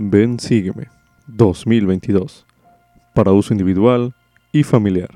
Ven 0.00 0.38
Sígueme 0.38 0.86
2022 1.26 2.46
para 3.16 3.32
uso 3.32 3.52
individual 3.52 4.14
y 4.52 4.62
familiar. 4.62 5.10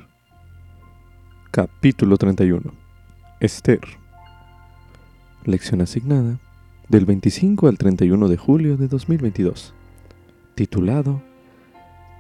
Capítulo 1.52 2.16
31. 2.16 2.73
Esther. 3.39 3.79
Lección 5.45 5.83
asignada 5.83 6.41
del 6.89 7.07
25 7.07 7.68
al 7.68 7.79
31 7.79 8.27
de 8.27 8.37
julio 8.37 8.77
de 8.77 8.89
2022. 8.89 9.73
Titulado 10.57 11.23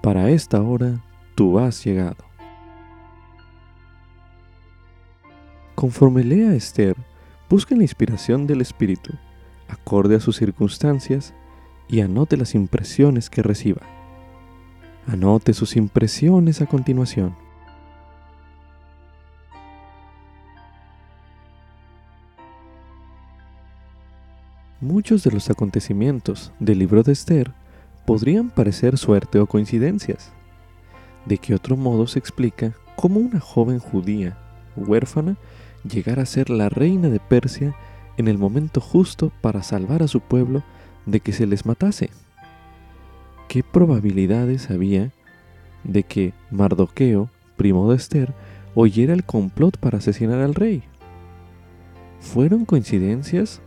Para 0.00 0.30
esta 0.30 0.62
hora 0.62 1.04
tú 1.34 1.58
has 1.58 1.84
llegado. 1.84 2.24
Conforme 5.74 6.22
lea 6.22 6.54
Esther, 6.54 6.94
busque 7.50 7.74
la 7.74 7.82
inspiración 7.82 8.46
del 8.46 8.60
Espíritu, 8.60 9.14
acorde 9.66 10.14
a 10.14 10.20
sus 10.20 10.36
circunstancias, 10.36 11.34
y 11.92 12.00
anote 12.00 12.38
las 12.38 12.54
impresiones 12.54 13.28
que 13.28 13.42
reciba. 13.42 13.82
Anote 15.06 15.52
sus 15.52 15.76
impresiones 15.76 16.62
a 16.62 16.66
continuación. 16.66 17.36
Muchos 24.80 25.22
de 25.22 25.32
los 25.32 25.50
acontecimientos 25.50 26.50
del 26.58 26.78
libro 26.78 27.02
de 27.02 27.12
Esther 27.12 27.52
podrían 28.06 28.48
parecer 28.48 28.96
suerte 28.96 29.38
o 29.38 29.46
coincidencias. 29.46 30.32
¿De 31.26 31.36
qué 31.36 31.54
otro 31.54 31.76
modo 31.76 32.06
se 32.06 32.18
explica 32.18 32.72
cómo 32.96 33.20
una 33.20 33.38
joven 33.38 33.78
judía, 33.78 34.38
huérfana, 34.76 35.36
llegara 35.84 36.22
a 36.22 36.26
ser 36.26 36.48
la 36.48 36.70
reina 36.70 37.10
de 37.10 37.20
Persia 37.20 37.76
en 38.16 38.28
el 38.28 38.38
momento 38.38 38.80
justo 38.80 39.30
para 39.42 39.62
salvar 39.62 40.02
a 40.02 40.08
su 40.08 40.20
pueblo 40.20 40.62
de 41.06 41.20
que 41.20 41.32
se 41.32 41.46
les 41.46 41.66
matase? 41.66 42.10
¿Qué 43.48 43.62
probabilidades 43.62 44.70
había 44.70 45.10
de 45.84 46.02
que 46.04 46.32
Mardoqueo, 46.50 47.28
primo 47.56 47.90
de 47.90 47.96
Esther, 47.96 48.32
oyera 48.74 49.12
el 49.12 49.24
complot 49.24 49.76
para 49.78 49.98
asesinar 49.98 50.40
al 50.40 50.54
rey? 50.54 50.82
¿Fueron 52.20 52.64
coincidencias 52.64 53.60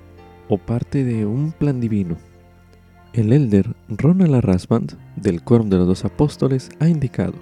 o 0.47 0.57
parte 0.57 1.03
de 1.03 1.25
un 1.25 1.51
plan 1.51 1.79
divino. 1.79 2.17
El 3.13 3.31
elder 3.31 3.75
Ronald 3.87 4.43
Rasband, 4.43 4.93
del 5.15 5.41
Quórum 5.41 5.69
de 5.69 5.77
los 5.77 5.87
Dos 5.87 6.05
Apóstoles, 6.05 6.69
ha 6.79 6.87
indicado: 6.87 7.33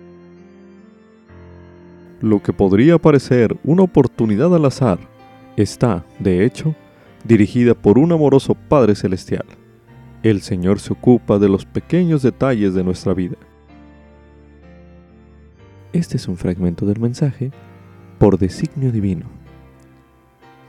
Lo 2.22 2.41
que 2.41 2.53
podría 2.53 2.97
parecer 2.97 3.57
una 3.63 3.83
oportunidad 3.83 4.53
al 4.55 4.66
azar 4.66 5.00
está, 5.57 6.05
de 6.19 6.45
hecho, 6.45 6.75
dirigida 7.23 7.73
por 7.73 7.97
un 7.97 8.11
amoroso 8.11 8.55
Padre 8.55 8.95
Celestial. 8.95 9.45
El 10.23 10.41
Señor 10.41 10.79
se 10.79 10.93
ocupa 10.93 11.38
de 11.38 11.49
los 11.49 11.66
pequeños 11.66 12.21
detalles 12.21 12.73
de 12.73 12.81
nuestra 12.85 13.13
vida. 13.13 13.35
Este 15.91 16.16
es 16.16 16.29
un 16.29 16.38
fragmento 16.38 16.85
del 16.85 17.02
mensaje 17.02 17.52
por 18.19 18.39
designio 18.39 18.94
divino. 18.94 19.25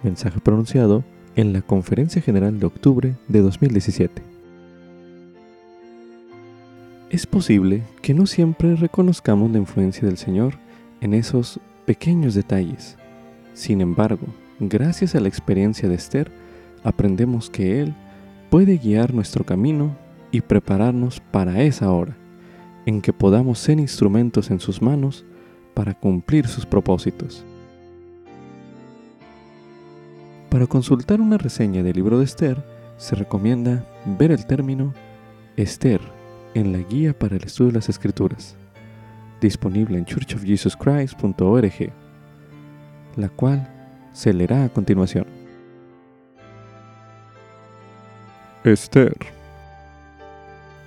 Mensaje 0.03 0.41
pronunciado 0.41 1.05
en 1.37 1.53
la 1.53 1.63
Conferencia 1.63 2.21
General 2.21 2.59
de 2.59 2.67
octubre 2.67 3.15
de 3.29 3.41
2017. 3.43 4.23
Es 7.11 7.25
posible 7.25 7.85
que 8.03 8.13
no 8.13 8.27
siempre 8.27 8.75
reconozcamos 8.75 9.53
la 9.53 9.59
influencia 9.59 10.05
del 10.05 10.19
Señor 10.19 10.55
en 11.01 11.15
esos 11.15 11.61
pequeños 11.87 12.35
detalles. 12.35 12.97
Sin 13.53 13.81
embargo, 13.81 14.27
gracias 14.59 15.15
a 15.15 15.21
la 15.21 15.29
experiencia 15.29 15.89
de 15.89 15.95
Esther, 15.95 16.33
aprendemos 16.83 17.51
que 17.51 17.81
Él 17.81 17.95
puede 18.55 18.79
guiar 18.79 19.13
nuestro 19.13 19.43
camino 19.43 19.97
y 20.31 20.41
prepararnos 20.41 21.19
para 21.19 21.65
esa 21.65 21.91
hora, 21.91 22.17
en 22.87 23.01
que 23.01 23.13
podamos 23.13 23.59
ser 23.59 23.81
instrumentos 23.81 24.49
en 24.49 24.61
sus 24.61 24.81
manos 24.81 25.25
para 25.75 25.93
cumplir 25.93 26.47
sus 26.47 26.65
propósitos. 26.65 27.45
Para 30.51 30.69
consultar 30.69 31.21
una 31.21 31.37
reseña 31.37 31.83
del 31.83 31.97
libro 31.97 32.21
de 32.21 32.27
Esther, 32.27 32.65
se 32.97 33.17
recomienda 33.17 33.85
ver 34.17 34.31
el 34.31 34.47
término 34.47 34.95
Esther 35.57 36.01
en 36.55 36.71
la 36.71 36.79
guía 36.79 37.13
para 37.13 37.35
el 37.35 37.43
estudio 37.43 37.73
de 37.73 37.79
las 37.79 37.89
escrituras, 37.89 38.55
disponible 39.41 39.99
en 39.99 40.05
churchofjesuschrist.org, 40.05 41.93
la 43.17 43.29
cual 43.31 43.69
se 44.13 44.33
leerá 44.33 44.63
a 44.63 44.69
continuación. 44.69 45.44
Esther. 48.65 49.15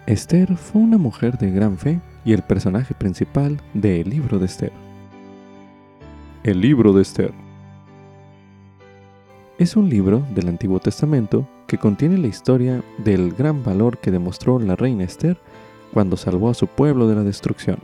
Esther 0.07 0.57
fue 0.57 0.81
una 0.81 0.97
mujer 0.97 1.37
de 1.37 1.51
gran 1.51 1.77
fe 1.77 1.99
y 2.25 2.33
el 2.33 2.41
personaje 2.41 2.95
principal 2.95 3.61
del 3.75 4.09
libro 4.09 4.39
de 4.39 4.47
Esther. 4.47 4.71
El 6.43 6.59
libro 6.59 6.91
de 6.91 7.03
Esther 7.03 7.31
es 9.59 9.75
un 9.75 9.89
libro 9.89 10.25
del 10.33 10.47
Antiguo 10.47 10.79
Testamento 10.79 11.47
que 11.67 11.77
contiene 11.77 12.17
la 12.17 12.25
historia 12.25 12.83
del 12.97 13.31
gran 13.33 13.63
valor 13.63 13.99
que 13.99 14.09
demostró 14.09 14.57
la 14.57 14.75
reina 14.75 15.03
Esther 15.03 15.37
cuando 15.93 16.17
salvó 16.17 16.49
a 16.49 16.55
su 16.55 16.65
pueblo 16.65 17.07
de 17.07 17.13
la 17.13 17.23
destrucción. 17.23 17.77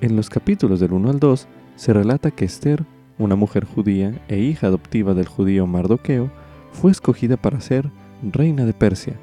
En 0.00 0.16
los 0.16 0.28
capítulos 0.28 0.80
del 0.80 0.92
1 0.92 1.08
al 1.08 1.20
2 1.20 1.46
se 1.76 1.92
relata 1.92 2.32
que 2.32 2.46
Esther, 2.46 2.84
una 3.16 3.36
mujer 3.36 3.64
judía 3.64 4.20
e 4.26 4.38
hija 4.38 4.66
adoptiva 4.66 5.14
del 5.14 5.28
judío 5.28 5.68
Mardoqueo, 5.68 6.32
fue 6.76 6.90
escogida 6.90 7.38
para 7.38 7.60
ser 7.60 7.90
reina 8.22 8.66
de 8.66 8.74
Persia, 8.74 9.14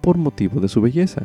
por 0.00 0.16
motivo 0.16 0.60
de 0.60 0.68
su 0.68 0.80
belleza. 0.80 1.22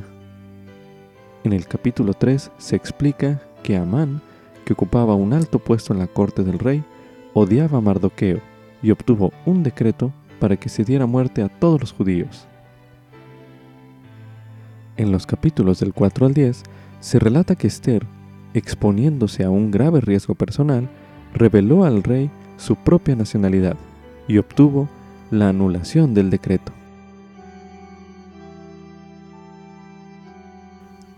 En 1.46 1.54
el 1.54 1.66
capítulo 1.66 2.14
3 2.14 2.52
se 2.58 2.76
explica 2.76 3.42
que 3.64 3.78
Amán, 3.78 4.22
que 4.66 4.74
ocupaba 4.74 5.16
un 5.16 5.32
alto 5.34 5.60
puesto 5.60 5.94
en 5.94 6.00
la 6.00 6.08
corte 6.08 6.44
del 6.44 6.60
rey, 6.60 6.84
odiaba 7.34 7.78
a 7.78 7.82
Mardoqueo 7.82 8.42
y 8.84 8.92
obtuvo 8.92 9.32
un 9.46 9.64
decreto 9.64 10.12
para 10.40 10.58
que 10.58 10.68
se 10.68 10.84
diera 10.84 11.06
muerte 11.06 11.42
a 11.42 11.48
todos 11.48 11.80
los 11.80 11.94
judíos. 11.94 12.48
En 14.98 15.12
los 15.12 15.26
capítulos 15.26 15.80
del 15.80 15.94
4 15.94 16.26
al 16.26 16.34
10 16.34 16.64
se 17.00 17.18
relata 17.18 17.56
que 17.56 17.68
Esther, 17.68 18.06
exponiéndose 18.54 19.46
a 19.46 19.50
un 19.50 19.72
grave 19.72 20.02
riesgo 20.02 20.36
personal, 20.36 20.90
reveló 21.34 21.86
al 21.86 22.04
rey 22.04 22.30
su 22.58 22.76
propia 22.76 23.16
nacionalidad 23.16 23.78
y 24.28 24.38
obtuvo 24.38 24.90
la 25.32 25.48
anulación 25.48 26.14
del 26.14 26.30
decreto. 26.30 26.74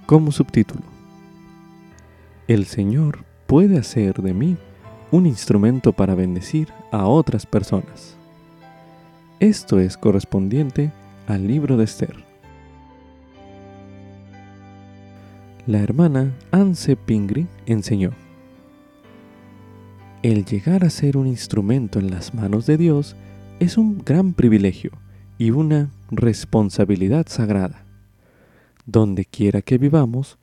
Como 0.05 0.31
subtítulo, 0.31 0.83
El 2.47 2.65
Señor 2.65 3.25
puede 3.47 3.79
hacer 3.79 4.21
de 4.21 4.35
mí 4.35 4.55
un 5.09 5.25
instrumento 5.25 5.93
para 5.93 6.13
bendecir 6.13 6.71
a 6.91 7.07
otras 7.07 7.47
personas. 7.47 8.15
Esto 9.39 9.79
es 9.79 9.97
correspondiente 9.97 10.91
al 11.25 11.47
libro 11.47 11.75
de 11.75 11.85
Esther. 11.85 12.23
La 15.65 15.79
hermana 15.79 16.33
Anse 16.51 16.95
Pingri 16.95 17.47
enseñó, 17.65 18.11
El 20.21 20.45
llegar 20.45 20.85
a 20.85 20.91
ser 20.91 21.17
un 21.17 21.25
instrumento 21.25 21.97
en 21.97 22.11
las 22.11 22.35
manos 22.35 22.67
de 22.67 22.77
Dios 22.77 23.15
es 23.63 23.77
un 23.77 23.99
gran 24.03 24.33
privilegio 24.33 24.91
y 25.37 25.51
una 25.51 25.89
responsabilidad 26.11 27.27
sagrada. 27.29 27.85
Donde 28.85 29.23
quiera 29.23 29.61
que 29.61 29.77
vivamos, 29.77 30.37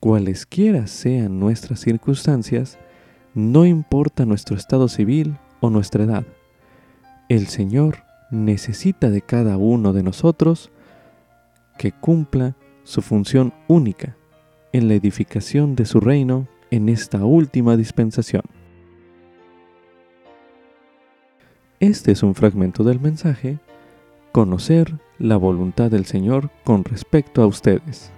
cualesquiera 0.00 0.88
sean 0.88 1.38
nuestras 1.38 1.80
circunstancias, 1.80 2.76
no 3.32 3.64
importa 3.64 4.26
nuestro 4.26 4.56
estado 4.56 4.88
civil 4.88 5.36
o 5.60 5.70
nuestra 5.70 6.02
edad. 6.02 6.26
El 7.28 7.46
Señor 7.46 7.98
necesita 8.32 9.08
de 9.08 9.22
cada 9.22 9.56
uno 9.56 9.92
de 9.92 10.02
nosotros 10.02 10.72
que 11.78 11.92
cumpla 11.92 12.56
su 12.82 13.02
función 13.02 13.54
única 13.68 14.16
en 14.72 14.88
la 14.88 14.94
edificación 14.94 15.76
de 15.76 15.86
su 15.86 16.00
reino 16.00 16.48
en 16.72 16.88
esta 16.88 17.24
última 17.24 17.76
dispensación. 17.76 18.42
Este 21.84 22.12
es 22.12 22.22
un 22.22 22.34
fragmento 22.34 22.82
del 22.82 22.98
mensaje, 22.98 23.58
conocer 24.32 24.98
la 25.18 25.36
voluntad 25.36 25.90
del 25.90 26.06
Señor 26.06 26.48
con 26.64 26.82
respecto 26.82 27.42
a 27.42 27.46
ustedes. 27.46 28.10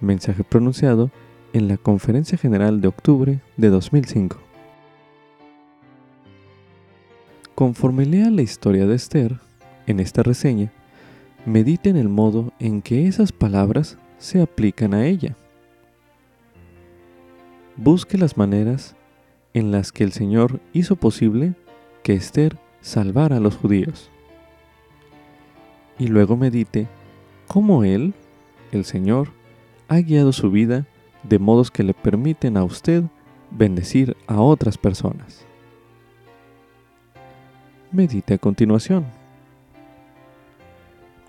Mensaje 0.00 0.44
pronunciado 0.44 1.10
en 1.52 1.66
la 1.66 1.78
Conferencia 1.78 2.38
General 2.38 2.80
de 2.80 2.86
octubre 2.86 3.40
de 3.56 3.68
2005. 3.70 4.38
Conforme 7.56 8.06
lea 8.06 8.30
la 8.30 8.42
historia 8.42 8.86
de 8.86 8.94
Esther, 8.94 9.40
en 9.88 9.98
esta 9.98 10.22
reseña, 10.22 10.70
medite 11.44 11.90
en 11.90 11.96
el 11.96 12.08
modo 12.08 12.52
en 12.60 12.82
que 12.82 13.08
esas 13.08 13.32
palabras 13.32 13.98
se 14.18 14.40
aplican 14.40 14.94
a 14.94 15.06
ella. 15.06 15.34
Busque 17.74 18.16
las 18.16 18.36
maneras 18.36 18.94
en 19.54 19.72
las 19.72 19.90
que 19.90 20.04
el 20.04 20.12
Señor 20.12 20.60
hizo 20.72 20.94
posible 20.94 21.56
que 22.08 22.14
Esther 22.14 22.56
salvara 22.80 23.36
a 23.36 23.40
los 23.40 23.54
judíos. 23.54 24.08
Y 25.98 26.06
luego 26.06 26.38
medite 26.38 26.88
cómo 27.46 27.84
Él, 27.84 28.14
el 28.72 28.86
Señor, 28.86 29.28
ha 29.88 29.98
guiado 29.98 30.32
su 30.32 30.50
vida 30.50 30.86
de 31.22 31.38
modos 31.38 31.70
que 31.70 31.82
le 31.82 31.92
permiten 31.92 32.56
a 32.56 32.64
usted 32.64 33.04
bendecir 33.50 34.16
a 34.26 34.40
otras 34.40 34.78
personas. 34.78 35.44
Medite 37.92 38.32
a 38.32 38.38
continuación. 38.38 39.04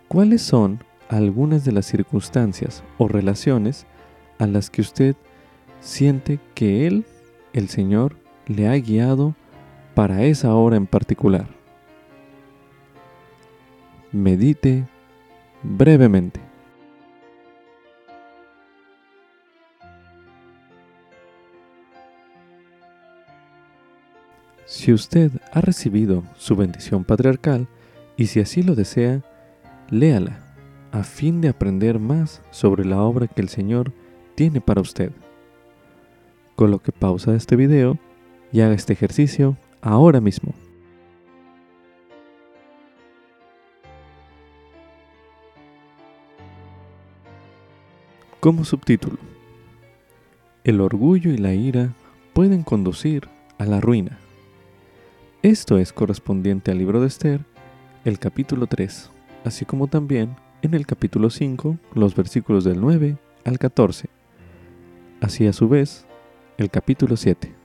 ¿Cuáles 0.07 0.41
son 0.41 0.81
algunas 1.09 1.65
de 1.65 1.73
las 1.73 1.87
circunstancias 1.87 2.85
o 2.97 3.09
relaciones 3.09 3.85
a 4.37 4.47
las 4.47 4.69
que 4.69 4.79
usted 4.79 5.17
siente 5.81 6.39
que 6.55 6.87
Él, 6.87 7.05
el 7.51 7.67
Señor, 7.67 8.15
le 8.47 8.69
ha 8.69 8.75
guiado 8.77 9.35
para 9.99 10.23
esa 10.23 10.55
hora 10.55 10.77
en 10.77 10.87
particular? 10.87 11.45
Medite 14.13 14.87
brevemente. 15.61 16.39
Si 24.63 24.93
usted 24.93 25.33
ha 25.51 25.59
recibido 25.59 26.23
su 26.37 26.55
bendición 26.55 27.03
patriarcal 27.03 27.67
y 28.15 28.27
si 28.27 28.39
así 28.39 28.63
lo 28.63 28.75
desea, 28.75 29.21
léala 29.89 30.39
a 30.93 31.03
fin 31.03 31.41
de 31.41 31.49
aprender 31.49 31.99
más 31.99 32.41
sobre 32.51 32.85
la 32.85 33.01
obra 33.01 33.27
que 33.27 33.41
el 33.41 33.49
Señor 33.49 33.91
tiene 34.35 34.61
para 34.61 34.79
usted. 34.79 35.11
Coloque 36.55 36.93
pausa 36.93 37.35
este 37.35 37.57
video 37.57 37.99
y 38.53 38.61
haga 38.61 38.75
este 38.75 38.93
ejercicio 38.93 39.57
ahora 39.81 40.21
mismo. 40.21 40.53
Como 48.39 48.63
subtítulo, 48.63 49.17
el 50.63 50.79
orgullo 50.79 51.31
y 51.31 51.37
la 51.37 51.53
ira 51.53 51.93
pueden 52.33 52.63
conducir 52.63 53.27
a 53.57 53.65
la 53.65 53.81
ruina. 53.81 54.17
Esto 55.41 55.77
es 55.77 55.91
correspondiente 55.91 56.71
al 56.71 56.77
libro 56.77 57.01
de 57.01 57.07
Esther, 57.07 57.45
el 58.05 58.17
capítulo 58.17 58.67
3, 58.67 59.11
así 59.43 59.65
como 59.65 59.87
también 59.87 60.35
en 60.61 60.73
el 60.73 60.85
capítulo 60.85 61.29
5, 61.29 61.77
los 61.95 62.15
versículos 62.15 62.63
del 62.63 62.79
9 62.79 63.17
al 63.43 63.59
14. 63.59 64.09
Así 65.21 65.45
a 65.47 65.53
su 65.53 65.67
vez, 65.67 66.05
el 66.57 66.69
capítulo 66.69 67.17
7. 67.17 67.58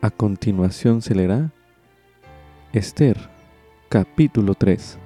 A 0.00 0.10
continuación 0.10 1.02
se 1.02 1.12
leerá 1.12 1.50
Esther, 2.72 3.18
capítulo 3.88 4.54
3. 4.54 4.96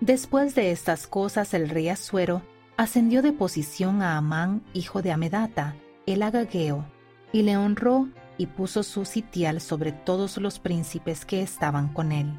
Después 0.00 0.54
de 0.54 0.70
estas 0.70 1.08
cosas 1.08 1.54
el 1.54 1.68
rey 1.68 1.88
Asuero 1.88 2.42
ascendió 2.76 3.20
de 3.20 3.32
posición 3.32 4.00
a 4.00 4.16
Amán, 4.16 4.62
hijo 4.74 5.02
de 5.02 5.10
Amedata, 5.10 5.74
el 6.06 6.22
agageo, 6.22 6.84
y 7.32 7.42
le 7.42 7.56
honró 7.56 8.08
y 8.38 8.46
puso 8.46 8.84
su 8.84 9.04
sitial 9.06 9.60
sobre 9.60 9.90
todos 9.90 10.36
los 10.38 10.60
príncipes 10.60 11.24
que 11.24 11.42
estaban 11.42 11.92
con 11.92 12.12
él. 12.12 12.32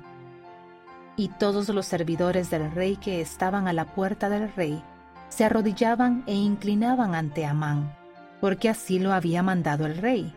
Y 1.18 1.27
todos 1.38 1.68
los 1.68 1.86
servidores 1.86 2.50
del 2.50 2.72
rey 2.72 2.95
que 2.95 3.19
estaban 3.19 3.68
a 3.68 3.74
la 3.74 3.94
puerta 3.94 4.30
del 4.30 4.54
rey 4.54 4.81
se 5.27 5.44
arrodillaban 5.44 6.24
e 6.27 6.33
inclinaban 6.33 7.13
ante 7.13 7.45
Amán, 7.45 7.94
porque 8.41 8.69
así 8.69 8.99
lo 8.99 9.13
había 9.13 9.43
mandado 9.43 9.85
el 9.85 9.97
rey. 9.97 10.33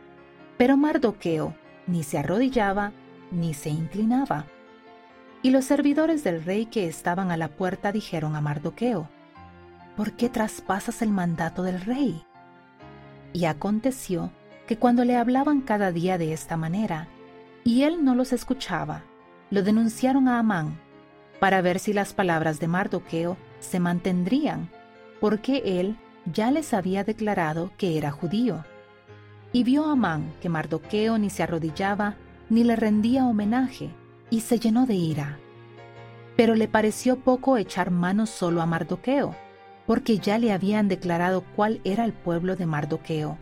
Pero 0.57 0.77
Mardoqueo 0.77 1.55
ni 1.87 2.03
se 2.03 2.19
arrodillaba 2.19 2.93
ni 3.31 3.55
se 3.55 3.71
inclinaba 3.71 4.47
y 5.43 5.51
los 5.51 5.65
servidores 5.65 6.25
del 6.25 6.45
rey 6.45 6.67
que 6.67 6.87
estaban 6.87 7.31
a 7.31 7.37
la 7.37 7.49
puerta 7.49 7.93
dijeron 7.93 8.35
a 8.35 8.41
Mardoqueo, 8.41 9.09
¿por 9.97 10.13
qué 10.13 10.29
traspasas 10.29 11.03
el 11.03 11.11
mandato 11.11 11.63
del 11.63 11.81
rey? 11.81 12.25
Y 13.33 13.45
aconteció 13.45 14.33
que 14.67 14.79
cuando 14.79 15.05
le 15.05 15.17
hablaban 15.17 15.61
cada 15.61 15.93
día 15.93 16.19
de 16.19 16.33
esta 16.33 16.57
manera, 16.57 17.09
y 17.65 17.83
él 17.83 18.05
no 18.05 18.15
los 18.15 18.33
escuchaba, 18.33 19.05
lo 19.51 19.63
denunciaron 19.63 20.29
a 20.29 20.39
Amán, 20.39 20.79
para 21.39 21.63
ver 21.63 21.79
si 21.79 21.93
las 21.93 22.15
palabras 22.15 22.59
de 22.59 22.67
Mardoqueo 22.67 23.37
se 23.61 23.79
mantendrían, 23.79 24.69
porque 25.21 25.63
él 25.65 25.97
ya 26.33 26.51
les 26.51 26.75
había 26.75 27.05
declarado 27.05 27.73
que 27.77 27.99
era 27.99 28.11
judío. 28.11 28.65
Y 29.53 29.65
vio 29.65 29.87
Amán 29.87 30.33
que 30.41 30.49
Mardoqueo 30.49 31.19
ni 31.19 31.31
se 31.31 31.43
arrodillaba 31.43 32.17
ni 32.51 32.65
le 32.65 32.77
rendía 32.77 33.27
homenaje, 33.27 33.91
y 34.31 34.41
se 34.41 34.59
llenó 34.59 34.87
de 34.87 34.95
ira. 34.95 35.39
Pero 36.37 36.55
le 36.55 36.69
pareció 36.69 37.17
poco 37.17 37.57
echar 37.57 37.91
mano 37.91 38.27
solo 38.27 38.63
a 38.63 38.67
Mardoqueo, 38.67 39.35
porque 39.87 40.19
ya 40.19 40.39
le 40.39 40.53
habían 40.53 40.89
declarado 40.89 41.45
cuál 41.57 41.81
era 41.85 42.05
el 42.05 42.13
pueblo 42.13 42.57
de 42.57 42.67
Mardoqueo, 42.67 43.39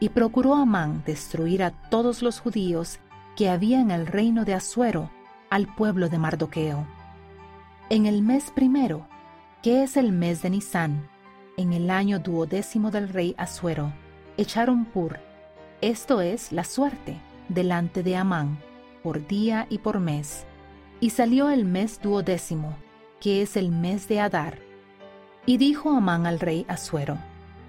y 0.00 0.10
procuró 0.10 0.54
Amán 0.54 1.02
destruir 1.06 1.62
a 1.62 1.70
todos 1.88 2.22
los 2.22 2.40
judíos 2.40 2.98
que 3.36 3.48
había 3.48 3.80
en 3.80 3.90
el 3.90 4.06
reino 4.06 4.44
de 4.44 4.54
Asuero 4.54 5.10
al 5.50 5.72
pueblo 5.74 6.08
de 6.08 6.18
Mardoqueo. 6.18 6.86
En 7.90 8.06
el 8.06 8.22
mes 8.22 8.50
primero, 8.54 9.06
que 9.62 9.82
es 9.82 9.96
el 9.96 10.12
mes 10.12 10.42
de 10.42 10.50
Nisán, 10.50 11.08
en 11.56 11.72
el 11.72 11.90
año 11.90 12.18
duodécimo 12.18 12.90
del 12.90 13.08
rey 13.08 13.34
Asuero, 13.38 13.92
echaron 14.36 14.84
pur, 14.84 15.18
esto 15.80 16.20
es 16.20 16.52
la 16.52 16.64
suerte, 16.64 17.20
delante 17.48 18.02
de 18.02 18.16
Amán, 18.16 18.58
por 19.02 19.26
día 19.26 19.66
y 19.68 19.78
por 19.78 20.00
mes. 20.00 20.46
Y 21.00 21.10
salió 21.10 21.50
el 21.50 21.64
mes 21.64 22.00
duodécimo, 22.02 22.76
que 23.20 23.42
es 23.42 23.56
el 23.56 23.70
mes 23.70 24.08
de 24.08 24.20
Adar. 24.20 24.58
Y 25.46 25.58
dijo 25.58 25.90
Amán 25.90 26.26
al 26.26 26.40
rey 26.40 26.64
Asuero, 26.68 27.18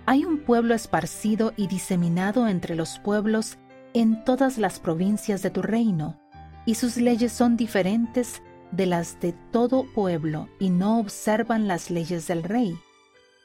hay 0.05 0.23
un 0.23 0.39
pueblo 0.39 0.75
esparcido 0.75 1.53
y 1.57 1.67
diseminado 1.67 2.47
entre 2.47 2.75
los 2.75 2.99
pueblos 2.99 3.57
en 3.93 4.23
todas 4.23 4.57
las 4.57 4.79
provincias 4.79 5.41
de 5.41 5.49
tu 5.49 5.61
reino, 5.61 6.19
y 6.65 6.75
sus 6.75 6.97
leyes 6.97 7.31
son 7.31 7.57
diferentes 7.57 8.41
de 8.71 8.85
las 8.85 9.19
de 9.19 9.33
todo 9.51 9.85
pueblo, 9.93 10.47
y 10.59 10.69
no 10.69 10.99
observan 10.99 11.67
las 11.67 11.89
leyes 11.89 12.27
del 12.27 12.43
rey, 12.43 12.77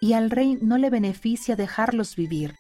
y 0.01 0.15
al 0.15 0.31
rey 0.31 0.59
no 0.61 0.79
le 0.79 0.91
beneficia 0.91 1.57
dejarlos 1.57 2.17
vivir. 2.17 2.57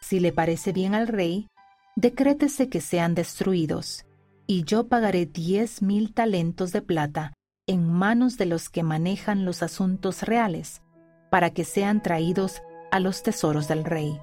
Si 0.00 0.20
le 0.20 0.32
parece 0.32 0.72
bien 0.72 0.94
al 0.94 1.08
rey, 1.08 1.48
decrétese 1.96 2.68
que 2.68 2.80
sean 2.80 3.14
destruidos, 3.14 4.06
y 4.46 4.64
yo 4.64 4.88
pagaré 4.88 5.26
diez 5.26 5.82
mil 5.82 6.14
talentos 6.14 6.72
de 6.72 6.82
plata 6.82 7.32
en 7.66 7.92
manos 7.92 8.38
de 8.38 8.46
los 8.46 8.70
que 8.70 8.82
manejan 8.82 9.44
los 9.44 9.62
asuntos 9.62 10.22
reales, 10.22 10.82
para 11.30 11.50
que 11.50 11.64
sean 11.64 12.02
traídos 12.02 12.62
a 12.92 13.00
los 13.00 13.22
tesoros 13.22 13.66
del 13.66 13.84
rey. 13.84 14.18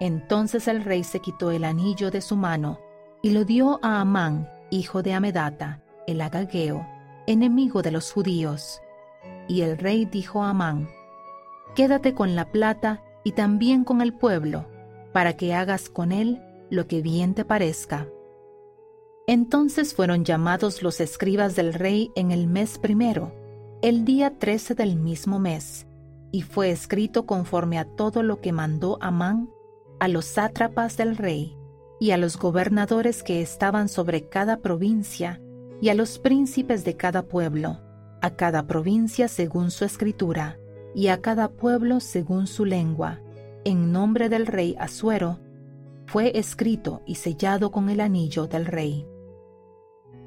Entonces 0.00 0.68
el 0.68 0.84
rey 0.84 1.04
se 1.04 1.20
quitó 1.20 1.50
el 1.50 1.64
anillo 1.64 2.10
de 2.10 2.20
su 2.20 2.36
mano 2.36 2.80
y 3.22 3.30
lo 3.30 3.44
dio 3.44 3.78
a 3.82 4.00
Amán, 4.00 4.48
hijo 4.70 5.02
de 5.02 5.12
Amedata, 5.12 5.82
el 6.06 6.20
agageo, 6.20 6.86
enemigo 7.26 7.82
de 7.82 7.92
los 7.92 8.12
judíos. 8.12 8.80
Y 9.48 9.62
el 9.62 9.78
rey 9.78 10.04
dijo 10.04 10.42
a 10.42 10.50
Amán, 10.50 10.88
Quédate 11.78 12.12
con 12.12 12.34
la 12.34 12.50
plata 12.50 13.04
y 13.22 13.30
también 13.30 13.84
con 13.84 14.00
el 14.00 14.12
pueblo, 14.12 14.66
para 15.12 15.36
que 15.36 15.54
hagas 15.54 15.88
con 15.88 16.10
él 16.10 16.42
lo 16.70 16.88
que 16.88 17.02
bien 17.02 17.34
te 17.34 17.44
parezca. 17.44 18.08
Entonces 19.28 19.94
fueron 19.94 20.24
llamados 20.24 20.82
los 20.82 21.00
escribas 21.00 21.54
del 21.54 21.72
rey 21.72 22.10
en 22.16 22.32
el 22.32 22.48
mes 22.48 22.78
primero, 22.78 23.32
el 23.80 24.04
día 24.04 24.40
trece 24.40 24.74
del 24.74 24.96
mismo 24.96 25.38
mes, 25.38 25.86
y 26.32 26.42
fue 26.42 26.72
escrito 26.72 27.26
conforme 27.26 27.78
a 27.78 27.84
todo 27.84 28.24
lo 28.24 28.40
que 28.40 28.50
mandó 28.50 28.98
Amán 29.00 29.48
a 30.00 30.08
los 30.08 30.24
sátrapas 30.24 30.96
del 30.96 31.16
rey, 31.16 31.56
y 32.00 32.10
a 32.10 32.16
los 32.16 32.38
gobernadores 32.38 33.22
que 33.22 33.40
estaban 33.40 33.88
sobre 33.88 34.28
cada 34.28 34.62
provincia, 34.62 35.40
y 35.80 35.90
a 35.90 35.94
los 35.94 36.18
príncipes 36.18 36.84
de 36.84 36.96
cada 36.96 37.28
pueblo, 37.28 37.78
a 38.20 38.30
cada 38.34 38.66
provincia 38.66 39.28
según 39.28 39.70
su 39.70 39.84
escritura, 39.84 40.58
y 40.94 41.08
a 41.08 41.20
cada 41.20 41.48
pueblo 41.48 42.00
según 42.00 42.46
su 42.46 42.64
lengua, 42.64 43.20
en 43.64 43.92
nombre 43.92 44.28
del 44.28 44.46
rey 44.46 44.76
Asuero, 44.78 45.40
fue 46.06 46.38
escrito 46.38 47.02
y 47.06 47.16
sellado 47.16 47.70
con 47.70 47.90
el 47.90 48.00
anillo 48.00 48.46
del 48.46 48.66
rey. 48.66 49.06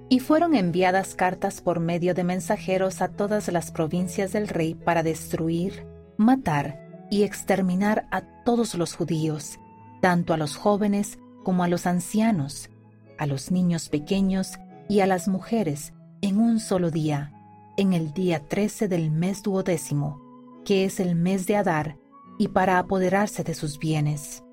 Y 0.10 0.20
fueron 0.20 0.54
enviadas 0.54 1.16
cartas 1.16 1.62
por 1.62 1.80
medio 1.80 2.14
de 2.14 2.24
mensajeros 2.24 3.02
a 3.02 3.10
todas 3.10 3.48
las 3.52 3.72
provincias 3.72 4.34
del 4.34 4.48
rey 4.48 4.76
para 4.76 5.04
destruir, 5.04 5.88
matar 6.18 7.08
y 7.10 7.24
exterminar 7.24 8.08
a 8.12 8.22
todos 8.44 8.76
los 8.76 8.96
judíos, 8.96 9.58
tanto 10.02 10.34
a 10.34 10.38
los 10.38 10.56
jóvenes 10.56 11.18
como 11.44 11.64
a 11.64 11.68
los 11.68 11.88
ancianos, 11.88 12.70
a 13.18 13.26
los 13.26 13.52
niños 13.52 13.90
pequeños 13.90 14.60
y 14.88 15.00
a 15.00 15.08
las 15.08 15.28
mujeres 15.28 15.94
en 16.22 16.38
un 16.38 16.60
solo 16.60 16.92
día, 16.92 17.34
en 17.78 17.94
el 17.94 18.14
día 18.14 18.48
13 18.48 18.88
del 18.88 19.10
mes 19.10 19.42
duodécimo, 19.42 20.21
que 20.66 20.86
es 20.86 21.00
el 21.00 21.16
mes 21.16 21.48
de 21.48 21.56
Adar, 21.56 21.98
y 22.38 22.50
para 22.50 22.80
apoderarse 22.80 23.44
de 23.44 23.54
sus 23.54 23.78
bienes. 23.78 24.44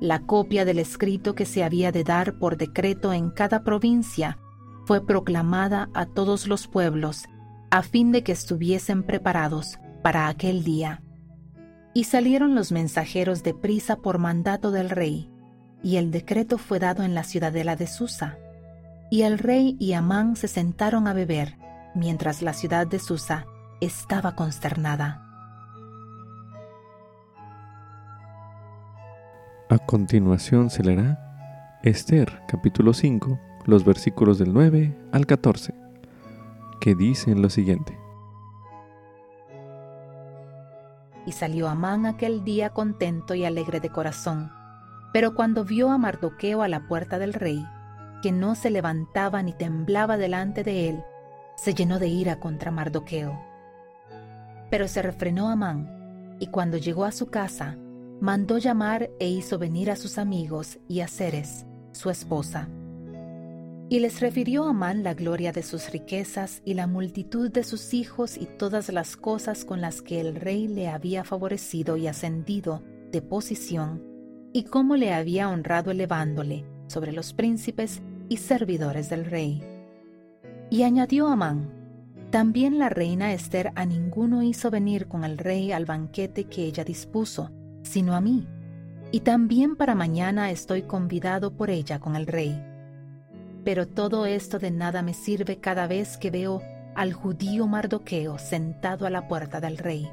La 0.00 0.20
copia 0.20 0.64
del 0.64 0.78
escrito 0.78 1.34
que 1.34 1.46
se 1.46 1.64
había 1.64 1.92
de 1.92 2.04
dar 2.04 2.38
por 2.38 2.56
decreto 2.56 3.12
en 3.12 3.30
cada 3.30 3.64
provincia 3.64 4.38
fue 4.84 5.06
proclamada 5.06 5.88
a 5.94 6.06
todos 6.06 6.46
los 6.46 6.66
pueblos 6.66 7.24
a 7.70 7.82
fin 7.82 8.12
de 8.12 8.22
que 8.22 8.32
estuviesen 8.32 9.02
preparados 9.02 9.78
para 10.02 10.28
aquel 10.28 10.62
día. 10.62 11.02
Y 11.92 12.04
salieron 12.04 12.54
los 12.54 12.70
mensajeros 12.70 13.42
de 13.42 13.54
prisa 13.54 13.96
por 13.96 14.18
mandato 14.18 14.70
del 14.70 14.90
rey, 14.90 15.30
y 15.82 15.96
el 15.96 16.10
decreto 16.10 16.58
fue 16.58 16.78
dado 16.78 17.02
en 17.02 17.14
la 17.14 17.24
ciudadela 17.24 17.74
de 17.74 17.86
Susa. 17.86 18.38
Y 19.10 19.22
el 19.22 19.38
rey 19.38 19.76
y 19.80 19.94
Amán 19.94 20.36
se 20.36 20.46
sentaron 20.46 21.08
a 21.08 21.14
beber, 21.14 21.56
mientras 21.94 22.42
la 22.42 22.52
ciudad 22.52 22.86
de 22.86 22.98
Susa 22.98 23.46
estaba 23.80 24.36
consternada. 24.36 25.23
A 29.70 29.78
continuación 29.78 30.68
se 30.68 30.84
leerá 30.84 31.80
Esther 31.82 32.42
capítulo 32.46 32.92
5, 32.92 33.40
los 33.64 33.82
versículos 33.82 34.38
del 34.38 34.52
9 34.52 34.94
al 35.10 35.24
14, 35.24 35.74
que 36.82 36.94
dicen 36.94 37.40
lo 37.40 37.48
siguiente. 37.48 37.98
Y 41.24 41.32
salió 41.32 41.66
Amán 41.70 42.04
aquel 42.04 42.44
día 42.44 42.70
contento 42.70 43.34
y 43.34 43.46
alegre 43.46 43.80
de 43.80 43.88
corazón, 43.88 44.52
pero 45.14 45.34
cuando 45.34 45.64
vio 45.64 45.90
a 45.90 45.96
Mardoqueo 45.96 46.60
a 46.60 46.68
la 46.68 46.86
puerta 46.86 47.18
del 47.18 47.32
rey, 47.32 47.64
que 48.22 48.32
no 48.32 48.56
se 48.56 48.68
levantaba 48.68 49.42
ni 49.42 49.54
temblaba 49.54 50.18
delante 50.18 50.62
de 50.62 50.90
él, 50.90 51.04
se 51.56 51.72
llenó 51.72 51.98
de 51.98 52.08
ira 52.08 52.38
contra 52.38 52.70
Mardoqueo. 52.70 53.40
Pero 54.70 54.88
se 54.88 55.00
refrenó 55.00 55.48
Amán, 55.48 56.36
y 56.38 56.48
cuando 56.48 56.76
llegó 56.76 57.06
a 57.06 57.12
su 57.12 57.30
casa, 57.30 57.78
mandó 58.20 58.58
llamar 58.58 59.10
e 59.18 59.28
hizo 59.28 59.58
venir 59.58 59.90
a 59.90 59.96
sus 59.96 60.18
amigos 60.18 60.78
y 60.88 61.00
a 61.00 61.08
Ceres, 61.08 61.66
su 61.92 62.10
esposa. 62.10 62.68
Y 63.88 63.98
les 64.00 64.20
refirió 64.20 64.64
a 64.64 64.70
Amán 64.70 65.02
la 65.02 65.14
gloria 65.14 65.52
de 65.52 65.62
sus 65.62 65.90
riquezas 65.90 66.62
y 66.64 66.74
la 66.74 66.86
multitud 66.86 67.50
de 67.50 67.64
sus 67.64 67.92
hijos 67.92 68.36
y 68.36 68.46
todas 68.46 68.90
las 68.92 69.16
cosas 69.16 69.64
con 69.64 69.80
las 69.80 70.00
que 70.00 70.20
el 70.20 70.36
rey 70.36 70.68
le 70.68 70.88
había 70.88 71.22
favorecido 71.22 71.96
y 71.96 72.06
ascendido 72.06 72.82
de 73.12 73.20
posición, 73.20 74.02
y 74.52 74.64
cómo 74.64 74.96
le 74.96 75.12
había 75.12 75.48
honrado 75.48 75.90
elevándole 75.90 76.64
sobre 76.86 77.12
los 77.12 77.32
príncipes 77.32 78.02
y 78.28 78.38
servidores 78.38 79.10
del 79.10 79.26
rey. 79.26 79.62
Y 80.70 80.82
añadió 80.82 81.28
Amán, 81.28 81.70
también 82.30 82.78
la 82.78 82.88
reina 82.88 83.32
Esther 83.32 83.70
a 83.76 83.86
ninguno 83.86 84.42
hizo 84.42 84.70
venir 84.70 85.06
con 85.06 85.24
el 85.24 85.38
rey 85.38 85.70
al 85.70 85.84
banquete 85.84 86.44
que 86.44 86.64
ella 86.64 86.82
dispuso, 86.82 87.52
sino 87.84 88.16
a 88.16 88.20
mí, 88.20 88.48
y 89.12 89.20
también 89.20 89.76
para 89.76 89.94
mañana 89.94 90.50
estoy 90.50 90.82
convidado 90.82 91.52
por 91.52 91.70
ella 91.70 92.00
con 92.00 92.16
el 92.16 92.26
rey. 92.26 92.60
Pero 93.64 93.86
todo 93.86 94.26
esto 94.26 94.58
de 94.58 94.70
nada 94.70 95.02
me 95.02 95.14
sirve 95.14 95.58
cada 95.58 95.86
vez 95.86 96.16
que 96.16 96.30
veo 96.30 96.62
al 96.96 97.12
judío 97.12 97.66
Mardoqueo 97.66 98.38
sentado 98.38 99.06
a 99.06 99.10
la 99.10 99.28
puerta 99.28 99.60
del 99.60 99.78
rey. 99.78 100.10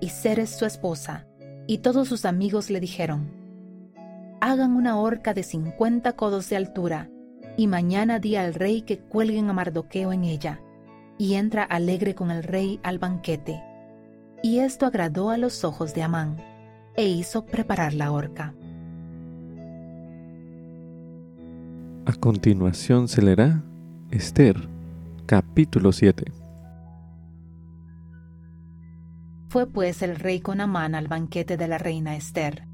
Y 0.00 0.08
Ceres 0.08 0.50
su 0.50 0.66
esposa 0.66 1.26
y 1.66 1.78
todos 1.78 2.08
sus 2.08 2.24
amigos 2.24 2.70
le 2.70 2.80
dijeron, 2.80 3.30
hagan 4.40 4.72
una 4.72 4.98
horca 4.98 5.34
de 5.34 5.42
cincuenta 5.42 6.14
codos 6.14 6.48
de 6.48 6.56
altura, 6.56 7.10
y 7.56 7.66
mañana 7.68 8.18
di 8.18 8.36
al 8.36 8.54
rey 8.54 8.82
que 8.82 8.98
cuelguen 8.98 9.48
a 9.48 9.52
Mardoqueo 9.52 10.12
en 10.12 10.24
ella, 10.24 10.60
y 11.18 11.34
entra 11.34 11.64
alegre 11.64 12.14
con 12.14 12.30
el 12.30 12.42
rey 12.42 12.78
al 12.82 12.98
banquete 12.98 13.62
y 14.46 14.60
esto 14.60 14.86
agradó 14.86 15.30
a 15.30 15.38
los 15.38 15.64
ojos 15.64 15.92
de 15.92 16.04
Amán, 16.04 16.36
e 16.94 17.08
hizo 17.08 17.44
preparar 17.44 17.94
la 17.94 18.12
horca. 18.12 18.54
A 22.04 22.12
continuación 22.12 23.08
se 23.08 23.22
leerá 23.22 23.64
Esther, 24.12 24.68
capítulo 25.26 25.90
7. 25.90 26.30
Fue 29.48 29.66
pues 29.66 30.00
el 30.02 30.14
rey 30.14 30.38
con 30.38 30.60
Amán 30.60 30.94
al 30.94 31.08
banquete 31.08 31.56
de 31.56 31.66
la 31.66 31.78
reina 31.78 32.14
Esther. 32.14 32.68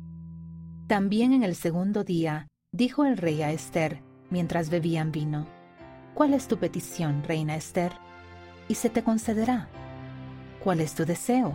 También 0.88 1.32
en 1.32 1.42
el 1.42 1.54
segundo 1.54 2.04
día 2.04 2.48
dijo 2.70 3.06
el 3.06 3.16
rey 3.16 3.40
a 3.40 3.50
Esther, 3.50 4.02
mientras 4.28 4.68
bebían 4.68 5.10
vino, 5.10 5.46
¿Cuál 6.12 6.34
es 6.34 6.48
tu 6.48 6.58
petición, 6.58 7.24
reina 7.24 7.56
Esther? 7.56 7.92
Y 8.68 8.74
se 8.74 8.90
te 8.90 9.02
concederá. 9.02 9.70
¿Cuál 10.62 10.80
es 10.80 10.94
tu 10.94 11.04
deseo? 11.04 11.52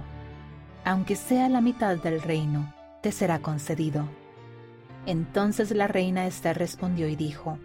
Aunque 0.83 1.15
sea 1.15 1.47
la 1.47 1.61
mitad 1.61 1.95
del 1.97 2.21
reino, 2.21 2.73
te 3.01 3.13
será 3.13 3.39
concedido. 3.39 4.07
Entonces 5.05 5.71
la 5.71 5.87
reina 5.87 6.27
Esther 6.27 6.57
respondió 6.57 7.07
y 7.07 7.15
dijo, 7.15 7.57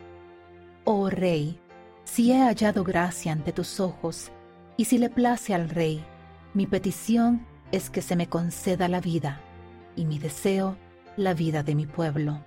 Oh 0.84 1.10
rey, 1.10 1.58
si 2.04 2.30
he 2.30 2.42
hallado 2.42 2.84
gracia 2.84 3.32
ante 3.32 3.52
tus 3.52 3.80
ojos, 3.80 4.30
y 4.76 4.84
si 4.84 4.98
le 4.98 5.10
place 5.10 5.52
al 5.52 5.68
rey, 5.68 6.04
mi 6.54 6.66
petición 6.66 7.44
es 7.72 7.90
que 7.90 8.02
se 8.02 8.14
me 8.14 8.28
conceda 8.28 8.86
la 8.86 9.00
vida, 9.00 9.40
y 9.96 10.04
mi 10.04 10.20
deseo 10.20 10.76
la 11.16 11.34
vida 11.34 11.64
de 11.64 11.74
mi 11.74 11.86
pueblo. 11.86 12.44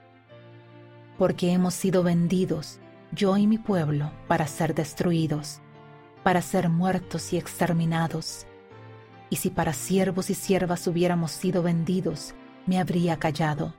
Porque 1.17 1.51
hemos 1.51 1.73
sido 1.73 2.01
vendidos, 2.01 2.79
yo 3.11 3.35
y 3.35 3.45
mi 3.45 3.57
pueblo, 3.57 4.11
para 4.27 4.47
ser 4.47 4.73
destruidos, 4.73 5.59
para 6.23 6.41
ser 6.41 6.69
muertos 6.69 7.33
y 7.33 7.37
exterminados 7.37 8.47
y 9.29 9.37
si 9.37 9.49
para 9.49 9.73
siervos 9.73 10.29
y 10.29 10.33
siervas 10.33 10.87
hubiéramos 10.87 11.31
sido 11.31 11.63
vendidos, 11.63 12.35
me 12.65 12.79
habría 12.79 13.17
callado, 13.17 13.73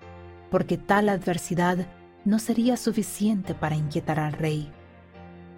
porque 0.51 0.77
tal 0.77 1.09
adversidad 1.09 1.87
no 2.25 2.39
sería 2.39 2.77
suficiente 2.77 3.55
para 3.55 3.77
inquietar 3.77 4.19
al 4.19 4.33
rey. 4.33 4.71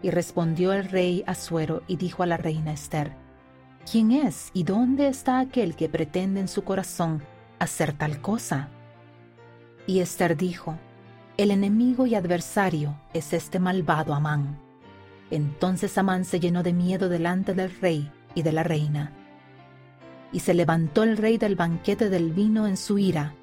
Y 0.03 0.11
respondió 0.11 0.73
el 0.73 0.89
rey 0.89 1.25
Asuero 1.27 1.83
y 1.89 1.97
dijo 1.97 2.23
a 2.23 2.27
la 2.27 2.37
reina 2.37 2.73
Esther, 2.73 3.13
¿Quién 3.91 4.13
es 4.13 4.51
y 4.53 4.65
dónde 4.65 5.09
está 5.09 5.39
aquel 5.41 5.75
que 5.75 5.89
pretende 5.89 6.41
en 6.41 6.49
su 6.49 6.63
corazón 6.63 7.23
hacer 7.59 7.95
tal 7.95 8.21
cosa? 8.21 8.69
Y 9.87 10.01
Esther 10.01 10.37
dijo, 10.37 10.79
El 11.39 11.51
enemigo 11.51 12.07
y 12.07 12.15
adversario 12.15 13.01
es 13.15 13.33
este 13.33 13.59
malvado 13.59 14.13
Amán. 14.13 14.61
Entonces 15.31 15.97
Amán 15.97 16.25
se 16.25 16.39
llenó 16.39 16.63
de 16.63 16.75
miedo 16.75 17.09
delante 17.09 17.55
del 17.55 17.75
rey 17.81 18.13
y 18.35 18.43
de 18.43 18.53
la 18.53 18.63
reina 18.63 19.13
y 20.33 20.41
se 20.41 20.55
levantó 20.55 21.03
el 21.03 21.17
rey 21.17 21.39
del 21.39 21.57
banquete 21.57 22.11
del 22.11 22.33
vino 22.33 22.67
en 22.67 22.77
su 22.77 22.99
ira, 22.99 23.35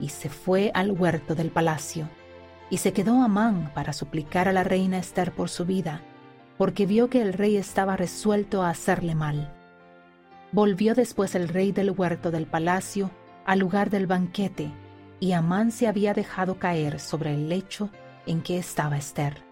y 0.00 0.10
se 0.10 0.28
fue 0.28 0.70
al 0.74 0.92
huerto 0.92 1.34
del 1.34 1.50
palacio, 1.50 2.08
y 2.70 2.78
se 2.78 2.92
quedó 2.92 3.22
Amán 3.22 3.72
para 3.74 3.92
suplicar 3.92 4.48
a 4.48 4.52
la 4.52 4.64
reina 4.64 4.98
Esther 4.98 5.32
por 5.32 5.48
su 5.48 5.64
vida, 5.64 6.02
porque 6.56 6.86
vio 6.86 7.08
que 7.08 7.22
el 7.22 7.32
rey 7.32 7.56
estaba 7.56 7.96
resuelto 7.96 8.62
a 8.62 8.70
hacerle 8.70 9.14
mal. 9.14 9.54
Volvió 10.52 10.94
después 10.94 11.34
el 11.34 11.48
rey 11.48 11.72
del 11.72 11.90
huerto 11.90 12.30
del 12.30 12.46
palacio 12.46 13.10
al 13.44 13.58
lugar 13.58 13.90
del 13.90 14.06
banquete, 14.06 14.70
y 15.20 15.32
Amán 15.32 15.72
se 15.72 15.88
había 15.88 16.14
dejado 16.14 16.58
caer 16.58 17.00
sobre 17.00 17.34
el 17.34 17.48
lecho 17.48 17.90
en 18.26 18.42
que 18.42 18.58
estaba 18.58 18.96
Esther. 18.96 19.42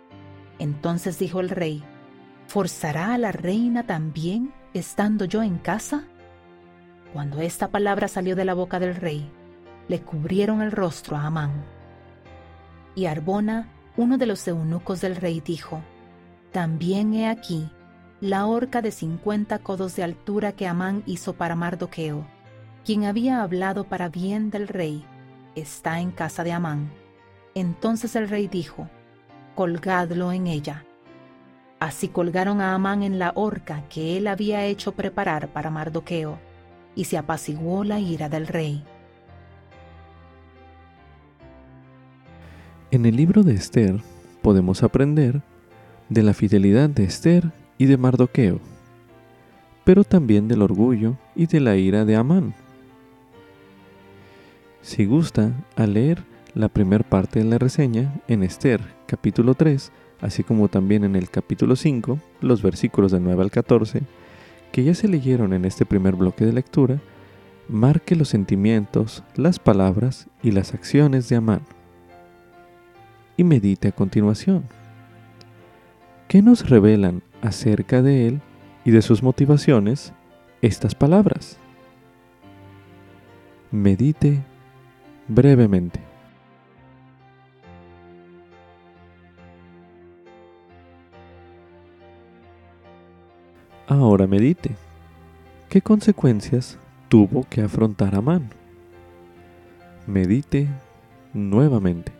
Entonces 0.59 1.19
dijo 1.19 1.41
el 1.41 1.51
rey, 1.51 1.83
¿Forzará 2.47 3.15
a 3.15 3.19
la 3.19 3.33
reina 3.33 3.87
también 3.87 4.53
estando 4.73 5.25
yo 5.25 5.43
en 5.43 5.59
casa? 5.59 6.05
Cuando 7.13 7.41
esta 7.41 7.69
palabra 7.69 8.09
salió 8.09 8.37
de 8.37 8.45
la 8.45 8.55
boca 8.55 8.79
del 8.79 8.95
rey, 8.95 9.31
le 9.89 10.01
cubrieron 10.01 10.63
el 10.63 10.73
rostro 10.73 11.17
a 11.17 11.27
Amán. 11.27 11.65
Y 12.95 13.07
Arbona, 13.07 13.69
uno 13.97 14.19
de 14.19 14.27
los 14.27 14.47
eunucos 14.49 15.01
del 15.01 15.17
rey, 15.17 15.41
dijo, 15.41 15.81
También 16.53 17.15
he 17.15 17.29
aquí 17.29 17.71
la 18.21 18.47
horca 18.47 18.83
de 18.83 18.91
cincuenta 18.91 19.59
codos 19.59 19.95
de 19.97 20.03
altura 20.03 20.53
que 20.53 20.67
Amán 20.67 21.03
hizo 21.07 21.35
para 21.35 21.55
Mardoqueo, 21.55 22.27
quien 22.85 23.05
había 23.05 23.43
hablado 23.43 23.85
para 23.85 24.09
bien 24.09 24.51
del 24.51 24.69
rey, 24.69 25.05
está 25.55 26.01
en 26.01 26.11
casa 26.11 26.43
de 26.43 26.53
Amán. 26.53 26.91
Entonces 27.55 28.17
el 28.17 28.29
rey 28.29 28.49
dijo, 28.49 28.89
Colgadlo 29.55 30.33
en 30.33 30.47
ella. 30.47 30.85
Así 31.79 32.09
colgaron 32.09 32.61
a 32.61 32.75
Amán 32.75 33.03
en 33.03 33.19
la 33.19 33.33
horca 33.35 33.85
que 33.89 34.17
él 34.17 34.27
había 34.27 34.65
hecho 34.65 34.93
preparar 34.93 35.49
para 35.49 35.71
Mardoqueo 35.71 36.39
y 36.97 37.05
se 37.05 37.19
apaciguó 37.19 37.85
la 37.85 38.00
ira 38.00 38.29
del 38.29 38.49
rey. 38.49 38.83
En 42.91 43.07
el 43.07 43.15
libro 43.15 43.43
de 43.45 43.55
Esther 43.55 44.00
podemos 44.43 44.83
aprender 44.83 45.43
de 46.09 46.23
la 46.23 46.35
fidelidad 46.35 46.88
de 46.88 47.05
Esther 47.05 47.53
y 47.79 47.85
de 47.87 47.97
Mardoqueo, 47.97 48.59
pero 49.85 50.03
también 50.03 50.49
del 50.49 50.62
orgullo 50.62 51.17
y 51.35 51.47
de 51.47 51.61
la 51.61 51.76
ira 51.76 52.05
de 52.05 52.17
Amán. 52.17 52.55
Si 54.81 55.05
gusta, 55.05 55.53
a 55.76 55.87
leer 55.87 56.25
la 56.55 56.69
primera 56.69 57.05
parte 57.05 57.41
de 57.41 57.45
la 57.45 57.59
reseña 57.59 58.15
en 58.29 58.43
Esther 58.43 58.81
capítulo 59.07 59.55
3, 59.55 59.93
así 60.21 60.43
como 60.43 60.69
también 60.69 61.05
en 61.05 61.17
el 61.17 61.29
capítulo 61.29 61.76
5, 61.76 62.19
los 62.41 62.62
versículos 62.62 63.12
del 63.12 63.25
9 63.25 63.43
al 63.43 63.50
14, 63.50 64.03
que 64.76 64.85
ya 64.85 64.95
se 64.95 65.09
leyeron 65.09 65.54
en 65.54 65.64
este 65.64 65.87
primer 65.87 66.16
bloque 66.16 66.45
de 66.45 66.52
lectura, 66.52 67.00
marque 67.66 68.14
los 68.14 68.28
sentimientos, 68.28 69.25
las 69.35 69.59
palabras 69.59 70.28
y 70.42 70.50
las 70.50 70.75
acciones 70.75 71.30
de 71.30 71.37
Amán. 71.37 71.62
Y 73.38 73.45
medite 73.45 73.88
a 73.88 73.92
continuación. 73.92 74.64
¿Qué 76.28 76.42
nos 76.42 76.68
revelan 76.68 77.23
acerca 77.40 78.02
de 78.02 78.28
él 78.28 78.42
y 78.85 78.90
de 78.90 79.00
sus 79.00 79.23
motivaciones 79.23 80.12
estas 80.61 80.95
palabras. 80.95 81.56
Medite 83.71 84.45
brevemente. 85.26 86.06
Ahora 93.88 94.26
medite. 94.26 94.75
¿Qué 95.69 95.81
consecuencias 95.81 96.76
tuvo 97.09 97.47
que 97.49 97.61
afrontar 97.61 98.16
Amán? 98.16 98.50
Medite 100.09 100.66
nuevamente. 101.33 102.11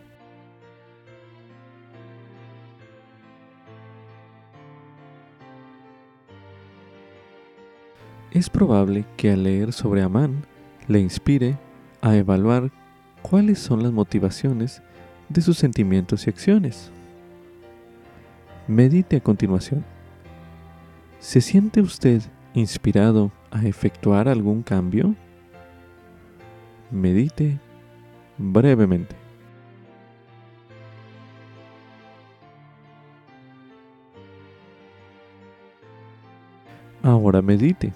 Es 8.31 8.49
probable 8.49 9.05
que 9.17 9.33
al 9.33 9.43
leer 9.43 9.73
sobre 9.73 10.03
Amán 10.03 10.45
le 10.87 11.01
inspire 11.01 11.59
a 12.01 12.15
evaluar 12.15 12.71
cuáles 13.23 13.59
son 13.59 13.83
las 13.83 13.91
motivaciones 13.91 14.83
de 15.29 15.41
sus 15.41 15.59
sentimientos 15.59 16.29
y 16.29 16.31
acciones. 16.31 16.93
Medite 18.69 19.17
a 19.17 19.21
continuación. 19.21 19.96
¿Se 21.27 21.41
siente 21.41 21.81
usted 21.81 22.23
inspirado 22.55 23.33
a 23.51 23.67
efectuar 23.67 24.29
algún 24.29 24.63
cambio? 24.63 25.17
Medite 26.93 27.59
brevemente. 28.39 29.17
Ahora 37.03 37.43
medite. 37.43 37.93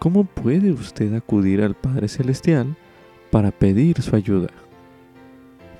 ¿Cómo 0.00 0.24
puede 0.24 0.72
usted 0.72 1.14
acudir 1.14 1.62
al 1.62 1.76
Padre 1.76 2.08
Celestial 2.08 2.74
para 3.30 3.52
pedir 3.52 4.02
su 4.02 4.16
ayuda? 4.16 4.48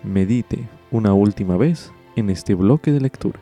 Medite 0.04 0.69
una 0.92 1.12
última 1.12 1.57
vez 1.57 1.90
en 2.14 2.31
este 2.31 2.54
bloque 2.54 2.92
de 2.92 3.00
lectura. 3.00 3.40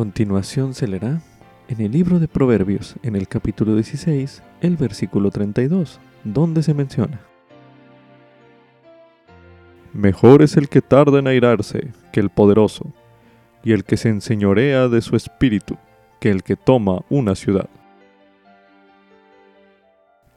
Continuación 0.00 0.72
se 0.72 0.88
leerá 0.88 1.20
en 1.68 1.82
el 1.82 1.92
libro 1.92 2.18
de 2.18 2.26
Proverbios, 2.26 2.96
en 3.02 3.16
el 3.16 3.28
capítulo 3.28 3.74
16, 3.74 4.42
el 4.62 4.78
versículo 4.78 5.30
32, 5.30 6.00
donde 6.24 6.62
se 6.62 6.72
menciona. 6.72 7.20
Mejor 9.92 10.40
es 10.40 10.56
el 10.56 10.70
que 10.70 10.80
tarda 10.80 11.18
en 11.18 11.26
airarse 11.26 11.92
que 12.12 12.20
el 12.20 12.30
poderoso, 12.30 12.90
y 13.62 13.72
el 13.72 13.84
que 13.84 13.98
se 13.98 14.08
enseñorea 14.08 14.88
de 14.88 15.02
su 15.02 15.16
espíritu 15.16 15.76
que 16.18 16.30
el 16.30 16.42
que 16.44 16.56
toma 16.56 17.02
una 17.10 17.34
ciudad. 17.34 17.68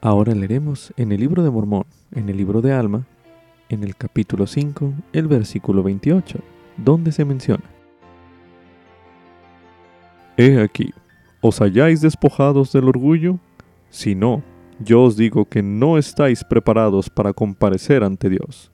Ahora 0.02 0.36
leeremos 0.36 0.94
en 0.98 1.14
el 1.14 1.22
libro 1.22 1.42
de 1.42 1.52
Mormón, 1.52 1.86
en 2.12 2.28
el 2.28 2.36
libro 2.36 2.62
de 2.62 2.74
Alma, 2.74 3.08
en 3.70 3.86
el 3.86 3.96
capítulo 3.96 4.46
5, 4.46 4.94
el 5.14 5.28
versículo 5.30 5.84
28, 5.84 6.40
donde 6.76 7.14
se 7.14 7.24
menciona. 7.24 7.73
He 10.36 10.60
aquí, 10.60 10.92
¿os 11.42 11.60
halláis 11.60 12.02
despojados 12.02 12.74
del 12.74 12.86
orgullo? 12.90 13.40
Si 13.90 14.16
no, 14.16 14.42
yo 14.80 15.04
os 15.04 15.16
digo 15.16 15.46
que 15.46 15.62
no 15.62 16.00
estáis 16.00 16.44
preparados 16.44 17.10
para 17.10 17.34
comparecer 17.34 18.04
ante 18.04 18.30
Dios. 18.30 18.72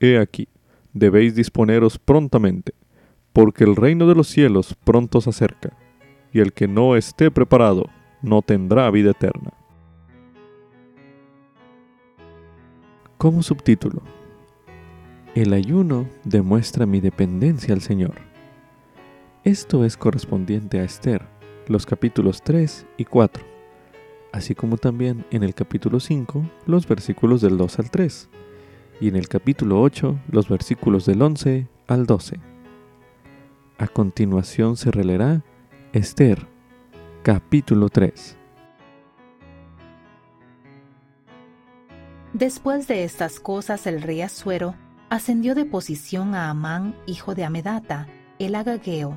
He 0.00 0.18
aquí, 0.18 0.48
debéis 0.94 1.34
disponeros 1.34 1.98
prontamente, 1.98 2.72
porque 3.34 3.64
el 3.64 3.76
reino 3.76 4.06
de 4.06 4.14
los 4.14 4.28
cielos 4.28 4.74
pronto 4.82 5.20
se 5.20 5.28
acerca, 5.28 5.76
y 6.32 6.40
el 6.40 6.54
que 6.54 6.66
no 6.66 6.96
esté 6.96 7.30
preparado 7.30 7.84
no 8.22 8.40
tendrá 8.40 8.90
vida 8.90 9.10
eterna. 9.10 9.52
Como 13.18 13.42
subtítulo, 13.42 14.00
el 15.34 15.52
ayuno 15.52 16.08
demuestra 16.24 16.86
mi 16.86 17.00
dependencia 17.00 17.74
al 17.74 17.82
Señor. 17.82 18.29
Esto 19.44 19.86
es 19.86 19.96
correspondiente 19.96 20.80
a 20.80 20.84
Esther, 20.84 21.26
los 21.66 21.86
capítulos 21.86 22.42
3 22.42 22.86
y 22.98 23.06
4, 23.06 23.42
así 24.32 24.54
como 24.54 24.76
también 24.76 25.24
en 25.30 25.42
el 25.42 25.54
capítulo 25.54 25.98
5, 25.98 26.44
los 26.66 26.86
versículos 26.86 27.40
del 27.40 27.56
2 27.56 27.78
al 27.78 27.90
3 27.90 28.28
y 29.00 29.08
en 29.08 29.16
el 29.16 29.28
capítulo 29.28 29.80
8 29.80 30.18
los 30.30 30.46
versículos 30.46 31.06
del 31.06 31.22
11 31.22 31.66
al 31.86 32.04
12. 32.04 32.38
A 33.78 33.88
continuación 33.88 34.76
se 34.76 34.90
releerá 34.90 35.42
Esther, 35.94 36.46
capítulo 37.22 37.88
3. 37.88 38.36
Después 42.34 42.86
de 42.88 43.04
estas 43.04 43.40
cosas 43.40 43.86
el 43.86 44.02
rey 44.02 44.20
Asuero 44.20 44.74
ascendió 45.08 45.54
de 45.54 45.64
posición 45.64 46.34
a 46.34 46.50
Amán, 46.50 46.94
hijo 47.06 47.34
de 47.34 47.44
Amedata, 47.44 48.06
el 48.38 48.54
agageo, 48.54 49.16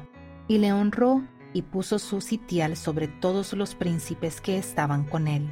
y 0.54 0.60
le 0.60 0.72
honró 0.72 1.24
y 1.54 1.63
puso 1.63 2.00
su 2.00 2.22
sitial 2.22 2.78
sobre 2.78 3.08
todos 3.08 3.54
los 3.54 3.76
príncipes 3.76 4.39
que 4.39 4.58
estaban 4.58 5.04
con 5.04 5.28
él 5.28 5.50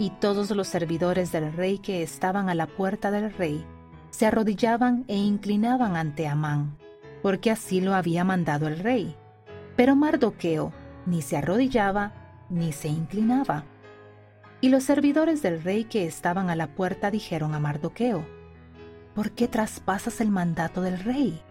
y 0.00 0.08
todos 0.08 0.50
los 0.52 0.66
servidores 0.66 1.30
del 1.30 1.52
rey 1.52 1.78
que 1.78 2.02
estaban 2.02 2.48
a 2.48 2.54
la 2.54 2.66
puerta 2.66 3.10
del 3.10 3.30
rey 3.34 3.66
se 4.08 4.24
arrodillaban 4.24 5.04
e 5.08 5.16
inclinaban 5.16 5.94
ante 5.94 6.26
Amán, 6.26 6.78
porque 7.22 7.50
así 7.50 7.82
lo 7.82 7.94
había 7.94 8.24
mandado 8.24 8.66
el 8.66 8.78
rey. 8.78 9.14
Pero 9.76 9.96
Mardoqueo 9.96 10.72
ni 11.04 11.20
se 11.20 11.36
arrodillaba 11.36 12.14
ni 12.48 12.72
se 12.72 12.88
inclinaba. 12.88 13.64
Y 14.62 14.70
los 14.70 14.84
servidores 14.84 15.42
del 15.42 15.62
rey 15.62 15.84
que 15.84 16.06
estaban 16.06 16.48
a 16.48 16.56
la 16.56 16.74
puerta 16.74 17.10
dijeron 17.10 17.54
a 17.54 17.60
Mardoqueo, 17.60 18.26
¿por 19.14 19.32
qué 19.32 19.48
traspasas 19.48 20.22
el 20.22 20.30
mandato 20.30 20.80
del 20.80 20.98
rey? 20.98 21.42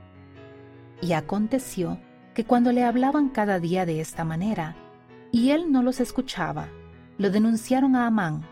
Y 1.04 1.14
aconteció 1.14 2.00
que 2.40 2.46
cuando 2.46 2.72
le 2.72 2.86
hablaban 2.86 3.28
cada 3.28 3.60
día 3.60 3.86
de 3.86 4.00
esta 4.00 4.24
manera, 4.24 4.78
y 5.30 5.50
él 5.50 5.74
no 5.74 5.84
los 5.84 6.00
escuchaba, 6.00 6.70
lo 7.18 7.32
denunciaron 7.32 7.98
a 7.98 8.08
Amán 8.08 8.46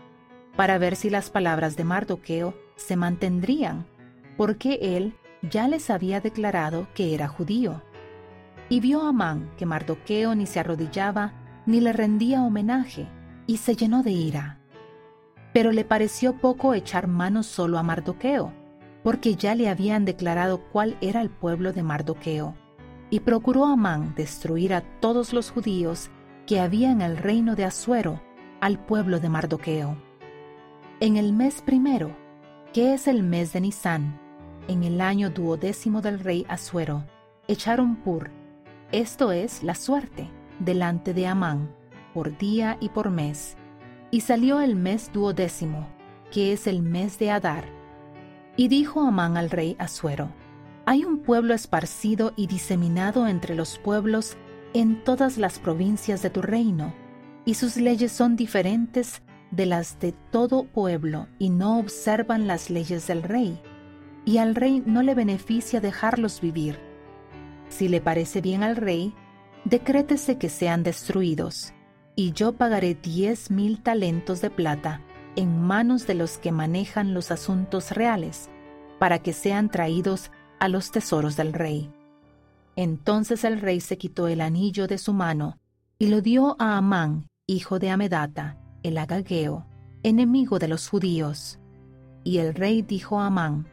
para 0.56 0.76
ver 0.76 0.94
si 0.94 1.08
las 1.08 1.30
palabras 1.30 1.74
de 1.74 1.84
Mardoqueo 1.84 2.52
se 2.76 2.96
mantendrían, 2.96 3.86
porque 4.36 4.78
él 4.82 5.16
ya 5.40 5.68
les 5.68 5.88
había 5.88 6.20
declarado 6.20 6.86
que 6.92 7.14
era 7.14 7.28
judío. 7.28 7.82
Y 8.68 8.80
vio 8.80 9.00
Amán 9.00 9.50
que 9.56 9.64
Mardoqueo 9.64 10.34
ni 10.34 10.44
se 10.44 10.60
arrodillaba 10.60 11.32
ni 11.64 11.80
le 11.80 11.94
rendía 11.94 12.42
homenaje, 12.42 13.08
y 13.46 13.56
se 13.56 13.74
llenó 13.74 14.02
de 14.02 14.10
ira. 14.10 14.60
Pero 15.54 15.72
le 15.72 15.86
pareció 15.86 16.36
poco 16.36 16.74
echar 16.74 17.06
mano 17.06 17.42
solo 17.42 17.78
a 17.78 17.82
Mardoqueo, 17.82 18.52
porque 19.02 19.34
ya 19.34 19.54
le 19.54 19.70
habían 19.70 20.04
declarado 20.04 20.60
cuál 20.72 20.98
era 21.00 21.22
el 21.22 21.30
pueblo 21.30 21.72
de 21.72 21.82
Mardoqueo, 21.82 22.54
y 23.10 23.20
procuró 23.20 23.64
Amán 23.64 24.14
destruir 24.14 24.74
a 24.74 24.82
todos 25.00 25.32
los 25.32 25.50
judíos 25.50 26.10
que 26.46 26.60
había 26.60 26.90
en 26.90 27.00
el 27.00 27.16
reino 27.16 27.54
de 27.54 27.64
Asuero, 27.64 28.20
al 28.60 28.78
pueblo 28.78 29.20
de 29.20 29.28
Mardoqueo. 29.28 29.96
En 31.00 31.16
el 31.16 31.32
mes 31.32 31.62
primero, 31.62 32.16
que 32.72 32.94
es 32.94 33.06
el 33.06 33.22
mes 33.22 33.52
de 33.52 33.60
Nisán, 33.60 34.20
en 34.66 34.82
el 34.82 35.00
año 35.00 35.30
duodécimo 35.30 36.02
del 36.02 36.20
rey 36.20 36.44
Asuero, 36.48 37.04
echaron 37.46 37.96
pur, 37.96 38.30
esto 38.92 39.32
es 39.32 39.62
la 39.62 39.74
suerte, 39.74 40.30
delante 40.58 41.14
de 41.14 41.26
Amán, 41.26 41.74
por 42.14 42.36
día 42.36 42.76
y 42.80 42.88
por 42.88 43.10
mes. 43.10 43.56
Y 44.10 44.22
salió 44.22 44.60
el 44.60 44.76
mes 44.76 45.10
duodécimo, 45.12 45.86
que 46.30 46.52
es 46.52 46.66
el 46.66 46.82
mes 46.82 47.18
de 47.18 47.30
Adar. 47.30 47.64
Y 48.56 48.68
dijo 48.68 49.02
Amán 49.02 49.36
al 49.36 49.50
rey 49.50 49.76
Asuero, 49.78 50.30
hay 50.88 51.04
un 51.04 51.18
pueblo 51.18 51.52
esparcido 51.52 52.32
y 52.34 52.46
diseminado 52.46 53.28
entre 53.28 53.54
los 53.54 53.78
pueblos 53.78 54.38
en 54.72 55.04
todas 55.04 55.36
las 55.36 55.58
provincias 55.58 56.22
de 56.22 56.30
tu 56.30 56.40
reino, 56.40 56.94
y 57.44 57.56
sus 57.56 57.76
leyes 57.76 58.10
son 58.10 58.36
diferentes 58.36 59.20
de 59.50 59.66
las 59.66 60.00
de 60.00 60.12
todo 60.30 60.64
pueblo 60.64 61.28
y 61.38 61.50
no 61.50 61.78
observan 61.78 62.46
las 62.46 62.70
leyes 62.70 63.06
del 63.06 63.22
rey, 63.22 63.60
y 64.24 64.38
al 64.38 64.54
rey 64.54 64.82
no 64.86 65.02
le 65.02 65.14
beneficia 65.14 65.82
dejarlos 65.82 66.40
vivir. 66.40 66.78
Si 67.68 67.88
le 67.88 68.00
parece 68.00 68.40
bien 68.40 68.62
al 68.62 68.74
rey, 68.74 69.14
decrétese 69.66 70.38
que 70.38 70.48
sean 70.48 70.84
destruidos, 70.84 71.74
y 72.16 72.32
yo 72.32 72.54
pagaré 72.54 72.94
diez 72.94 73.50
mil 73.50 73.82
talentos 73.82 74.40
de 74.40 74.48
plata 74.48 75.02
en 75.36 75.60
manos 75.60 76.06
de 76.06 76.14
los 76.14 76.38
que 76.38 76.50
manejan 76.50 77.12
los 77.12 77.30
asuntos 77.30 77.90
reales, 77.90 78.48
para 78.98 79.18
que 79.18 79.34
sean 79.34 79.70
traídos 79.70 80.30
a 80.60 80.68
los 80.68 80.90
tesoros 80.90 81.36
del 81.36 81.52
rey. 81.52 81.90
Entonces 82.76 83.44
el 83.44 83.60
rey 83.60 83.80
se 83.80 83.98
quitó 83.98 84.28
el 84.28 84.40
anillo 84.40 84.86
de 84.86 84.98
su 84.98 85.12
mano 85.12 85.58
y 85.98 86.08
lo 86.08 86.20
dio 86.20 86.56
a 86.60 86.76
Amán, 86.76 87.26
hijo 87.46 87.78
de 87.78 87.90
Amedata, 87.90 88.56
el 88.82 88.98
agageo, 88.98 89.66
enemigo 90.02 90.58
de 90.58 90.68
los 90.68 90.88
judíos. 90.88 91.58
Y 92.22 92.38
el 92.38 92.54
rey 92.54 92.82
dijo 92.82 93.20
a 93.20 93.26
Amán, 93.26 93.66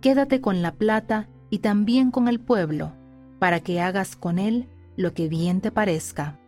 quédate 0.00 0.40
con 0.40 0.62
la 0.62 0.72
plata 0.72 1.28
y 1.50 1.60
también 1.60 2.10
con 2.10 2.28
el 2.28 2.40
pueblo, 2.40 2.92
para 3.38 3.60
que 3.60 3.80
hagas 3.80 4.16
con 4.16 4.38
él 4.38 4.68
lo 4.96 5.14
que 5.14 5.28
bien 5.28 5.60
te 5.60 5.70
parezca. 5.70 6.38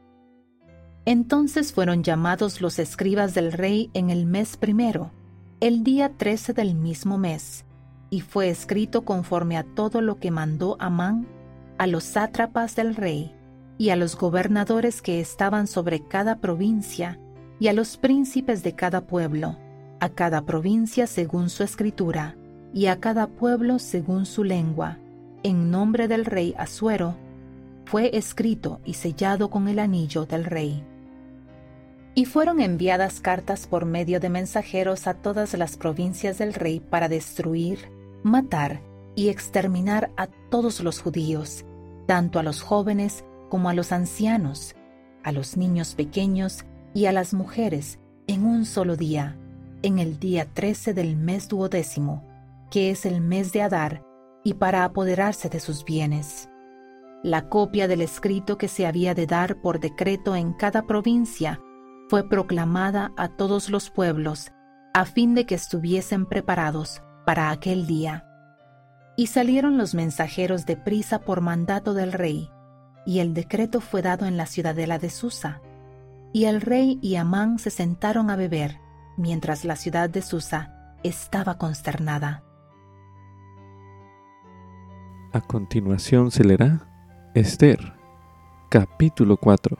Entonces 1.06 1.72
fueron 1.72 2.02
llamados 2.02 2.60
los 2.60 2.78
escribas 2.78 3.32
del 3.34 3.52
rey 3.52 3.90
en 3.94 4.10
el 4.10 4.26
mes 4.26 4.56
primero, 4.56 5.12
el 5.60 5.82
día 5.82 6.16
trece 6.16 6.52
del 6.52 6.74
mismo 6.74 7.16
mes, 7.16 7.64
y 8.10 8.20
fue 8.20 8.50
escrito 8.50 9.02
conforme 9.02 9.56
a 9.56 9.62
todo 9.62 10.02
lo 10.02 10.18
que 10.18 10.30
mandó 10.30 10.76
Amán 10.80 11.26
a 11.80 11.86
los 11.86 12.04
sátrapas 12.04 12.76
del 12.76 12.94
rey, 12.94 13.34
y 13.78 13.88
a 13.88 13.96
los 13.96 14.14
gobernadores 14.14 15.00
que 15.00 15.18
estaban 15.18 15.66
sobre 15.66 16.06
cada 16.06 16.36
provincia, 16.36 17.18
y 17.58 17.68
a 17.68 17.72
los 17.72 17.96
príncipes 17.96 18.62
de 18.62 18.74
cada 18.74 19.00
pueblo, 19.06 19.56
a 19.98 20.10
cada 20.10 20.42
provincia 20.42 21.06
según 21.06 21.48
su 21.48 21.62
escritura, 21.62 22.36
y 22.74 22.86
a 22.86 23.00
cada 23.00 23.28
pueblo 23.28 23.78
según 23.78 24.26
su 24.26 24.44
lengua, 24.44 24.98
en 25.42 25.70
nombre 25.70 26.06
del 26.06 26.26
rey 26.26 26.54
Asuero, 26.58 27.16
fue 27.86 28.14
escrito 28.14 28.82
y 28.84 28.92
sellado 28.92 29.48
con 29.48 29.66
el 29.66 29.78
anillo 29.78 30.26
del 30.26 30.44
rey. 30.44 30.84
Y 32.14 32.26
fueron 32.26 32.60
enviadas 32.60 33.20
cartas 33.20 33.66
por 33.66 33.86
medio 33.86 34.20
de 34.20 34.28
mensajeros 34.28 35.06
a 35.06 35.14
todas 35.14 35.54
las 35.54 35.78
provincias 35.78 36.36
del 36.36 36.52
rey 36.52 36.80
para 36.80 37.08
destruir, 37.08 37.88
matar 38.22 38.82
y 39.14 39.28
exterminar 39.28 40.10
a 40.16 40.26
todos 40.50 40.80
los 40.80 41.00
judíos, 41.00 41.64
tanto 42.06 42.38
a 42.38 42.42
los 42.42 42.62
jóvenes 42.62 43.24
como 43.48 43.68
a 43.68 43.74
los 43.74 43.92
ancianos, 43.92 44.74
a 45.22 45.32
los 45.32 45.56
niños 45.56 45.94
pequeños 45.94 46.64
y 46.94 47.06
a 47.06 47.12
las 47.12 47.34
mujeres 47.34 47.98
en 48.26 48.44
un 48.44 48.64
solo 48.64 48.96
día, 48.96 49.36
en 49.82 49.98
el 49.98 50.18
día 50.18 50.46
trece 50.52 50.94
del 50.94 51.16
mes 51.16 51.48
duodécimo, 51.48 52.24
que 52.70 52.90
es 52.90 53.06
el 53.06 53.20
mes 53.20 53.52
de 53.52 53.62
Adar, 53.62 54.04
y 54.44 54.54
para 54.54 54.84
apoderarse 54.84 55.48
de 55.48 55.60
sus 55.60 55.84
bienes. 55.84 56.48
La 57.22 57.48
copia 57.48 57.88
del 57.88 58.00
escrito 58.00 58.56
que 58.56 58.68
se 58.68 58.86
había 58.86 59.14
de 59.14 59.26
dar 59.26 59.60
por 59.60 59.80
decreto 59.80 60.34
en 60.34 60.54
cada 60.54 60.86
provincia 60.86 61.60
fue 62.08 62.26
proclamada 62.26 63.12
a 63.16 63.28
todos 63.28 63.68
los 63.68 63.90
pueblos, 63.90 64.50
a 64.94 65.04
fin 65.04 65.34
de 65.34 65.44
que 65.44 65.54
estuviesen 65.54 66.24
preparados 66.26 67.02
para 67.30 67.50
aquel 67.50 67.86
día. 67.86 68.26
Y 69.14 69.28
salieron 69.28 69.78
los 69.78 69.94
mensajeros 69.94 70.66
de 70.66 70.76
prisa 70.76 71.20
por 71.20 71.40
mandato 71.40 71.94
del 71.94 72.12
rey, 72.12 72.50
y 73.06 73.20
el 73.20 73.34
decreto 73.34 73.80
fue 73.80 74.02
dado 74.02 74.26
en 74.26 74.36
la 74.36 74.46
ciudadela 74.46 74.98
de 74.98 75.10
Susa. 75.10 75.62
Y 76.32 76.46
el 76.46 76.60
rey 76.60 76.98
y 77.00 77.14
Amán 77.14 77.60
se 77.60 77.70
sentaron 77.70 78.30
a 78.30 78.34
beber, 78.34 78.80
mientras 79.16 79.64
la 79.64 79.76
ciudad 79.76 80.10
de 80.10 80.22
Susa 80.22 80.96
estaba 81.04 81.56
consternada. 81.56 82.42
A 85.32 85.40
continuación 85.40 86.32
se 86.32 86.42
leerá 86.42 86.88
Esther, 87.36 87.92
capítulo 88.70 89.36
4. 89.36 89.78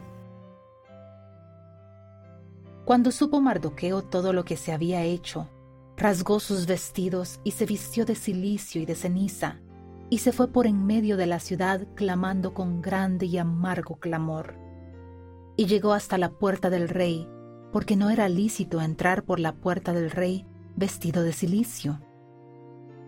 Cuando 2.85 3.11
supo 3.11 3.41
Mardoqueo 3.41 4.03
todo 4.03 4.33
lo 4.33 4.45
que 4.45 4.57
se 4.57 4.73
había 4.73 5.03
hecho, 5.03 5.49
rasgó 6.01 6.41
sus 6.41 6.67
vestidos 6.67 7.41
y 7.45 7.51
se 7.51 7.67
vistió 7.67 8.07
de 8.07 8.15
cilicio 8.15 8.81
y 8.81 8.87
de 8.87 8.95
ceniza, 8.95 9.61
y 10.09 10.19
se 10.19 10.33
fue 10.33 10.49
por 10.49 10.67
en 10.67 10.87
medio 10.87 11.19
de 11.19 11.27
la 11.27 11.39
ciudad 11.41 11.87
clamando 11.95 12.55
con 12.55 12.81
grande 12.81 13.27
y 13.27 13.37
amargo 13.37 13.97
clamor. 13.97 14.57
Y 15.59 15.67
llegó 15.67 15.93
hasta 15.93 16.17
la 16.17 16.31
puerta 16.31 16.71
del 16.71 16.89
rey, 16.89 17.29
porque 17.71 17.97
no 17.97 18.09
era 18.09 18.31
lícito 18.31 18.81
entrar 18.81 19.25
por 19.25 19.39
la 19.41 19.53
puerta 19.53 19.93
del 19.93 20.11
rey 20.11 20.47
vestido 20.75 21.23
de 21.23 21.35
cilicio. 21.35 22.01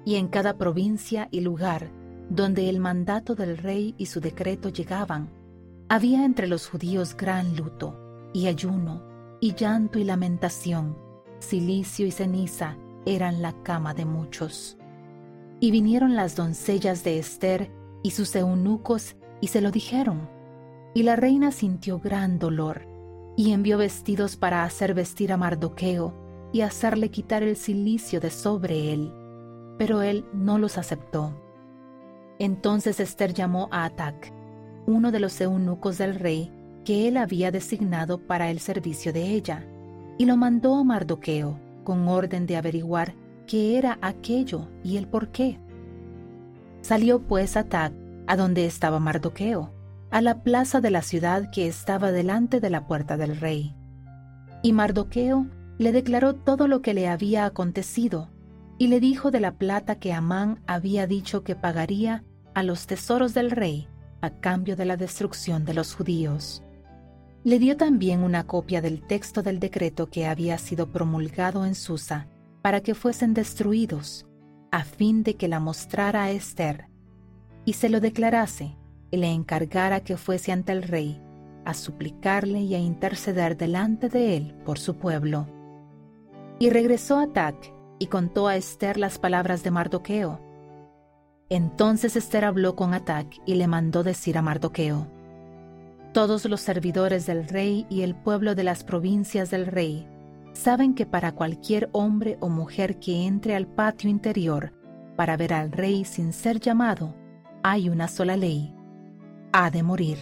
Y 0.05 0.16
en 0.16 0.28
cada 0.28 0.59
provincia 0.59 1.28
y 1.31 1.40
lugar 1.40 1.90
donde 2.28 2.68
el 2.68 2.78
mandato 2.78 3.35
del 3.35 3.57
rey 3.57 3.94
y 3.96 4.07
su 4.07 4.20
decreto 4.20 4.68
llegaban, 4.68 5.31
había 5.88 6.26
entre 6.26 6.46
los 6.46 6.68
judíos 6.68 7.16
gran 7.16 7.57
luto 7.57 7.98
y 8.35 8.48
ayuno 8.48 9.02
y 9.40 9.55
llanto 9.55 9.98
y 9.98 10.05
lamentación, 10.05 10.96
silicio 11.42 12.07
y 12.07 12.11
ceniza 12.11 12.76
eran 13.05 13.42
la 13.42 13.52
cama 13.62 13.94
de 13.94 14.05
muchos. 14.05 14.78
Y 15.61 15.70
vinieron 15.70 16.16
las 16.16 16.37
doncellas 16.37 17.05
de 17.05 17.18
Esther 17.18 17.70
y 18.02 18.12
sus 18.12 18.35
eunucos 18.35 19.16
y 19.40 19.48
se 19.48 19.61
lo 19.61 19.70
dijeron. 19.70 20.28
Y 20.94 21.02
la 21.02 21.16
reina 21.16 21.52
sintió 21.52 21.98
gran 21.98 22.38
dolor 22.38 22.87
y 23.37 23.52
envió 23.52 23.78
vestidos 23.78 24.37
para 24.37 24.64
hacer 24.64 24.94
vestir 24.94 25.33
a 25.33 25.37
Mardoqueo 25.37 26.14
y 26.52 26.61
hacerle 26.61 27.11
quitar 27.11 27.42
el 27.42 27.57
silicio 27.57 28.20
de 28.20 28.31
sobre 28.31 28.92
él, 28.92 29.12
pero 29.78 30.02
él 30.02 30.24
no 30.35 30.59
los 30.59 30.78
aceptó. 30.78 31.35
Entonces 32.38 33.00
Esther 33.00 33.33
llamó 33.33 33.68
a 33.70 33.85
Atac, 33.85 34.33
uno 34.87 35.12
de 35.12 35.20
los 35.20 35.40
eunucos 35.40 35.98
del 35.98 36.16
rey 36.16 36.52
que 36.85 37.09
él 37.09 37.16
había 37.16 37.50
designado 37.50 38.18
para 38.18 38.50
el 38.50 38.59
servicio 38.59 39.12
de 39.12 39.28
ella, 39.28 39.64
y 40.22 40.24
lo 40.24 40.37
mandó 40.37 40.76
a 40.76 40.85
Mardoqueo 40.85 41.58
con 41.82 42.06
orden 42.06 42.46
de 42.46 42.56
averiguar 42.56 43.16
qué 43.48 43.76
era 43.76 43.98
aquello 44.02 44.68
y 44.85 44.96
el 44.96 45.08
por 45.08 45.32
qué. 45.32 45.58
Salió 46.80 47.22
pues 47.22 47.56
Atac 47.56 47.92
a 48.28 48.37
donde 48.37 48.66
estaba 48.66 49.00
Mardoqueo, 49.00 49.74
a 50.12 50.20
la 50.20 50.44
plaza 50.44 50.80
de 50.80 50.92
la 50.92 51.02
ciudad 51.02 51.50
que 51.50 51.66
estaba 51.66 52.12
delante 52.12 52.61
de 52.61 52.70
la 52.70 52.87
puerta 52.87 53.16
del 53.16 53.37
rey. 53.37 53.74
Y 54.62 54.72
Mardoqueo 54.72 55.48
le 55.78 55.90
declaró 55.90 56.37
todo 56.37 56.68
lo 56.68 56.82
que 56.82 56.94
le 56.94 57.08
había 57.08 57.44
acontecido, 57.44 58.30
y 58.78 58.87
le 58.87 59.00
dijo 59.00 59.32
de 59.32 59.40
la 59.40 59.56
plata 59.56 59.96
que 59.96 60.12
Amán 60.12 60.62
había 60.68 61.08
dicho 61.08 61.42
que 61.42 61.56
pagaría 61.56 62.22
a 62.54 62.62
los 62.62 62.87
tesoros 62.87 63.35
del 63.35 63.50
rey 63.50 63.88
a 64.20 64.30
cambio 64.30 64.76
de 64.76 64.85
la 64.85 64.96
destrucción 64.96 65.64
de 65.64 65.74
los 65.74 65.96
judíos. 65.96 66.62
Le 67.44 67.59
dio 67.59 67.76
también 67.76 68.22
una 68.22 68.46
copia 68.46 68.81
del 68.81 69.02
texto 69.02 69.42
del 69.42 69.59
decreto 69.59 70.09
que 70.09 70.26
había 70.26 70.59
sido 70.59 70.92
promulgado 70.92 71.64
en 71.64 71.74
Susa 71.74 72.28
para 72.62 72.81
que 72.81 72.94
fuesen 72.94 73.35
destruidos, 73.35 74.26
a 74.70 74.85
fin 74.85 75.22
de 75.22 75.35
que 75.35 75.48
la 75.48 75.59
mostrara 75.59 76.24
a 76.24 76.31
Esther, 76.31 76.88
y 77.64 77.72
se 77.72 77.88
lo 77.88 78.00
declarase 78.00 78.76
y 79.11 79.16
le 79.16 79.31
encargara 79.33 80.00
que 80.00 80.16
fuese 80.16 80.52
ante 80.52 80.72
el 80.72 80.83
rey 80.83 81.20
a 81.64 81.74
suplicarle 81.74 82.61
y 82.61 82.74
a 82.74 82.78
interceder 82.78 83.57
delante 83.57 84.09
de 84.09 84.37
él 84.37 84.55
por 84.64 84.78
su 84.78 84.96
pueblo. 84.96 85.46
Y 86.59 86.70
regresó 86.70 87.18
a 87.18 87.33
Tac 87.33 87.57
y 87.98 88.07
contó 88.07 88.48
a 88.48 88.57
Esther 88.57 88.98
las 88.98 89.18
palabras 89.18 89.62
de 89.62 89.70
Mardoqueo, 89.70 90.40
entonces 91.55 92.16
Esther 92.16 92.46
habló 92.46 92.76
con 92.76 92.94
Atac 92.94 93.38
y 93.44 93.57
le 93.57 93.66
mandó 93.66 94.02
decir 94.02 94.38
a 94.38 94.42
Mardoqueo, 94.42 95.07
Todos 96.12 96.44
los 96.44 96.61
servidores 96.61 97.25
del 97.27 97.48
rey 97.48 97.87
y 97.88 98.03
el 98.03 98.14
pueblo 98.14 98.55
de 98.55 98.64
las 98.64 98.85
provincias 98.85 99.51
del 99.51 99.66
rey 99.66 100.07
saben 100.53 100.94
que 100.94 101.07
para 101.07 101.33
cualquier 101.33 101.88
hombre 101.92 102.37
o 102.40 102.51
mujer 102.51 102.98
que 102.98 103.27
entre 103.27 103.57
al 103.57 103.66
patio 103.66 104.11
interior 104.11 104.75
para 105.16 105.37
ver 105.37 105.55
al 105.55 105.72
rey 105.72 106.05
sin 106.05 106.33
ser 106.33 106.61
llamado, 106.61 107.14
hay 107.62 107.88
una 107.88 108.09
sola 108.09 108.37
ley. 108.37 108.75
Ha 109.53 109.70
de 109.70 109.83
morir, 109.83 110.18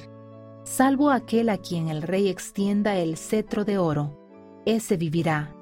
salvo 0.64 1.10
aquel 1.10 1.48
a 1.48 1.58
quien 1.58 1.88
el 1.88 2.02
rey 2.02 2.28
extienda 2.28 2.96
el 2.96 3.16
cetro 3.16 3.64
de 3.64 3.78
oro, 3.78 4.18
ese 4.66 4.96
vivirá. 4.96 5.54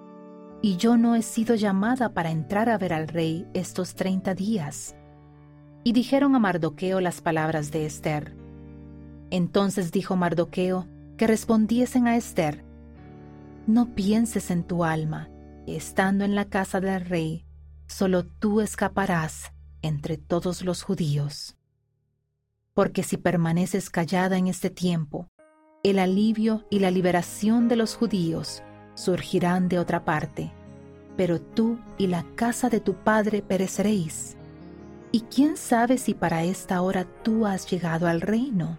Y 0.61 0.77
yo 0.77 0.97
no 0.97 1.14
he 1.14 1.23
sido 1.23 1.55
llamada 1.55 2.12
para 2.14 2.31
entrar 2.31 2.69
a 2.69 2.79
ver 2.79 2.93
al 2.93 3.09
rey 3.09 3.47
estos 3.55 3.95
treinta 3.95 4.35
días 4.35 4.95
y 5.85 5.93
dijeron 5.93 6.35
a 6.35 6.38
Mardoqueo 6.38 7.01
las 7.01 7.21
palabras 7.21 7.71
de 7.71 7.87
Esther. 7.87 8.38
Entonces 9.31 9.93
dijo 9.93 10.17
Mardoqueo 10.17 10.87
que 11.17 11.27
respondiesen 11.27 12.07
a 12.07 12.17
Esther, 12.17 12.64
No 13.67 13.95
pienses 13.95 14.51
en 14.51 14.64
tu 14.64 14.85
alma, 14.85 15.29
estando 15.67 16.25
en 16.25 16.35
la 16.35 16.47
casa 16.47 16.81
del 16.81 17.05
rey, 17.05 17.45
solo 17.87 18.25
tú 18.25 18.61
escaparás 18.61 19.53
entre 19.83 20.17
todos 20.17 20.62
los 20.64 20.83
judíos. 20.83 21.57
Porque 22.73 23.03
si 23.03 23.17
permaneces 23.17 23.91
callada 23.91 24.38
en 24.38 24.47
este 24.47 24.71
tiempo, 24.71 25.29
el 25.83 25.99
alivio 25.99 26.67
y 26.71 26.79
la 26.79 26.91
liberación 26.91 27.69
de 27.69 27.77
los 27.77 27.97
judíos 27.97 28.62
surgirán 28.95 29.69
de 29.69 29.79
otra 29.79 30.05
parte, 30.05 30.53
pero 31.17 31.41
tú 31.41 31.79
y 31.99 32.07
la 32.07 32.25
casa 32.35 32.69
de 32.69 32.81
tu 32.81 32.95
padre 32.95 33.43
pereceréis. 33.43 34.37
¿Y 35.11 35.23
quién 35.23 35.57
sabe 35.57 35.99
si 35.99 36.14
para 36.14 36.45
esta 36.45 36.81
hora 36.83 37.07
tú 37.23 37.47
has 37.47 37.69
llegado 37.71 38.07
al 38.07 38.21
reino? 38.21 38.79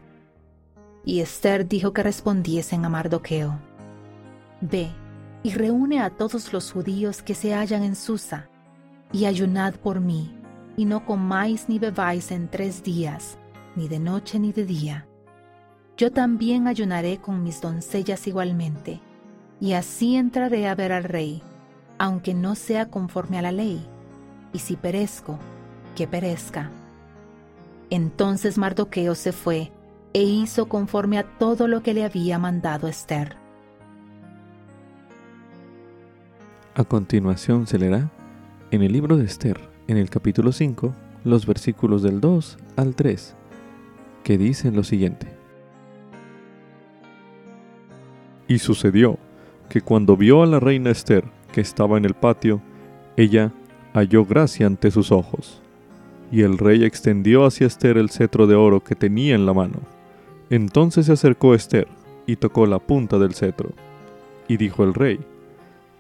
Y 1.06 1.22
Esther 1.22 1.68
dijo 1.68 1.94
que 1.94 2.04
respondiesen 2.04 2.86
a 2.86 2.90
Mardoqueo, 2.90 3.60
Ve 4.62 4.90
y 5.42 5.52
reúne 5.52 6.02
a 6.02 6.10
todos 6.10 6.52
los 6.52 6.72
judíos 6.72 7.22
que 7.22 7.34
se 7.34 7.54
hallan 7.54 7.84
en 7.84 7.96
Susa, 7.96 8.50
y 9.12 9.26
ayunad 9.26 9.76
por 9.76 10.02
mí, 10.02 10.36
y 10.76 10.86
no 10.86 11.06
comáis 11.06 11.70
ni 11.70 11.80
bebáis 11.80 12.32
en 12.32 12.50
tres 12.50 12.84
días, 12.84 13.38
ni 13.76 13.88
de 13.88 14.00
noche 14.00 14.40
ni 14.40 14.52
de 14.52 14.66
día. 14.66 15.08
Yo 15.98 16.12
también 16.12 16.68
ayunaré 16.68 17.18
con 17.20 17.44
mis 17.44 17.62
doncellas 17.62 18.28
igualmente, 18.28 19.00
y 19.62 19.74
así 19.74 20.16
entraré 20.16 20.68
a 20.68 20.76
ver 20.76 20.92
al 20.92 21.06
rey, 21.06 21.42
aunque 21.98 22.34
no 22.34 22.56
sea 22.56 22.90
conforme 22.90 23.40
a 23.40 23.42
la 23.42 23.52
ley, 23.52 23.86
y 24.54 24.60
si 24.60 24.76
perezco, 24.76 25.40
que 25.96 26.08
perezca. 26.08 26.70
Entonces 27.90 28.58
Mardoqueo 28.58 29.16
se 29.16 29.32
fue 29.32 29.72
e 30.14 30.24
hizo 30.24 30.68
conforme 30.68 31.18
a 31.18 31.24
todo 31.24 31.68
lo 31.68 31.84
que 31.84 31.94
le 31.94 32.04
había 32.04 32.40
mandado 32.40 32.88
Esther. 32.88 33.38
A 36.76 36.84
continuación 36.84 37.68
se 37.68 37.78
leerá 37.78 38.10
en 38.72 38.84
el 38.84 38.94
libro 38.94 39.18
de 39.18 39.26
Esther, 39.26 39.60
en 39.88 39.98
el 39.98 40.10
capítulo 40.10 40.52
5, 40.52 40.94
los 41.26 41.46
versículos 41.46 42.02
del 42.02 42.22
2 42.22 42.58
al 42.78 42.96
3, 42.96 43.36
que 44.24 44.38
dicen 44.38 44.76
lo 44.76 44.84
siguiente. 44.84 45.28
Y 48.48 48.60
sucedió 48.60 49.18
que 49.68 49.82
cuando 49.82 50.18
vio 50.18 50.42
a 50.42 50.48
la 50.48 50.60
reina 50.60 50.90
Esther 50.90 51.26
que 51.52 51.62
estaba 51.62 51.98
en 51.98 52.06
el 52.06 52.14
patio, 52.14 52.62
ella 53.18 53.52
halló 53.94 54.26
gracia 54.26 54.66
ante 54.66 54.92
sus 54.92 55.12
ojos. 55.12 55.62
Y 56.32 56.42
el 56.42 56.58
rey 56.58 56.84
extendió 56.84 57.46
hacia 57.46 57.68
Esther 57.68 57.98
el 57.98 58.10
cetro 58.10 58.48
de 58.48 58.56
oro 58.56 58.84
que 58.84 58.96
tenía 58.96 59.36
en 59.36 59.46
la 59.46 59.54
mano. 59.54 59.80
Entonces 60.50 61.06
se 61.06 61.14
acercó 61.14 61.54
Esther 61.54 61.88
y 62.26 62.36
tocó 62.36 62.66
la 62.66 62.80
punta 62.80 63.20
del 63.20 63.34
cetro. 63.34 63.70
Y 64.48 64.58
dijo 64.58 64.84
el 64.84 64.94
rey, 64.94 65.20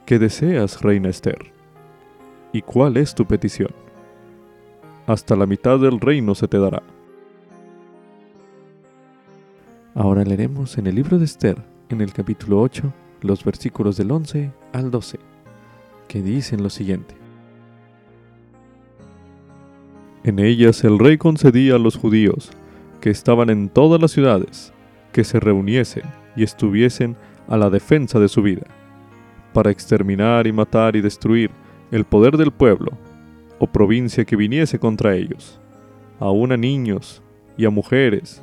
¿qué 0.05 0.17
deseas, 0.17 0.81
reina 0.81 1.09
Esther? 1.09 1.51
¿Y 2.51 2.63
cuál 2.63 2.97
es 2.97 3.13
tu 3.13 3.25
petición? 3.25 3.71
Hasta 5.05 5.35
la 5.35 5.45
mitad 5.45 5.79
del 5.79 5.99
reino 5.99 6.33
se 6.33 6.47
te 6.47 6.57
dará. 6.57 6.81
Ahora 9.93 10.23
leeremos 10.23 10.77
en 10.77 10.87
el 10.87 10.95
libro 10.95 11.19
de 11.19 11.25
Esther, 11.25 11.57
en 11.89 12.01
el 12.01 12.13
capítulo 12.13 12.61
8, 12.61 12.91
los 13.21 13.43
versículos 13.43 13.97
del 13.97 14.11
11 14.11 14.51
al 14.73 14.91
12, 14.91 15.19
que 16.07 16.21
dicen 16.21 16.63
lo 16.63 16.69
siguiente. 16.69 17.15
En 20.23 20.39
ellas 20.39 20.83
el 20.83 20.99
rey 20.99 21.17
concedía 21.17 21.75
a 21.75 21.79
los 21.79 21.97
judíos, 21.97 22.51
que 23.01 23.09
estaban 23.09 23.49
en 23.49 23.69
todas 23.69 24.01
las 24.01 24.11
ciudades, 24.11 24.73
que 25.11 25.23
se 25.23 25.39
reuniesen 25.39 26.03
y 26.35 26.43
estuviesen 26.43 27.15
a 27.47 27.57
la 27.57 27.69
defensa 27.69 28.19
de 28.19 28.27
su 28.27 28.41
vida, 28.41 28.67
para 29.53 29.71
exterminar 29.71 30.47
y 30.47 30.51
matar 30.51 30.95
y 30.95 31.01
destruir 31.01 31.51
el 31.91 32.05
poder 32.05 32.37
del 32.37 32.51
pueblo 32.51 32.91
o 33.57 33.67
provincia 33.67 34.23
que 34.23 34.35
viniese 34.35 34.79
contra 34.79 35.15
ellos, 35.15 35.59
aun 36.19 36.51
a 36.51 36.57
niños 36.57 37.21
y 37.57 37.65
a 37.65 37.69
mujeres, 37.69 38.41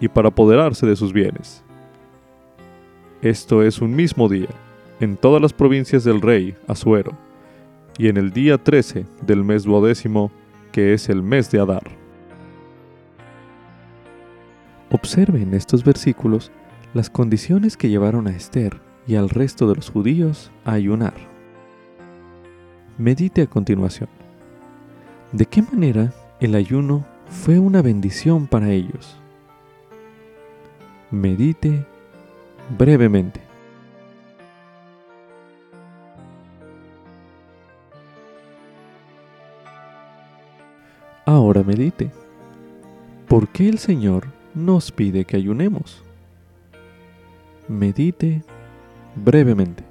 y 0.00 0.08
para 0.08 0.28
apoderarse 0.28 0.86
de 0.86 0.96
sus 0.96 1.12
bienes. 1.12 1.62
Esto 3.22 3.62
es 3.62 3.80
un 3.80 3.94
mismo 3.94 4.28
día, 4.28 4.48
en 5.00 5.16
todas 5.16 5.40
las 5.40 5.52
provincias 5.52 6.04
del 6.04 6.20
rey 6.20 6.56
Asuero, 6.66 7.12
y 7.98 8.08
en 8.08 8.16
el 8.16 8.30
día 8.30 8.58
trece 8.58 9.06
del 9.22 9.44
mes 9.44 9.64
duodécimo 9.64 10.30
que 10.72 10.92
es 10.92 11.08
el 11.08 11.22
mes 11.22 11.50
de 11.50 11.60
Adar. 11.60 12.05
Observe 14.90 15.42
en 15.42 15.54
estos 15.54 15.82
versículos 15.82 16.52
las 16.94 17.10
condiciones 17.10 17.76
que 17.76 17.88
llevaron 17.88 18.28
a 18.28 18.30
Esther 18.30 18.80
y 19.06 19.16
al 19.16 19.28
resto 19.28 19.68
de 19.68 19.74
los 19.74 19.90
judíos 19.90 20.50
a 20.64 20.72
ayunar. 20.72 21.14
Medite 22.98 23.42
a 23.42 23.46
continuación. 23.46 24.08
¿De 25.32 25.44
qué 25.44 25.60
manera 25.60 26.12
el 26.40 26.54
ayuno 26.54 27.04
fue 27.28 27.58
una 27.58 27.82
bendición 27.82 28.46
para 28.46 28.70
ellos? 28.70 29.16
Medite 31.10 31.84
brevemente. 32.78 33.40
Ahora 41.26 41.64
medite. 41.64 42.10
¿Por 43.26 43.48
qué 43.48 43.68
el 43.68 43.78
Señor 43.78 44.35
nos 44.56 44.90
pide 44.90 45.24
que 45.24 45.36
ayunemos? 45.36 46.02
Medite 47.68 48.42
brevemente. 49.14 49.84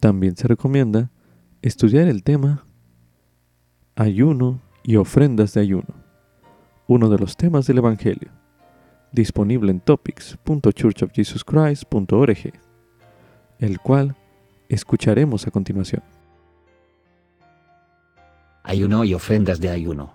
También 0.00 0.36
se 0.36 0.46
recomienda 0.48 1.10
estudiar 1.62 2.08
el 2.08 2.22
tema 2.22 2.66
ayuno 3.96 4.60
y 4.82 4.96
ofrendas 4.96 5.54
de 5.54 5.60
ayuno, 5.60 5.94
uno 6.86 7.08
de 7.08 7.18
los 7.18 7.34
temas 7.36 7.66
del 7.66 7.78
Evangelio, 7.78 8.30
disponible 9.12 9.70
en 9.70 9.80
topics.churchofjesuschrist.org 9.80 12.52
el 13.58 13.80
cual 13.80 14.14
escucharemos 14.68 15.46
a 15.46 15.50
continuación. 15.50 16.17
Ayuno 18.68 19.02
y 19.04 19.14
ofrendas 19.14 19.60
de 19.60 19.70
ayuno. 19.70 20.12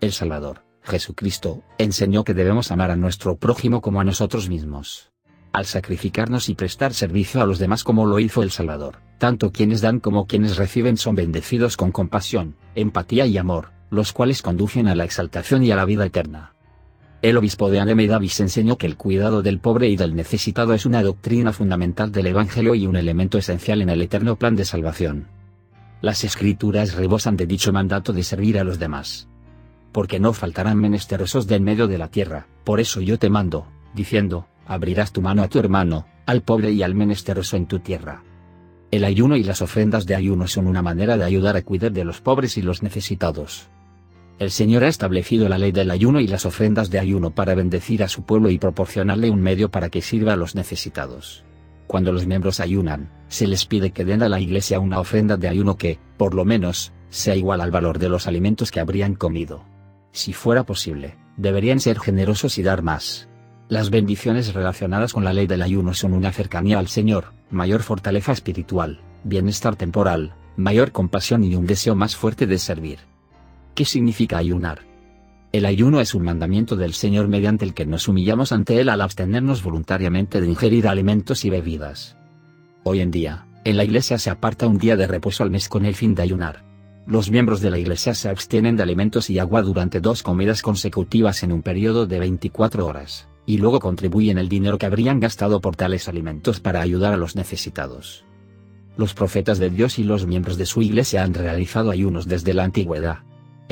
El 0.00 0.12
Salvador, 0.12 0.62
Jesucristo, 0.84 1.64
enseñó 1.78 2.22
que 2.22 2.32
debemos 2.32 2.70
amar 2.70 2.92
a 2.92 2.96
nuestro 2.96 3.34
prójimo 3.34 3.80
como 3.80 4.00
a 4.00 4.04
nosotros 4.04 4.48
mismos. 4.48 5.10
Al 5.52 5.64
sacrificarnos 5.66 6.48
y 6.48 6.54
prestar 6.54 6.94
servicio 6.94 7.42
a 7.42 7.44
los 7.44 7.58
demás 7.58 7.82
como 7.82 8.06
lo 8.06 8.20
hizo 8.20 8.44
el 8.44 8.52
Salvador, 8.52 8.98
tanto 9.18 9.50
quienes 9.50 9.80
dan 9.80 9.98
como 9.98 10.28
quienes 10.28 10.58
reciben 10.58 10.96
son 10.96 11.16
bendecidos 11.16 11.76
con 11.76 11.90
compasión, 11.90 12.54
empatía 12.76 13.26
y 13.26 13.36
amor, 13.36 13.72
los 13.90 14.12
cuales 14.12 14.42
conducen 14.42 14.86
a 14.86 14.94
la 14.94 15.02
exaltación 15.02 15.64
y 15.64 15.72
a 15.72 15.76
la 15.76 15.84
vida 15.84 16.06
eterna. 16.06 16.54
El 17.20 17.36
obispo 17.36 17.68
de 17.68 17.80
Aneme 17.80 18.06
Davis 18.06 18.38
enseñó 18.38 18.78
que 18.78 18.86
el 18.86 18.96
cuidado 18.96 19.42
del 19.42 19.58
pobre 19.58 19.88
y 19.88 19.96
del 19.96 20.14
necesitado 20.14 20.72
es 20.74 20.86
una 20.86 21.02
doctrina 21.02 21.52
fundamental 21.52 22.12
del 22.12 22.28
Evangelio 22.28 22.76
y 22.76 22.86
un 22.86 22.94
elemento 22.94 23.38
esencial 23.38 23.82
en 23.82 23.88
el 23.88 24.02
eterno 24.02 24.36
plan 24.36 24.54
de 24.54 24.66
salvación. 24.66 25.41
Las 26.02 26.24
escrituras 26.24 26.94
rebosan 26.94 27.36
de 27.36 27.46
dicho 27.46 27.72
mandato 27.72 28.12
de 28.12 28.24
servir 28.24 28.58
a 28.58 28.64
los 28.64 28.80
demás. 28.80 29.28
Porque 29.92 30.18
no 30.18 30.32
faltarán 30.32 30.76
menesterosos 30.76 31.46
de 31.46 31.60
medio 31.60 31.86
de 31.86 31.96
la 31.96 32.08
tierra, 32.08 32.48
por 32.64 32.80
eso 32.80 33.00
yo 33.00 33.20
te 33.20 33.30
mando, 33.30 33.68
diciendo, 33.94 34.48
abrirás 34.66 35.12
tu 35.12 35.22
mano 35.22 35.44
a 35.44 35.48
tu 35.48 35.60
hermano, 35.60 36.06
al 36.26 36.42
pobre 36.42 36.72
y 36.72 36.82
al 36.82 36.96
menesteroso 36.96 37.56
en 37.56 37.66
tu 37.66 37.78
tierra. 37.78 38.24
El 38.90 39.04
ayuno 39.04 39.36
y 39.36 39.44
las 39.44 39.62
ofrendas 39.62 40.04
de 40.04 40.16
ayuno 40.16 40.48
son 40.48 40.66
una 40.66 40.82
manera 40.82 41.16
de 41.16 41.24
ayudar 41.24 41.56
a 41.56 41.62
cuidar 41.62 41.92
de 41.92 42.04
los 42.04 42.20
pobres 42.20 42.58
y 42.58 42.62
los 42.62 42.82
necesitados. 42.82 43.68
El 44.40 44.50
Señor 44.50 44.82
ha 44.82 44.88
establecido 44.88 45.48
la 45.48 45.56
ley 45.56 45.70
del 45.70 45.92
ayuno 45.92 46.18
y 46.18 46.26
las 46.26 46.46
ofrendas 46.46 46.90
de 46.90 46.98
ayuno 46.98 47.30
para 47.30 47.54
bendecir 47.54 48.02
a 48.02 48.08
su 48.08 48.24
pueblo 48.24 48.50
y 48.50 48.58
proporcionarle 48.58 49.30
un 49.30 49.40
medio 49.40 49.70
para 49.70 49.88
que 49.88 50.02
sirva 50.02 50.32
a 50.32 50.36
los 50.36 50.56
necesitados. 50.56 51.44
Cuando 51.92 52.10
los 52.10 52.26
miembros 52.26 52.58
ayunan, 52.60 53.10
se 53.28 53.46
les 53.46 53.66
pide 53.66 53.90
que 53.90 54.06
den 54.06 54.22
a 54.22 54.28
la 54.30 54.40
iglesia 54.40 54.80
una 54.80 54.98
ofrenda 54.98 55.36
de 55.36 55.46
ayuno 55.46 55.76
que, 55.76 55.98
por 56.16 56.32
lo 56.32 56.46
menos, 56.46 56.90
sea 57.10 57.36
igual 57.36 57.60
al 57.60 57.70
valor 57.70 57.98
de 57.98 58.08
los 58.08 58.26
alimentos 58.26 58.70
que 58.70 58.80
habrían 58.80 59.14
comido. 59.14 59.62
Si 60.10 60.32
fuera 60.32 60.64
posible, 60.64 61.18
deberían 61.36 61.80
ser 61.80 62.00
generosos 62.00 62.56
y 62.56 62.62
dar 62.62 62.80
más. 62.80 63.28
Las 63.68 63.90
bendiciones 63.90 64.54
relacionadas 64.54 65.12
con 65.12 65.22
la 65.22 65.34
ley 65.34 65.46
del 65.46 65.60
ayuno 65.60 65.92
son 65.92 66.14
una 66.14 66.32
cercanía 66.32 66.78
al 66.78 66.88
Señor, 66.88 67.34
mayor 67.50 67.82
fortaleza 67.82 68.32
espiritual, 68.32 69.02
bienestar 69.22 69.76
temporal, 69.76 70.34
mayor 70.56 70.92
compasión 70.92 71.44
y 71.44 71.56
un 71.56 71.66
deseo 71.66 71.94
más 71.94 72.16
fuerte 72.16 72.46
de 72.46 72.56
servir. 72.56 73.00
¿Qué 73.74 73.84
significa 73.84 74.38
ayunar? 74.38 74.91
El 75.52 75.66
ayuno 75.66 76.00
es 76.00 76.14
un 76.14 76.22
mandamiento 76.22 76.76
del 76.76 76.94
Señor 76.94 77.28
mediante 77.28 77.66
el 77.66 77.74
que 77.74 77.84
nos 77.84 78.08
humillamos 78.08 78.52
ante 78.52 78.80
Él 78.80 78.88
al 78.88 79.02
abstenernos 79.02 79.62
voluntariamente 79.62 80.40
de 80.40 80.48
ingerir 80.48 80.88
alimentos 80.88 81.44
y 81.44 81.50
bebidas. 81.50 82.16
Hoy 82.84 83.00
en 83.00 83.10
día, 83.10 83.46
en 83.64 83.76
la 83.76 83.84
iglesia 83.84 84.16
se 84.16 84.30
aparta 84.30 84.66
un 84.66 84.78
día 84.78 84.96
de 84.96 85.06
reposo 85.06 85.42
al 85.42 85.50
mes 85.50 85.68
con 85.68 85.84
el 85.84 85.94
fin 85.94 86.14
de 86.14 86.22
ayunar. 86.22 86.64
Los 87.06 87.30
miembros 87.30 87.60
de 87.60 87.68
la 87.68 87.78
iglesia 87.78 88.14
se 88.14 88.30
abstienen 88.30 88.76
de 88.76 88.82
alimentos 88.82 89.28
y 89.28 89.38
agua 89.38 89.60
durante 89.60 90.00
dos 90.00 90.22
comidas 90.22 90.62
consecutivas 90.62 91.42
en 91.42 91.52
un 91.52 91.60
periodo 91.60 92.06
de 92.06 92.18
24 92.18 92.86
horas, 92.86 93.28
y 93.44 93.58
luego 93.58 93.78
contribuyen 93.78 94.38
el 94.38 94.48
dinero 94.48 94.78
que 94.78 94.86
habrían 94.86 95.20
gastado 95.20 95.60
por 95.60 95.76
tales 95.76 96.08
alimentos 96.08 96.60
para 96.60 96.80
ayudar 96.80 97.12
a 97.12 97.18
los 97.18 97.36
necesitados. 97.36 98.24
Los 98.96 99.12
profetas 99.12 99.58
de 99.58 99.68
Dios 99.68 99.98
y 99.98 100.04
los 100.04 100.26
miembros 100.26 100.56
de 100.56 100.64
su 100.64 100.80
iglesia 100.80 101.24
han 101.24 101.34
realizado 101.34 101.90
ayunos 101.90 102.26
desde 102.26 102.54
la 102.54 102.64
antigüedad 102.64 103.18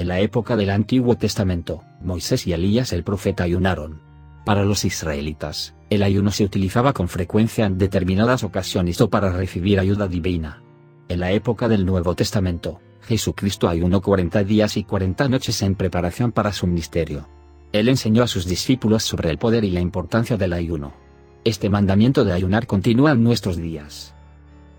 en 0.01 0.09
la 0.09 0.21
época 0.21 0.57
del 0.57 0.71
Antiguo 0.71 1.17
Testamento, 1.17 1.83
Moisés 2.01 2.47
y 2.47 2.55
Elías 2.55 2.95
el 2.95 3.05
profeta 3.05 3.45
ayunaron. 3.45 4.01
Para 4.47 4.65
los 4.65 4.87
israelitas, 4.87 5.75
el 5.91 6.03
ayuno 6.03 6.31
se 6.31 6.43
utilizaba 6.43 6.95
con 6.95 7.07
frecuencia 7.07 7.67
en 7.67 7.77
determinadas 7.77 8.43
ocasiones 8.43 8.99
o 9.03 9.11
para 9.11 9.31
recibir 9.31 9.79
ayuda 9.79 10.09
divina. 10.09 10.63
En 11.09 11.21
la 11.21 11.33
época 11.33 11.69
del 11.69 11.85
Nuevo 11.85 12.15
Testamento, 12.15 12.81
Jesucristo 13.03 13.69
ayunó 13.69 14.01
40 14.01 14.43
días 14.45 14.79
y 14.79 14.85
40 14.85 15.29
noches 15.29 15.61
en 15.61 15.75
preparación 15.75 16.33
para 16.33 16.55
su 16.55 16.67
ministerio. 16.67 17.29
Él 17.73 17.91
enseñó 17.91 18.23
a 18.23 18.27
sus 18.27 18.47
discípulos 18.47 19.03
sobre 19.03 19.29
el 19.29 19.37
poder 19.37 19.65
y 19.65 19.71
la 19.71 19.81
importancia 19.81 20.39
del 20.39 20.55
ayuno. 20.55 20.95
Este 21.45 21.69
mandamiento 21.69 22.25
de 22.25 22.33
ayunar 22.33 22.67
continúa 22.67 23.13
en 23.13 23.23
nuestros 23.23 23.59
días. 23.59 24.15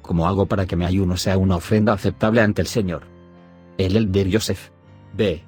¿Cómo 0.02 0.28
hago 0.28 0.48
para 0.48 0.66
que 0.66 0.76
mi 0.76 0.86
ayuno 0.86 1.16
sea 1.16 1.38
una 1.38 1.58
ofrenda 1.58 1.94
aceptable 1.94 2.42
ante 2.42 2.64
el 2.64 2.68
Señor? 2.68 3.04
El 3.78 3.96
Elder 3.96 4.34
Joseph, 4.34 4.72
B. 5.14 5.44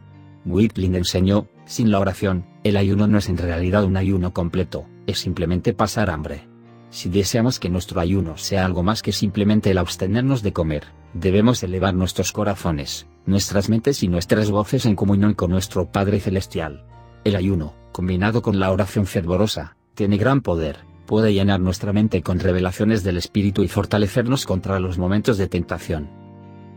Whitling 0.45 0.95
enseñó, 0.95 1.47
sin 1.65 1.91
la 1.91 1.99
oración, 1.99 2.45
el 2.63 2.77
ayuno 2.77 3.07
no 3.07 3.17
es 3.17 3.29
en 3.29 3.37
realidad 3.37 3.83
un 3.83 3.97
ayuno 3.97 4.33
completo, 4.33 4.85
es 5.07 5.19
simplemente 5.19 5.73
pasar 5.73 6.09
hambre. 6.09 6.47
Si 6.89 7.09
deseamos 7.09 7.59
que 7.59 7.69
nuestro 7.69 7.99
ayuno 8.01 8.37
sea 8.37 8.65
algo 8.65 8.83
más 8.83 9.01
que 9.01 9.11
simplemente 9.11 9.71
el 9.71 9.77
abstenernos 9.77 10.43
de 10.43 10.53
comer, 10.53 10.83
debemos 11.13 11.63
elevar 11.63 11.93
nuestros 11.93 12.31
corazones, 12.31 13.07
nuestras 13.25 13.69
mentes 13.69 14.03
y 14.03 14.07
nuestras 14.07 14.51
voces 14.51 14.85
en 14.85 14.95
comunión 14.95 15.33
con 15.33 15.49
nuestro 15.49 15.91
Padre 15.91 16.19
Celestial. 16.19 16.85
El 17.23 17.35
ayuno, 17.35 17.73
combinado 17.91 18.41
con 18.41 18.59
la 18.59 18.71
oración 18.71 19.05
fervorosa, 19.05 19.75
tiene 19.95 20.17
gran 20.17 20.41
poder, 20.41 20.79
puede 21.05 21.33
llenar 21.33 21.59
nuestra 21.59 21.93
mente 21.93 22.21
con 22.21 22.39
revelaciones 22.39 23.03
del 23.03 23.17
Espíritu 23.17 23.63
y 23.63 23.67
fortalecernos 23.67 24.45
contra 24.45 24.79
los 24.79 24.97
momentos 24.97 25.37
de 25.37 25.47
tentación. 25.47 26.09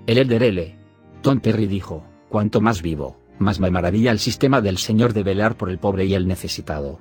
El 0.07 0.18
Elder 0.18 0.42
L. 0.44 0.77
Tom 1.22 1.40
Perry 1.40 1.66
dijo, 1.66 2.05
cuanto 2.37 2.61
más 2.61 2.83
vivo, 2.83 3.16
más 3.38 3.61
me 3.61 3.70
maravilla 3.70 4.11
el 4.11 4.18
sistema 4.18 4.61
del 4.61 4.77
Señor 4.77 5.14
de 5.14 5.22
velar 5.22 5.57
por 5.57 5.70
el 5.70 5.79
pobre 5.79 6.05
y 6.05 6.12
el 6.12 6.29
necesitado. 6.29 6.99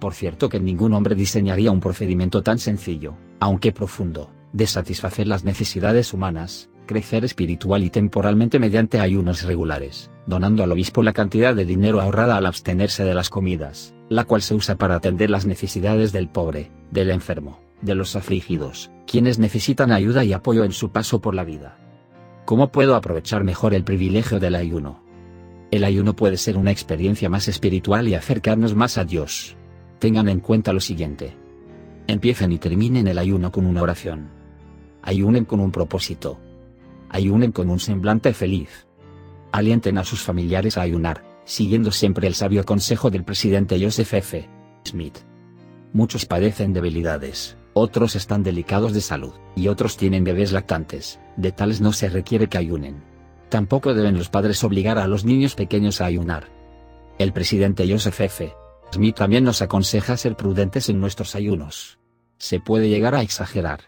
Por 0.00 0.14
cierto 0.14 0.48
que 0.48 0.60
ningún 0.60 0.94
hombre 0.94 1.14
diseñaría 1.14 1.70
un 1.70 1.80
procedimiento 1.80 2.42
tan 2.42 2.58
sencillo, 2.58 3.12
aunque 3.38 3.70
profundo, 3.70 4.30
de 4.54 4.66
satisfacer 4.66 5.26
las 5.26 5.44
necesidades 5.44 6.14
humanas, 6.14 6.70
crecer 6.86 7.26
espiritual 7.26 7.84
y 7.84 7.90
temporalmente 7.90 8.58
mediante 8.58 8.98
ayunos 8.98 9.42
regulares, 9.42 10.10
donando 10.26 10.64
al 10.64 10.72
obispo 10.72 11.02
la 11.02 11.12
cantidad 11.12 11.54
de 11.54 11.66
dinero 11.66 12.00
ahorrada 12.00 12.38
al 12.38 12.46
abstenerse 12.46 13.04
de 13.04 13.12
las 13.12 13.28
comidas, 13.28 13.94
la 14.08 14.24
cual 14.24 14.40
se 14.40 14.54
usa 14.54 14.76
para 14.76 14.94
atender 14.94 15.28
las 15.28 15.44
necesidades 15.44 16.12
del 16.12 16.30
pobre, 16.30 16.70
del 16.90 17.10
enfermo, 17.10 17.60
de 17.82 17.94
los 17.94 18.16
afligidos, 18.16 18.90
quienes 19.06 19.38
necesitan 19.38 19.92
ayuda 19.92 20.24
y 20.24 20.32
apoyo 20.32 20.64
en 20.64 20.72
su 20.72 20.92
paso 20.92 21.20
por 21.20 21.34
la 21.34 21.44
vida. 21.44 21.76
¿Cómo 22.48 22.72
puedo 22.72 22.94
aprovechar 22.94 23.44
mejor 23.44 23.74
el 23.74 23.84
privilegio 23.84 24.40
del 24.40 24.54
ayuno? 24.54 25.02
El 25.70 25.84
ayuno 25.84 26.16
puede 26.16 26.38
ser 26.38 26.56
una 26.56 26.70
experiencia 26.70 27.28
más 27.28 27.46
espiritual 27.46 28.08
y 28.08 28.14
acercarnos 28.14 28.74
más 28.74 28.96
a 28.96 29.04
Dios. 29.04 29.54
Tengan 29.98 30.30
en 30.30 30.40
cuenta 30.40 30.72
lo 30.72 30.80
siguiente. 30.80 31.36
Empiecen 32.06 32.50
y 32.52 32.56
terminen 32.56 33.06
el 33.06 33.18
ayuno 33.18 33.52
con 33.52 33.66
una 33.66 33.82
oración. 33.82 34.30
Ayunen 35.02 35.44
con 35.44 35.60
un 35.60 35.70
propósito. 35.70 36.38
Ayunen 37.10 37.52
con 37.52 37.68
un 37.68 37.80
semblante 37.80 38.32
feliz. 38.32 38.86
Alienten 39.52 39.98
a 39.98 40.04
sus 40.04 40.22
familiares 40.22 40.78
a 40.78 40.80
ayunar, 40.80 41.22
siguiendo 41.44 41.92
siempre 41.92 42.26
el 42.26 42.34
sabio 42.34 42.64
consejo 42.64 43.10
del 43.10 43.24
presidente 43.24 43.78
Joseph 43.78 44.14
F. 44.14 44.48
Smith. 44.86 45.18
Muchos 45.92 46.24
padecen 46.24 46.72
debilidades, 46.72 47.58
otros 47.72 48.16
están 48.16 48.42
delicados 48.42 48.92
de 48.92 49.00
salud, 49.00 49.32
y 49.54 49.68
otros 49.68 49.96
tienen 49.96 50.24
bebés 50.24 50.52
lactantes, 50.52 51.20
de 51.36 51.52
tales 51.52 51.80
no 51.80 51.92
se 51.92 52.08
requiere 52.08 52.48
que 52.48 52.58
ayunen. 52.58 53.02
Tampoco 53.48 53.94
deben 53.94 54.18
los 54.18 54.28
padres 54.28 54.62
obligar 54.64 54.98
a 54.98 55.06
los 55.06 55.24
niños 55.24 55.54
pequeños 55.54 56.00
a 56.00 56.06
ayunar. 56.06 56.48
El 57.18 57.32
presidente 57.32 57.90
Joseph 57.90 58.20
F. 58.20 58.52
Smith 58.92 59.16
también 59.16 59.44
nos 59.44 59.62
aconseja 59.62 60.16
ser 60.16 60.36
prudentes 60.36 60.88
en 60.88 61.00
nuestros 61.00 61.34
ayunos. 61.34 61.98
Se 62.38 62.60
puede 62.60 62.88
llegar 62.88 63.14
a 63.14 63.22
exagerar. 63.22 63.80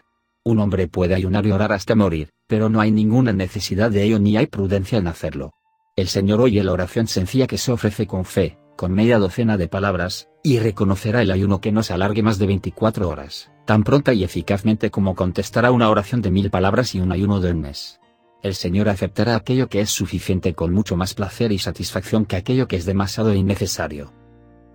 Un 0.43 0.59
hombre 0.59 0.87
puede 0.87 1.15
ayunar 1.15 1.45
y 1.45 1.51
orar 1.51 1.71
hasta 1.71 1.95
morir, 1.95 2.29
pero 2.47 2.69
no 2.69 2.81
hay 2.81 2.91
ninguna 2.91 3.31
necesidad 3.33 3.91
de 3.91 4.03
ello 4.03 4.19
ni 4.19 4.37
hay 4.37 4.47
prudencia 4.47 4.97
en 4.97 5.07
hacerlo. 5.07 5.53
El 5.95 6.07
Señor 6.07 6.41
oye 6.41 6.63
la 6.63 6.71
oración 6.71 7.07
sencilla 7.07 7.47
que 7.47 7.57
se 7.57 7.71
ofrece 7.71 8.07
con 8.07 8.25
fe, 8.25 8.57
con 8.75 8.93
media 8.93 9.19
docena 9.19 9.57
de 9.57 9.67
palabras, 9.67 10.29
y 10.43 10.59
reconocerá 10.59 11.21
el 11.21 11.31
ayuno 11.31 11.61
que 11.61 11.71
no 11.71 11.83
se 11.83 11.93
alargue 11.93 12.23
más 12.23 12.39
de 12.39 12.47
24 12.47 13.07
horas, 13.07 13.51
tan 13.65 13.83
pronta 13.83 14.13
y 14.13 14.23
eficazmente 14.23 14.89
como 14.89 15.15
contestará 15.15 15.71
una 15.71 15.89
oración 15.89 16.21
de 16.21 16.31
mil 16.31 16.49
palabras 16.49 16.95
y 16.95 16.99
un 16.99 17.11
ayuno 17.11 17.39
de 17.39 17.51
un 17.51 17.61
mes. 17.61 17.99
El 18.41 18.55
Señor 18.55 18.89
aceptará 18.89 19.35
aquello 19.35 19.69
que 19.69 19.81
es 19.81 19.91
suficiente 19.91 20.55
con 20.55 20.73
mucho 20.73 20.97
más 20.97 21.13
placer 21.13 21.51
y 21.51 21.59
satisfacción 21.59 22.25
que 22.25 22.37
aquello 22.37 22.67
que 22.67 22.75
es 22.75 22.85
demasiado 22.85 23.35
innecesario. 23.35 24.13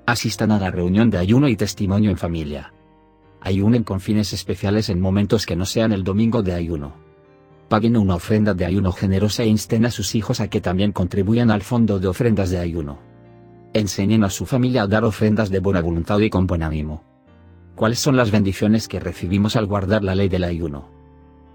Asistan 0.07 0.53
a 0.53 0.61
la 0.61 0.71
reunión 0.71 1.11
de 1.11 1.19
ayuno 1.19 1.49
y 1.49 1.57
testimonio 1.57 2.11
en 2.11 2.17
familia. 2.17 2.73
Ayunen 3.41 3.83
con 3.83 4.01
fines 4.01 4.33
especiales 4.33 4.89
en 4.89 5.01
momentos 5.01 5.47
que 5.47 5.57
no 5.57 5.67
sean 5.67 5.93
el 5.93 6.05
domingo 6.05 6.45
de 6.45 6.55
ayuno. 6.55 6.95
Paguen 7.69 7.97
una 7.97 8.15
ofrenda 8.15 8.55
de 8.55 8.65
ayuno 8.65 8.93
generosa 8.93 9.43
e 9.43 9.47
insten 9.47 9.85
a 9.85 9.91
sus 9.91 10.15
hijos 10.15 10.39
a 10.39 10.49
que 10.49 10.61
también 10.61 10.93
contribuyan 10.93 11.51
al 11.51 11.63
fondo 11.63 11.99
de 11.99 12.07
ofrendas 12.07 12.51
de 12.51 12.61
ayuno. 12.61 13.01
Enseñen 13.77 14.25
a 14.25 14.31
su 14.31 14.47
familia 14.47 14.85
a 14.85 14.87
dar 14.87 15.05
ofrendas 15.05 15.51
de 15.51 15.61
buena 15.61 15.83
voluntad 15.83 16.19
y 16.21 16.31
con 16.31 16.47
buen 16.47 16.63
ánimo. 16.63 17.05
¿Cuáles 17.75 17.99
son 17.99 18.17
las 18.17 18.31
bendiciones 18.31 18.89
que 18.89 19.01
recibimos 19.01 19.55
al 19.55 19.67
guardar 19.67 20.03
la 20.03 20.15
ley 20.15 20.31
del 20.31 20.45
ayuno? 20.45 20.89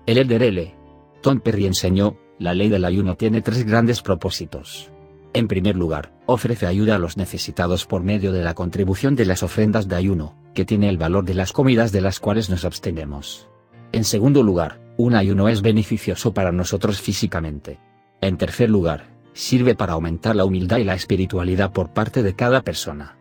El 0.06 0.20
Elder 0.20 0.44
L. 0.44 0.76
Tom 1.24 1.40
Perry 1.40 1.66
enseñó, 1.66 2.18
la 2.38 2.54
ley 2.54 2.70
del 2.70 2.86
ayuno 2.86 3.18
tiene 3.18 3.42
tres 3.42 3.66
grandes 3.66 4.04
propósitos. 4.04 4.92
En 5.34 5.48
primer 5.48 5.76
lugar, 5.76 6.14
ofrece 6.28 6.68
ayuda 6.68 6.98
a 6.98 7.00
los 7.00 7.18
necesitados 7.18 7.88
por 7.88 8.04
medio 8.04 8.32
de 8.32 8.44
la 8.44 8.54
contribución 8.54 9.16
de 9.16 9.26
las 9.26 9.42
ofrendas 9.42 9.88
de 9.88 9.96
ayuno, 9.96 10.36
que 10.54 10.64
tiene 10.64 10.90
el 10.90 11.00
valor 11.00 11.26
de 11.26 11.34
las 11.34 11.52
comidas 11.52 11.92
de 11.92 12.02
las 12.02 12.20
cuales 12.20 12.52
nos 12.52 12.66
abstenemos. 12.66 13.50
En 13.94 14.04
segundo 14.04 14.44
lugar, 14.44 14.80
un 14.96 15.16
ayuno 15.16 15.50
es 15.50 15.64
beneficioso 15.64 16.36
para 16.36 16.52
nosotros 16.52 17.02
físicamente. 17.02 17.80
En 18.22 18.38
tercer 18.38 18.70
lugar, 18.70 19.11
sirve 19.34 19.76
para 19.76 19.94
aumentar 19.94 20.36
la 20.36 20.46
humildad 20.46 20.78
y 20.78 20.84
la 20.84 20.96
espiritualidad 20.96 21.72
por 21.72 21.90
parte 21.94 22.24
de 22.24 22.36
cada 22.36 22.62
persona. 22.62 23.18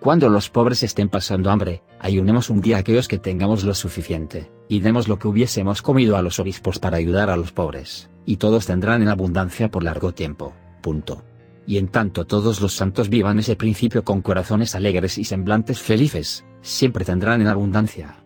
Cuando 0.00 0.28
los 0.28 0.50
pobres 0.50 0.82
estén 0.82 1.08
pasando 1.08 1.50
hambre, 1.50 1.82
ayunemos 2.00 2.50
un 2.50 2.60
día 2.60 2.76
a 2.76 2.80
aquellos 2.80 3.08
que 3.08 3.18
tengamos 3.18 3.64
lo 3.64 3.74
suficiente, 3.74 4.50
y 4.68 4.80
demos 4.80 5.08
lo 5.08 5.18
que 5.18 5.28
hubiésemos 5.28 5.82
comido 5.82 6.16
a 6.16 6.22
los 6.22 6.38
obispos 6.38 6.78
para 6.78 6.98
ayudar 6.98 7.30
a 7.30 7.36
los 7.36 7.52
pobres, 7.52 8.10
y 8.24 8.36
todos 8.36 8.66
tendrán 8.66 9.02
en 9.02 9.08
abundancia 9.08 9.70
por 9.70 9.82
largo 9.82 10.12
tiempo. 10.12 10.54
Punto 10.82 11.24
y 11.66 11.78
en 11.78 11.88
tanto 11.88 12.24
todos 12.26 12.60
los 12.60 12.74
santos 12.74 13.08
vivan 13.08 13.40
ese 13.40 13.56
principio 13.56 14.04
con 14.04 14.22
corazones 14.22 14.74
alegres 14.74 15.18
y 15.18 15.24
semblantes 15.24 15.80
felices, 15.80 16.44
siempre 16.62 17.04
tendrán 17.04 17.40
en 17.40 17.48
abundancia. 17.48 18.24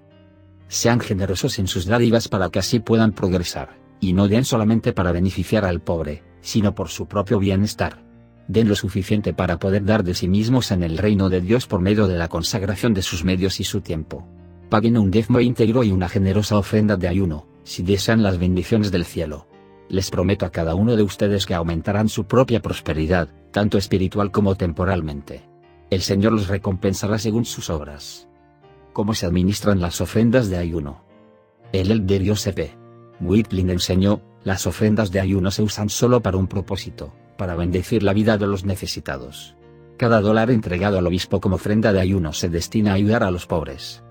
Sean 0.68 1.00
generosos 1.00 1.58
en 1.58 1.66
sus 1.66 1.86
dádivas 1.86 2.28
para 2.28 2.50
que 2.50 2.58
así 2.58 2.80
puedan 2.80 3.12
progresar, 3.12 3.78
y 3.98 4.12
no 4.12 4.28
den 4.28 4.44
solamente 4.44 4.92
para 4.92 5.12
beneficiar 5.12 5.64
al 5.64 5.80
pobre, 5.80 6.22
sino 6.40 6.74
por 6.74 6.88
su 6.88 7.06
propio 7.06 7.38
bienestar. 7.38 8.02
Den 8.48 8.68
lo 8.68 8.74
suficiente 8.74 9.32
para 9.32 9.58
poder 9.58 9.84
dar 9.84 10.02
de 10.02 10.14
sí 10.14 10.28
mismos 10.28 10.72
en 10.72 10.82
el 10.82 10.98
reino 10.98 11.28
de 11.28 11.40
Dios 11.40 11.66
por 11.66 11.80
medio 11.80 12.08
de 12.08 12.18
la 12.18 12.28
consagración 12.28 12.94
de 12.94 13.02
sus 13.02 13.24
medios 13.24 13.60
y 13.60 13.64
su 13.64 13.80
tiempo. 13.80 14.26
Paguen 14.68 14.96
un 14.96 15.10
diezmo 15.10 15.40
íntegro 15.40 15.84
y 15.84 15.92
una 15.92 16.08
generosa 16.08 16.56
ofrenda 16.56 16.96
de 16.96 17.08
ayuno, 17.08 17.46
si 17.64 17.82
desean 17.82 18.22
las 18.22 18.38
bendiciones 18.38 18.90
del 18.90 19.04
cielo 19.04 19.46
les 19.90 20.10
prometo 20.10 20.46
a 20.46 20.50
cada 20.50 20.74
uno 20.76 20.94
de 20.94 21.02
ustedes 21.02 21.46
que 21.46 21.54
aumentarán 21.54 22.08
su 22.08 22.24
propia 22.24 22.62
prosperidad, 22.62 23.28
tanto 23.50 23.76
espiritual 23.76 24.30
como 24.30 24.54
temporalmente. 24.54 25.42
El 25.90 26.00
Señor 26.00 26.32
los 26.32 26.46
recompensará 26.46 27.18
según 27.18 27.44
sus 27.44 27.68
obras. 27.68 28.28
¿Cómo 28.92 29.14
se 29.14 29.26
administran 29.26 29.80
las 29.80 30.00
ofrendas 30.00 30.48
de 30.48 30.58
ayuno? 30.58 31.02
El 31.72 31.90
Elder 31.90 32.26
Joseph 32.26 32.70
Whitling 33.20 33.70
enseñó, 33.70 34.22
las 34.44 34.66
ofrendas 34.66 35.10
de 35.10 35.20
ayuno 35.20 35.50
se 35.50 35.62
usan 35.62 35.88
solo 35.88 36.22
para 36.22 36.36
un 36.36 36.46
propósito, 36.46 37.12
para 37.36 37.54
bendecir 37.54 38.02
la 38.02 38.12
vida 38.12 38.38
de 38.38 38.46
los 38.46 38.64
necesitados. 38.64 39.56
Cada 39.96 40.20
dólar 40.20 40.50
entregado 40.50 40.98
al 40.98 41.06
obispo 41.06 41.40
como 41.40 41.56
ofrenda 41.56 41.92
de 41.92 42.00
ayuno 42.00 42.32
se 42.32 42.48
destina 42.48 42.92
a 42.92 42.94
ayudar 42.94 43.22
a 43.22 43.30
los 43.30 43.46
pobres. 43.46 44.02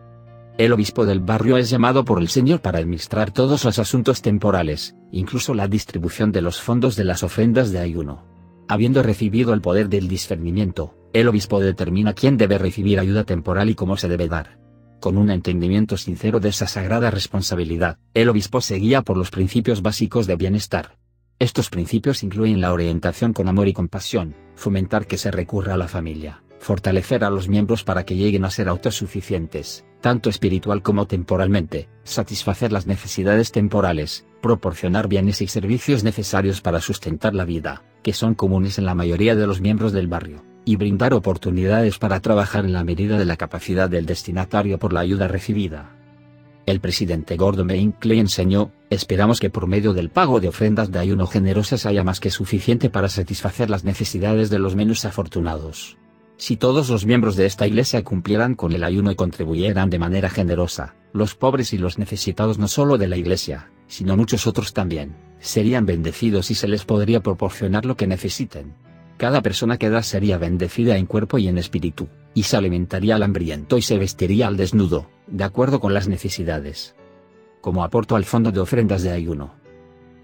El 0.60 0.74
obispo 0.74 1.06
del 1.06 1.20
barrio 1.20 1.58
es 1.58 1.70
llamado 1.70 2.06
por 2.06 2.20
el 2.20 2.28
Señor 2.28 2.62
para 2.62 2.80
administrar 2.80 3.32
todos 3.32 3.64
los 3.64 3.80
asuntos 3.80 4.22
temporales, 4.22 4.96
incluso 5.12 5.54
la 5.54 5.68
distribución 5.68 6.32
de 6.32 6.42
los 6.42 6.62
fondos 6.62 6.96
de 6.96 7.06
las 7.06 7.24
ofrendas 7.24 7.72
de 7.72 7.80
ayuno. 7.80 8.26
Habiendo 8.68 9.02
recibido 9.02 9.54
el 9.54 9.62
poder 9.62 9.90
del 9.90 10.08
discernimiento, 10.08 10.96
el 11.14 11.28
obispo 11.28 11.60
determina 11.60 12.14
quién 12.14 12.38
debe 12.38 12.60
recibir 12.60 13.00
ayuda 13.00 13.24
temporal 13.24 13.70
y 13.70 13.76
cómo 13.76 13.98
se 13.98 14.10
debe 14.10 14.28
dar. 14.28 14.59
Con 15.00 15.18
un 15.18 15.32
entendimiento 15.32 15.96
sincero 15.96 16.42
de 16.42 16.50
esa 16.50 16.68
sagrada 16.68 17.10
responsabilidad, 17.10 17.98
el 18.14 18.28
obispo 18.28 18.60
se 18.60 18.76
guía 18.76 19.02
por 19.02 19.16
los 19.16 19.32
principios 19.32 19.82
básicos 19.82 20.28
de 20.28 20.36
bienestar. 20.36 20.98
Estos 21.40 21.70
principios 21.70 22.22
incluyen 22.22 22.60
la 22.60 22.74
orientación 22.74 23.32
con 23.32 23.48
amor 23.48 23.70
y 23.70 23.74
compasión, 23.74 24.36
fomentar 24.56 25.08
que 25.08 25.18
se 25.18 25.32
recurra 25.32 25.76
a 25.76 25.78
la 25.78 25.88
familia, 25.88 26.44
fortalecer 26.60 27.24
a 27.24 27.30
los 27.30 27.48
miembros 27.48 27.86
para 27.86 28.04
que 28.04 28.18
lleguen 28.18 28.44
a 28.44 28.50
ser 28.50 28.68
autosuficientes, 28.68 29.86
tanto 30.02 30.30
espiritual 30.30 30.82
como 30.82 31.08
temporalmente, 31.08 31.88
satisfacer 32.04 32.74
las 32.74 32.86
necesidades 32.86 33.54
temporales, 33.54 34.26
proporcionar 34.42 35.08
bienes 35.08 35.42
y 35.42 35.48
servicios 35.48 36.04
necesarios 36.04 36.60
para 36.60 36.82
sustentar 36.82 37.34
la 37.34 37.46
vida, 37.46 37.84
que 38.04 38.12
son 38.12 38.36
comunes 38.36 38.78
en 38.78 38.86
la 38.86 38.96
mayoría 38.96 39.36
de 39.36 39.48
los 39.48 39.62
miembros 39.62 39.94
del 39.94 40.08
barrio, 40.08 40.44
y 40.70 40.76
brindar 40.76 41.16
oportunidades 41.16 41.98
para 41.98 42.20
trabajar 42.20 42.64
en 42.64 42.74
la 42.74 42.84
medida 42.84 43.18
de 43.18 43.26
la 43.26 43.38
capacidad 43.38 43.90
del 43.90 44.06
destinatario 44.06 44.78
por 44.78 44.94
la 44.94 45.00
ayuda 45.00 45.28
recibida. 45.28 45.96
El 46.68 46.80
presidente 46.80 47.38
Gordon. 47.38 47.96
Clay 47.98 48.20
enseñó, 48.20 48.72
esperamos 48.92 49.40
que 49.40 49.50
por 49.50 49.66
medio 49.66 49.94
del 49.94 50.12
pago 50.12 50.40
de 50.40 50.48
ofrendas 50.48 50.92
de 50.92 51.00
ayuno 51.00 51.26
generosas 51.26 51.88
haya 51.88 52.04
más 52.04 52.20
que 52.20 52.30
suficiente 52.30 52.92
para 52.92 53.10
satisfacer 53.10 53.72
las 53.72 53.84
necesidades 53.84 54.52
de 54.52 54.60
los 54.60 54.76
menos 54.76 55.06
afortunados. 55.06 55.98
Si 56.38 56.56
todos 56.56 56.88
los 56.92 57.04
miembros 57.04 57.36
de 57.36 57.48
esta 57.48 57.66
iglesia 57.66 58.04
cumplieran 58.04 58.54
con 58.54 58.72
el 58.72 58.84
ayuno 58.84 59.10
y 59.10 59.16
contribuyeran 59.16 59.90
de 59.90 59.98
manera 59.98 60.30
generosa, 60.30 60.94
los 61.14 61.34
pobres 61.34 61.74
y 61.74 61.80
los 61.80 61.98
necesitados 61.98 62.60
no 62.60 62.68
solo 62.68 63.00
de 63.00 63.08
la 63.08 63.18
iglesia, 63.18 63.72
sino 63.88 64.16
muchos 64.16 64.46
otros 64.46 64.72
también, 64.74 65.16
serían 65.40 65.88
bendecidos 65.88 66.52
y 66.52 66.54
se 66.54 66.68
les 66.68 66.86
podría 66.86 67.24
proporcionar 67.24 67.86
lo 67.86 67.98
que 67.98 68.06
necesiten. 68.06 68.76
Cada 69.20 69.42
persona 69.42 69.78
que 69.78 69.90
da 69.90 70.02
sería 70.02 70.38
bendecida 70.38 70.96
en 70.96 71.06
cuerpo 71.06 71.38
y 71.40 71.50
en 71.50 71.58
espíritu, 71.58 72.08
y 72.34 72.44
se 72.44 72.56
alimentaría 72.56 73.16
al 73.16 73.24
hambriento 73.24 73.78
y 73.78 73.82
se 73.82 73.98
vestiría 73.98 74.48
al 74.48 74.56
desnudo, 74.56 75.10
de 75.28 75.44
acuerdo 75.44 75.82
con 75.82 75.94
las 75.94 76.08
necesidades. 76.08 76.96
Como 77.60 77.84
aporto 77.84 78.16
al 78.16 78.24
fondo 78.24 78.54
de 78.54 78.62
ofrendas 78.62 79.04
de 79.04 79.12
ayuno. 79.12 79.56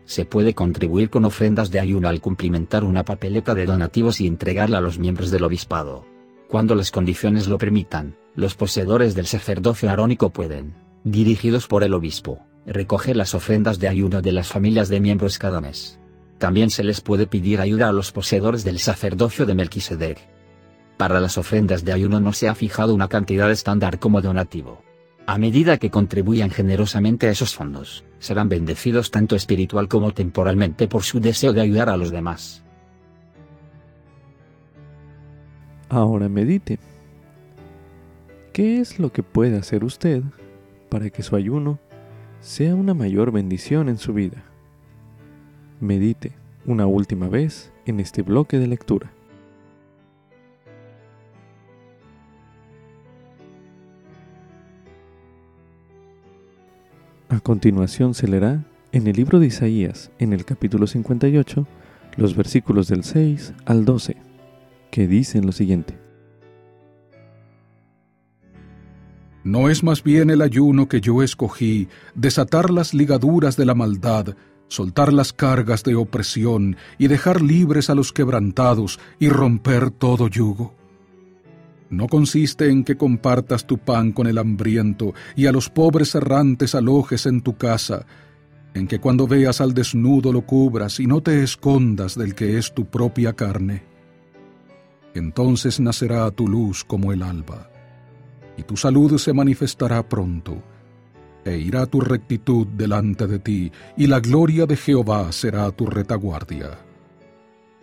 Se 0.06 0.24
puede 0.24 0.54
contribuir 0.54 1.10
con 1.10 1.26
ofrendas 1.26 1.72
de 1.72 1.82
ayuno 1.82 2.08
al 2.08 2.22
cumplimentar 2.22 2.86
una 2.86 3.04
papeleta 3.04 3.54
de 3.54 3.66
donativos 3.66 4.22
y 4.22 4.28
entregarla 4.28 4.78
a 4.78 4.82
los 4.82 4.98
miembros 4.98 5.30
del 5.30 5.44
obispado. 5.44 6.06
Cuando 6.48 6.74
las 6.74 6.92
condiciones 6.92 7.50
lo 7.50 7.58
permitan, 7.58 8.16
los 8.34 8.56
poseedores 8.56 9.14
del 9.14 9.26
sacerdocio 9.26 9.90
arónico 9.90 10.30
pueden, 10.30 10.74
dirigidos 11.04 11.68
por 11.68 11.84
el 11.84 11.94
obispo, 11.94 12.46
recoger 12.66 13.18
las 13.18 13.36
ofrendas 13.36 13.78
de 13.78 13.90
ayuno 13.90 14.22
de 14.22 14.32
las 14.32 14.48
familias 14.48 14.88
de 14.88 15.02
miembros 15.02 15.38
cada 15.38 15.60
mes. 15.60 16.00
También 16.38 16.70
se 16.70 16.84
les 16.84 17.02
puede 17.02 17.28
pedir 17.28 17.62
ayuda 17.62 17.90
a 17.90 17.94
los 17.94 18.12
poseedores 18.12 18.64
del 18.64 18.80
sacerdocio 18.80 19.46
de 19.46 19.56
Melquisedec. 19.56 20.20
Para 20.98 21.20
las 21.20 21.38
ofrendas 21.38 21.84
de 21.86 21.94
ayuno 21.94 22.20
no 22.20 22.34
se 22.34 22.48
ha 22.48 22.56
fijado 22.56 22.94
una 22.94 23.08
cantidad 23.08 23.52
estándar 23.52 24.00
como 24.00 24.22
donativo. 24.22 24.82
A 25.28 25.38
medida 25.38 25.78
que 25.78 25.90
contribuyan 25.90 26.52
generosamente 26.52 27.28
a 27.28 27.32
esos 27.32 27.56
fondos, 27.56 28.06
serán 28.20 28.48
bendecidos 28.48 29.12
tanto 29.12 29.36
espiritual 29.36 29.88
como 29.88 30.12
temporalmente 30.14 30.88
por 30.88 31.04
su 31.04 31.20
deseo 31.20 31.52
de 31.52 31.62
ayudar 31.62 31.90
a 31.90 31.98
los 31.98 32.12
demás. 32.12 32.64
Ahora 35.90 36.30
medite. 36.30 36.80
¿Qué 38.54 38.80
es 38.80 39.00
lo 39.00 39.12
que 39.12 39.24
puede 39.24 39.58
hacer 39.58 39.84
usted 39.84 40.22
para 40.90 41.10
que 41.10 41.24
su 41.24 41.36
ayuno 41.36 41.80
sea 42.40 42.76
una 42.76 42.94
mayor 42.94 43.32
bendición 43.32 43.90
en 43.90 43.98
su 43.98 44.14
vida? 44.14 44.44
Medite 45.80 46.34
una 46.66 46.88
última 46.88 47.28
vez 47.28 47.72
en 47.86 48.00
este 48.00 48.22
bloque 48.22 48.60
de 48.60 48.68
lectura. 48.68 49.12
A 57.30 57.40
continuación 57.42 58.14
se 58.14 58.28
leerá 58.28 58.64
en 58.94 59.08
el 59.08 59.18
libro 59.18 59.40
de 59.40 59.48
Isaías, 59.48 60.12
en 60.20 60.32
el 60.32 60.46
capítulo 60.46 60.88
58, 60.88 61.68
los 62.16 62.36
versículos 62.36 62.88
del 62.88 63.04
6 63.04 63.54
al 63.66 63.84
12, 63.84 64.16
que 64.90 65.08
dicen 65.08 65.46
lo 65.46 65.52
siguiente. 65.52 65.98
¿No 69.44 69.70
es 69.70 69.84
más 69.84 70.02
bien 70.02 70.30
el 70.30 70.42
ayuno 70.42 70.88
que 70.88 71.02
yo 71.02 71.22
escogí, 71.22 71.90
desatar 72.16 72.72
las 72.72 72.94
ligaduras 72.94 73.58
de 73.58 73.66
la 73.66 73.76
maldad, 73.76 74.36
soltar 74.68 75.14
las 75.14 75.34
cargas 75.34 75.84
de 75.84 75.96
opresión 75.96 76.78
y 76.98 77.08
dejar 77.08 77.42
libres 77.42 77.90
a 77.90 77.96
los 77.96 78.12
quebrantados 78.12 79.00
y 79.20 79.30
romper 79.30 79.92
todo 79.92 80.28
yugo? 80.28 80.74
no 81.90 82.08
consiste 82.08 82.70
en 82.70 82.84
que 82.84 82.98
compartas 82.98 83.66
tu 83.66 83.78
pan 83.78 84.12
con 84.12 84.28
el 84.28 84.38
hambriento 84.38 85.14
y 85.36 85.46
a 85.46 85.52
los 85.52 85.70
pobres 85.70 86.16
errantes 86.16 86.76
alojes 86.76 87.26
en 87.26 87.42
tu 87.42 87.58
casa, 87.58 88.06
en 88.74 88.88
que 88.88 89.00
cuando 89.00 89.28
veas 89.28 89.62
al 89.62 89.74
desnudo 89.74 90.34
lo 90.34 90.42
cubras 90.42 91.00
y 91.00 91.08
no 91.08 91.22
te 91.22 91.44
escondas 91.44 92.18
del 92.18 92.36
que 92.36 92.58
es 92.58 92.74
tu 92.74 92.86
propia 92.86 93.34
carne. 93.34 93.84
Entonces 95.14 95.80
nacerá 95.80 96.30
tu 96.32 96.48
luz 96.48 96.84
como 96.84 97.14
el 97.14 97.24
alba, 97.24 97.70
y 98.58 98.64
tu 98.64 98.76
salud 98.76 99.18
se 99.18 99.34
manifestará 99.34 100.08
pronto, 100.08 100.62
e 101.46 101.58
irá 101.58 101.86
tu 101.86 102.02
rectitud 102.02 102.68
delante 102.68 103.28
de 103.28 103.40
ti, 103.40 103.72
y 103.96 104.08
la 104.08 104.20
gloria 104.20 104.66
de 104.66 104.76
Jehová 104.76 105.32
será 105.32 105.72
tu 105.72 105.86
retaguardia. 105.86 106.80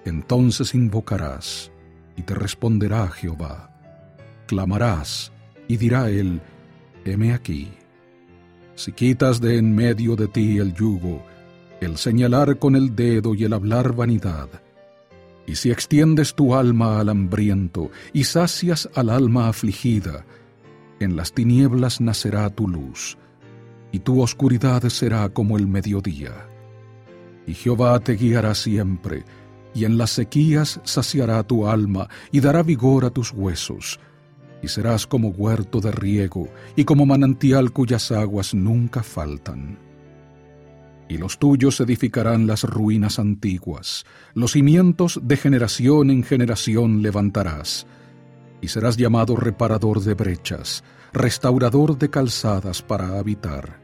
Entonces 0.04 0.74
invocarás, 0.74 1.70
y 2.16 2.22
te 2.22 2.34
responderá 2.34 3.08
Jehová 3.08 3.72
clamarás, 4.52 5.32
y 5.66 5.78
dirá 5.78 6.10
él, 6.10 6.42
heme 7.06 7.32
aquí. 7.32 7.72
Si 8.74 8.92
quitas 8.92 9.40
de 9.40 9.56
en 9.56 9.74
medio 9.74 10.14
de 10.14 10.28
ti 10.28 10.58
el 10.58 10.74
yugo, 10.74 11.24
el 11.80 11.96
señalar 11.96 12.58
con 12.58 12.76
el 12.76 12.94
dedo 12.94 13.34
y 13.34 13.44
el 13.44 13.54
hablar 13.54 13.94
vanidad, 13.94 14.50
y 15.46 15.56
si 15.56 15.70
extiendes 15.70 16.34
tu 16.34 16.54
alma 16.54 17.00
al 17.00 17.08
hambriento 17.08 17.90
y 18.12 18.24
sacias 18.24 18.90
al 18.94 19.08
alma 19.08 19.48
afligida, 19.48 20.26
en 21.00 21.16
las 21.16 21.32
tinieblas 21.32 22.02
nacerá 22.02 22.50
tu 22.50 22.68
luz, 22.68 23.16
y 23.92 24.00
tu 24.00 24.22
oscuridad 24.22 24.82
será 24.88 25.28
como 25.28 25.58
el 25.58 25.68
mediodía. 25.68 26.48
Y 27.46 27.54
Jehová 27.54 28.00
te 28.00 28.14
guiará 28.14 28.54
siempre, 28.54 29.24
y 29.74 29.84
en 29.84 29.98
las 29.98 30.10
sequías 30.10 30.80
saciará 30.84 31.42
tu 31.42 31.66
alma 31.66 32.08
y 32.30 32.40
dará 32.40 32.62
vigor 32.62 33.04
a 33.04 33.10
tus 33.10 33.32
huesos, 33.32 34.00
y 34.62 34.68
serás 34.68 35.06
como 35.06 35.28
huerto 35.28 35.80
de 35.80 35.92
riego 35.92 36.48
y 36.76 36.84
como 36.84 37.04
manantial 37.04 37.72
cuyas 37.72 38.10
aguas 38.12 38.54
nunca 38.54 39.02
faltan. 39.02 39.78
Y 41.08 41.18
los 41.18 41.38
tuyos 41.38 41.80
edificarán 41.80 42.46
las 42.46 42.64
ruinas 42.64 43.18
antiguas, 43.18 44.06
los 44.34 44.52
cimientos 44.52 45.20
de 45.22 45.36
generación 45.36 46.10
en 46.10 46.22
generación 46.22 47.02
levantarás, 47.02 47.86
y 48.62 48.68
serás 48.68 48.96
llamado 48.96 49.36
reparador 49.36 50.00
de 50.00 50.14
brechas, 50.14 50.84
restaurador 51.12 51.98
de 51.98 52.08
calzadas 52.08 52.80
para 52.80 53.18
habitar. 53.18 53.81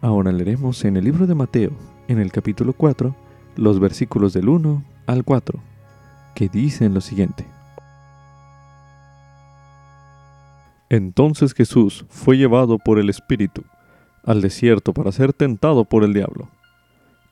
Ahora 0.00 0.32
leeremos 0.32 0.84
en 0.84 0.96
el 0.96 1.04
libro 1.04 1.26
de 1.26 1.34
Mateo, 1.34 1.72
en 2.08 2.18
el 2.18 2.30
capítulo 2.30 2.72
4, 2.72 3.14
los 3.56 3.80
versículos 3.80 4.32
del 4.32 4.48
1 4.48 4.84
al 5.06 5.24
4 5.24 5.58
que 6.36 6.48
dicen 6.50 6.92
lo 6.92 7.00
siguiente. 7.00 7.46
Entonces 10.90 11.54
Jesús 11.54 12.04
fue 12.10 12.36
llevado 12.36 12.78
por 12.78 13.00
el 13.00 13.08
Espíritu 13.08 13.64
al 14.22 14.42
desierto 14.42 14.92
para 14.92 15.10
ser 15.12 15.32
tentado 15.32 15.84
por 15.84 16.04
el 16.04 16.12
diablo. 16.12 16.48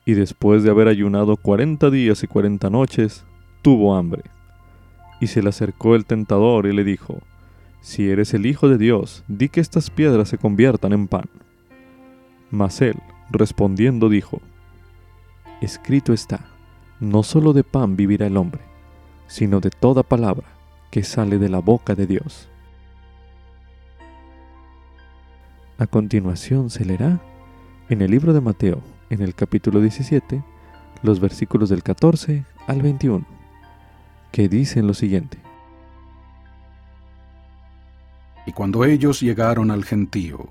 Y 0.05 0.13
después 0.13 0.63
de 0.63 0.71
haber 0.71 0.87
ayunado 0.87 1.37
cuarenta 1.37 1.89
días 1.89 2.23
y 2.23 2.27
cuarenta 2.27 2.69
noches, 2.69 3.23
tuvo 3.61 3.95
hambre. 3.95 4.23
Y 5.21 5.27
se 5.27 5.41
le 5.41 5.49
acercó 5.49 5.95
el 5.95 6.05
tentador 6.05 6.65
y 6.65 6.73
le 6.73 6.83
dijo, 6.83 7.19
Si 7.81 8.09
eres 8.09 8.33
el 8.33 8.45
Hijo 8.45 8.67
de 8.67 8.77
Dios, 8.77 9.23
di 9.27 9.49
que 9.49 9.61
estas 9.61 9.89
piedras 9.89 10.29
se 10.29 10.37
conviertan 10.37 10.93
en 10.93 11.07
pan. 11.07 11.29
Mas 12.55 12.81
él, 12.81 12.95
respondiendo, 13.29 14.07
dijo, 14.07 14.41
Escrito 15.59 16.13
está, 16.13 16.45
no 17.01 17.21
solo 17.21 17.51
de 17.51 17.65
pan 17.65 17.97
vivirá 17.97 18.27
el 18.27 18.37
hombre, 18.37 18.61
sino 19.27 19.59
de 19.59 19.69
toda 19.69 20.03
palabra 20.03 20.47
que 20.89 21.03
sale 21.03 21.37
de 21.37 21.49
la 21.49 21.59
boca 21.59 21.95
de 21.95 22.07
Dios. 22.07 22.47
A 25.77 25.85
continuación 25.85 26.69
se 26.69 26.85
leerá 26.85 27.19
en 27.89 28.01
el 28.01 28.11
libro 28.11 28.31
de 28.31 28.39
Mateo, 28.39 28.81
en 29.09 29.21
el 29.21 29.35
capítulo 29.35 29.81
17, 29.81 30.41
los 31.03 31.19
versículos 31.19 31.67
del 31.67 31.83
14 31.83 32.45
al 32.67 32.81
21, 32.81 33.25
que 34.31 34.47
dicen 34.47 34.87
lo 34.87 34.93
siguiente. 34.93 35.39
Y 38.45 38.53
cuando 38.53 38.85
ellos 38.85 39.19
llegaron 39.19 39.71
al 39.71 39.83
gentío, 39.83 40.47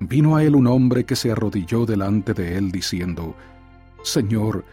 vino 0.00 0.36
a 0.36 0.44
él 0.44 0.54
un 0.54 0.66
hombre 0.66 1.04
que 1.04 1.16
se 1.16 1.30
arrodilló 1.30 1.86
delante 1.86 2.34
de 2.34 2.56
él 2.56 2.70
diciendo, 2.70 3.34
Señor, 4.02 4.64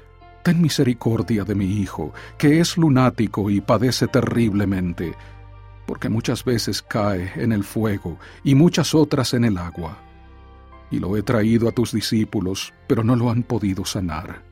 ten 0.44 0.62
misericordia 0.62 1.44
de 1.44 1.56
mi 1.56 1.66
hijo, 1.80 2.14
que 2.38 2.60
es 2.60 2.78
lunático 2.78 3.50
y 3.50 3.62
padece 3.62 4.08
terriblemente, 4.08 5.16
porque 5.86 6.10
muchas 6.10 6.44
veces 6.44 6.82
cae 6.82 7.32
en 7.36 7.52
el 7.52 7.64
fuego 7.64 8.18
y 8.44 8.56
muchas 8.56 8.94
otras 8.94 9.34
en 9.34 9.46
el 9.46 9.58
agua. 9.58 9.98
Y 10.92 11.00
lo 11.00 11.18
he 11.18 11.24
traído 11.24 11.68
a 11.68 11.72
tus 11.72 11.92
discípulos, 11.92 12.74
pero 12.88 13.04
no 13.04 13.16
lo 13.16 13.32
han 13.32 13.44
podido 13.44 13.86
sanar. 13.86 14.44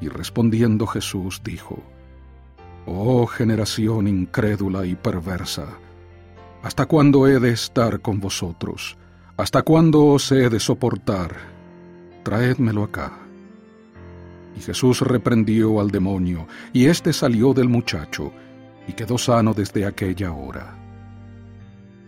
Y 0.00 0.08
respondiendo 0.08 0.86
Jesús 0.86 1.40
dijo, 1.42 1.82
Oh 2.84 3.26
generación 3.26 4.06
incrédula 4.06 4.84
y 4.84 4.94
perversa, 4.94 5.66
¿hasta 6.62 6.86
cuándo 6.86 7.26
he 7.26 7.40
de 7.40 7.50
estar 7.50 8.00
con 8.00 8.20
vosotros? 8.20 8.96
¿Hasta 9.36 9.60
cuándo 9.60 10.06
os 10.06 10.32
he 10.32 10.48
de 10.48 10.58
soportar? 10.58 11.36
Traédmelo 12.22 12.84
acá. 12.84 13.12
Y 14.56 14.60
Jesús 14.60 15.02
reprendió 15.02 15.78
al 15.78 15.90
demonio, 15.90 16.46
y 16.72 16.86
éste 16.86 17.12
salió 17.12 17.52
del 17.52 17.68
muchacho, 17.68 18.32
y 18.88 18.94
quedó 18.94 19.18
sano 19.18 19.52
desde 19.52 19.84
aquella 19.84 20.32
hora. 20.32 20.74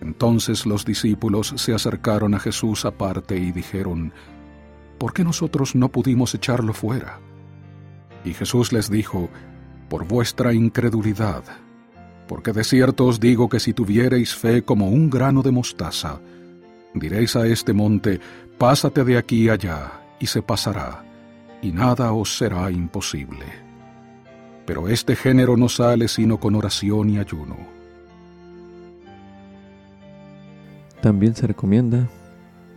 Entonces 0.01 0.65
los 0.65 0.87
discípulos 0.87 1.53
se 1.57 1.75
acercaron 1.75 2.35
a 2.35 2.39
Jesús 2.39 2.87
aparte 2.87 3.37
y 3.37 3.53
dijeron, 3.53 4.11
¿Por 4.97 5.13
qué 5.13 5.23
nosotros 5.23 5.75
no 5.75 5.91
pudimos 5.91 6.35
echarlo 6.35 6.73
fuera? 6.73 7.19
Y 8.25 8.33
Jesús 8.33 8.73
les 8.73 8.89
dijo, 8.89 9.29
Por 9.91 10.09
vuestra 10.09 10.55
incredulidad, 10.55 11.45
porque 12.27 12.53
de 12.55 12.65
cierto 12.65 13.05
os 13.05 13.21
digo 13.21 13.51
que 13.51 13.61
si 13.61 13.75
tuviereis 13.75 14.35
fe 14.35 14.63
como 14.63 14.89
un 14.89 15.11
grano 15.11 15.43
de 15.43 15.51
mostaza, 15.51 16.21
diréis 16.95 17.37
a 17.37 17.47
este 17.47 17.73
monte, 17.73 18.21
Pásate 18.59 19.05
de 19.05 19.17
aquí 19.17 19.49
allá, 19.49 19.93
y 20.19 20.27
se 20.27 20.43
pasará 20.43 21.05
y 21.63 21.73
nada 21.73 22.13
os 22.13 22.37
será 22.37 22.71
imposible. 22.71 23.47
pero 24.65 24.87
este 24.87 25.17
género 25.17 25.57
no 25.57 25.71
sale 25.71 26.09
sino 26.09 26.39
con 26.39 26.55
oración 26.55 27.09
y 27.09 27.19
ayuno. 27.19 27.57
También 31.01 31.35
se 31.35 31.47
recomienda 31.47 32.07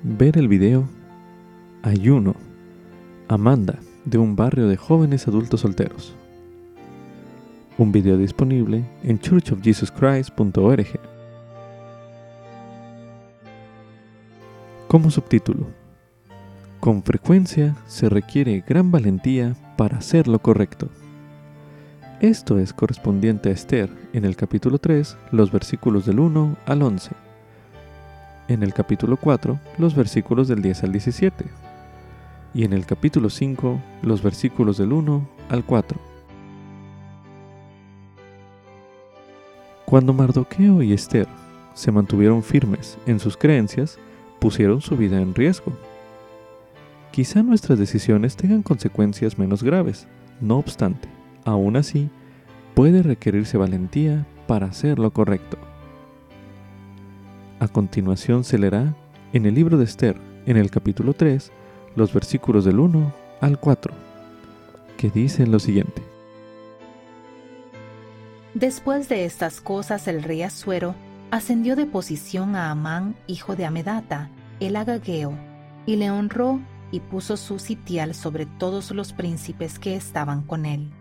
ver 0.01 0.37
el 0.37 0.47
video 0.47 0.87
Ayuno, 1.83 2.35
Amanda, 3.27 3.79
de 4.05 4.17
un 4.17 4.37
barrio 4.37 4.69
de 4.69 4.77
jóvenes 4.77 5.27
adultos 5.27 5.59
solteros. 5.59 6.15
Un 7.77 7.91
video 7.91 8.15
disponible 8.17 8.85
en 9.03 9.19
churchofjesuschrist.org. 9.19 11.10
Como 14.91 15.09
subtítulo, 15.09 15.67
con 16.81 17.01
frecuencia 17.01 17.77
se 17.87 18.09
requiere 18.09 18.61
gran 18.67 18.91
valentía 18.91 19.55
para 19.77 19.99
hacer 19.99 20.27
lo 20.27 20.39
correcto. 20.39 20.89
Esto 22.19 22.59
es 22.59 22.73
correspondiente 22.73 23.47
a 23.47 23.51
Esther 23.53 23.89
en 24.11 24.25
el 24.25 24.35
capítulo 24.35 24.79
3, 24.79 25.15
los 25.31 25.49
versículos 25.49 26.05
del 26.05 26.19
1 26.19 26.57
al 26.65 26.81
11. 26.81 27.11
En 28.49 28.63
el 28.63 28.73
capítulo 28.73 29.15
4, 29.15 29.57
los 29.77 29.95
versículos 29.95 30.49
del 30.49 30.61
10 30.61 30.83
al 30.83 30.91
17. 30.91 31.45
Y 32.53 32.65
en 32.65 32.73
el 32.73 32.85
capítulo 32.85 33.29
5, 33.29 33.79
los 34.01 34.21
versículos 34.21 34.77
del 34.77 34.91
1 34.91 35.25
al 35.47 35.63
4. 35.63 35.97
Cuando 39.85 40.11
Mardoqueo 40.11 40.81
y 40.81 40.91
Esther 40.91 41.29
se 41.75 41.93
mantuvieron 41.93 42.43
firmes 42.43 42.97
en 43.05 43.21
sus 43.21 43.37
creencias, 43.37 43.97
pusieron 44.41 44.81
su 44.81 44.97
vida 44.97 45.21
en 45.21 45.35
riesgo. 45.35 45.71
Quizá 47.11 47.43
nuestras 47.43 47.77
decisiones 47.77 48.35
tengan 48.35 48.63
consecuencias 48.63 49.37
menos 49.37 49.61
graves, 49.61 50.07
no 50.41 50.57
obstante, 50.57 51.07
aún 51.45 51.77
así, 51.77 52.09
puede 52.73 53.03
requerirse 53.03 53.57
valentía 53.57 54.25
para 54.47 54.65
hacer 54.65 54.97
lo 54.97 55.11
correcto. 55.11 55.57
A 57.59 57.67
continuación 57.67 58.43
se 58.43 58.57
leerá 58.57 58.95
en 59.31 59.45
el 59.45 59.53
libro 59.53 59.77
de 59.77 59.83
Esther, 59.83 60.17
en 60.47 60.57
el 60.57 60.71
capítulo 60.71 61.13
3, 61.13 61.51
los 61.95 62.11
versículos 62.11 62.65
del 62.65 62.79
1 62.79 63.13
al 63.41 63.59
4, 63.59 63.93
que 64.97 65.11
dicen 65.11 65.51
lo 65.51 65.59
siguiente. 65.59 66.01
Después 68.55 69.07
de 69.07 69.25
estas 69.25 69.61
cosas 69.61 70.07
el 70.07 70.23
rey 70.23 70.41
Asuero 70.41 70.95
ascendió 71.31 71.77
de 71.77 71.85
posición 71.85 72.57
a 72.57 72.71
Amán, 72.71 73.15
hijo 73.25 73.55
de 73.55 73.65
Amedata, 73.65 74.29
el 74.59 74.75
agageo, 74.75 75.33
y 75.85 75.95
le 75.95 76.11
honró 76.11 76.59
y 76.91 76.99
puso 76.99 77.37
su 77.37 77.57
sitial 77.57 78.13
sobre 78.13 78.45
todos 78.45 78.91
los 78.91 79.13
príncipes 79.13 79.79
que 79.79 79.95
estaban 79.95 80.41
con 80.41 80.65
él. 80.65 80.91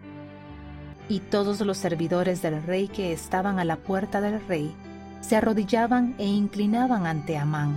Y 1.09 1.19
todos 1.19 1.61
los 1.63 1.77
servidores 1.77 2.43
del 2.43 2.63
rey 2.63 2.87
que 2.87 3.13
estaban 3.13 3.59
a 3.59 3.65
la 3.65 3.77
puerta 3.77 4.21
del 4.21 4.41
rey 4.47 4.73
se 5.21 5.35
arrodillaban 5.35 6.15
e 6.19 6.27
inclinaban 6.27 7.07
ante 7.07 7.37
Amán, 7.37 7.75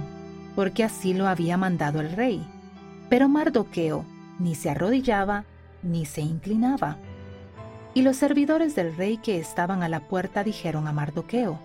porque 0.56 0.84
así 0.84 1.16
lo 1.16 1.28
había 1.28 1.58
mandado 1.58 2.02
el 2.02 2.12
rey. 2.12 2.48
Pero 3.10 3.28
Mardoqueo 3.30 4.06
ni 4.38 4.54
se 4.54 4.70
arrodillaba 4.70 5.46
ni 5.82 6.06
se 6.06 6.22
inclinaba. 6.22 6.98
Y 7.96 8.04
los 8.04 8.16
servidores 8.16 8.76
del 8.76 8.96
rey 8.96 9.18
que 9.18 9.40
estaban 9.40 9.82
a 9.82 9.90
la 9.90 10.02
puerta 10.02 10.44
dijeron 10.44 10.88
a 10.88 10.94
Mardoqueo, 10.94 11.60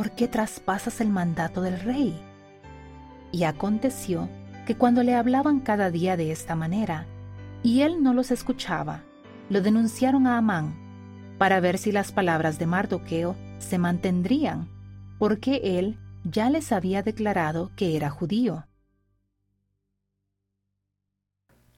¿por 0.00 0.12
qué 0.12 0.28
traspasas 0.28 1.02
el 1.02 1.10
mandato 1.10 1.60
del 1.60 1.78
rey? 1.78 2.18
Y 3.32 3.44
aconteció 3.44 4.30
que 4.66 4.74
cuando 4.74 5.02
le 5.02 5.14
hablaban 5.14 5.60
cada 5.60 5.90
día 5.90 6.16
de 6.16 6.32
esta 6.32 6.56
manera, 6.56 7.04
y 7.62 7.82
él 7.82 8.02
no 8.02 8.14
los 8.14 8.30
escuchaba, 8.30 9.02
lo 9.50 9.60
denunciaron 9.60 10.26
a 10.26 10.38
Amán 10.38 10.74
para 11.36 11.60
ver 11.60 11.76
si 11.76 11.92
las 11.92 12.12
palabras 12.12 12.58
de 12.58 12.64
Mardoqueo 12.64 13.36
se 13.58 13.76
mantendrían, 13.76 14.70
porque 15.18 15.60
él 15.78 15.98
ya 16.24 16.48
les 16.48 16.72
había 16.72 17.02
declarado 17.02 17.70
que 17.76 17.94
era 17.94 18.08
judío. 18.08 18.64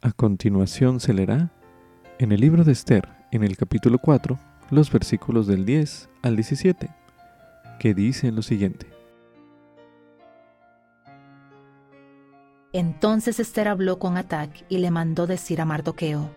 A 0.01 0.13
continuación 0.13 1.01
se 1.01 1.13
leerá 1.13 1.51
en 2.21 2.31
el 2.31 2.41
libro 2.41 2.63
de 2.63 2.71
Esther, 2.71 3.09
en 3.33 3.43
el 3.43 3.57
capítulo 3.57 3.99
4, 3.99 4.39
los 4.71 4.93
versículos 4.93 5.49
del 5.49 5.65
10 5.65 6.09
al 6.23 6.37
17, 6.37 7.02
que 7.83 7.95
dicen 7.95 8.37
lo 8.37 8.43
siguiente. 8.43 8.87
Entonces 12.73 13.41
Esther 13.41 13.67
habló 13.67 13.99
con 13.99 14.17
Atac 14.17 14.65
y 14.69 14.79
le 14.79 14.93
mandó 14.93 15.27
decir 15.27 15.61
a 15.61 15.65
Mardoqueo, 15.65 16.31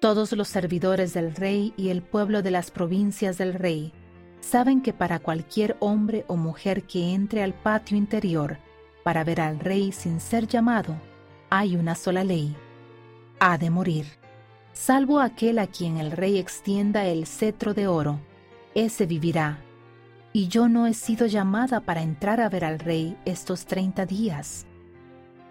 Todos 0.00 0.30
los 0.34 0.46
servidores 0.46 1.12
del 1.14 1.34
rey 1.34 1.74
y 1.76 1.88
el 1.88 2.00
pueblo 2.00 2.42
de 2.42 2.52
las 2.52 2.70
provincias 2.70 3.38
del 3.38 3.54
rey 3.54 3.92
saben 4.38 4.82
que 4.82 4.92
para 4.92 5.18
cualquier 5.18 5.76
hombre 5.80 6.24
o 6.28 6.36
mujer 6.36 6.84
que 6.84 7.12
entre 7.12 7.42
al 7.42 7.52
patio 7.52 7.96
interior 7.96 8.58
para 9.02 9.24
ver 9.24 9.40
al 9.40 9.58
rey 9.58 9.90
sin 9.90 10.20
ser 10.20 10.46
llamado, 10.46 10.94
hay 11.50 11.74
una 11.74 11.96
sola 11.96 12.22
ley. 12.22 12.56
Ha 13.40 13.58
de 13.58 13.70
morir, 13.70 14.06
salvo 14.72 15.18
aquel 15.18 15.58
a 15.58 15.66
quien 15.66 15.96
el 15.96 16.12
rey 16.12 16.38
extienda 16.38 17.04
el 17.04 17.26
cetro 17.26 17.74
de 17.74 17.88
oro, 17.88 18.20
ese 18.76 19.06
vivirá. 19.06 19.65
Y 20.36 20.48
yo 20.48 20.68
no 20.68 20.86
he 20.86 20.92
sido 20.92 21.24
llamada 21.26 21.80
para 21.80 22.02
entrar 22.02 22.42
a 22.42 22.50
ver 22.50 22.66
al 22.66 22.78
rey 22.78 23.16
estos 23.24 23.64
treinta 23.64 24.04
días 24.04 24.66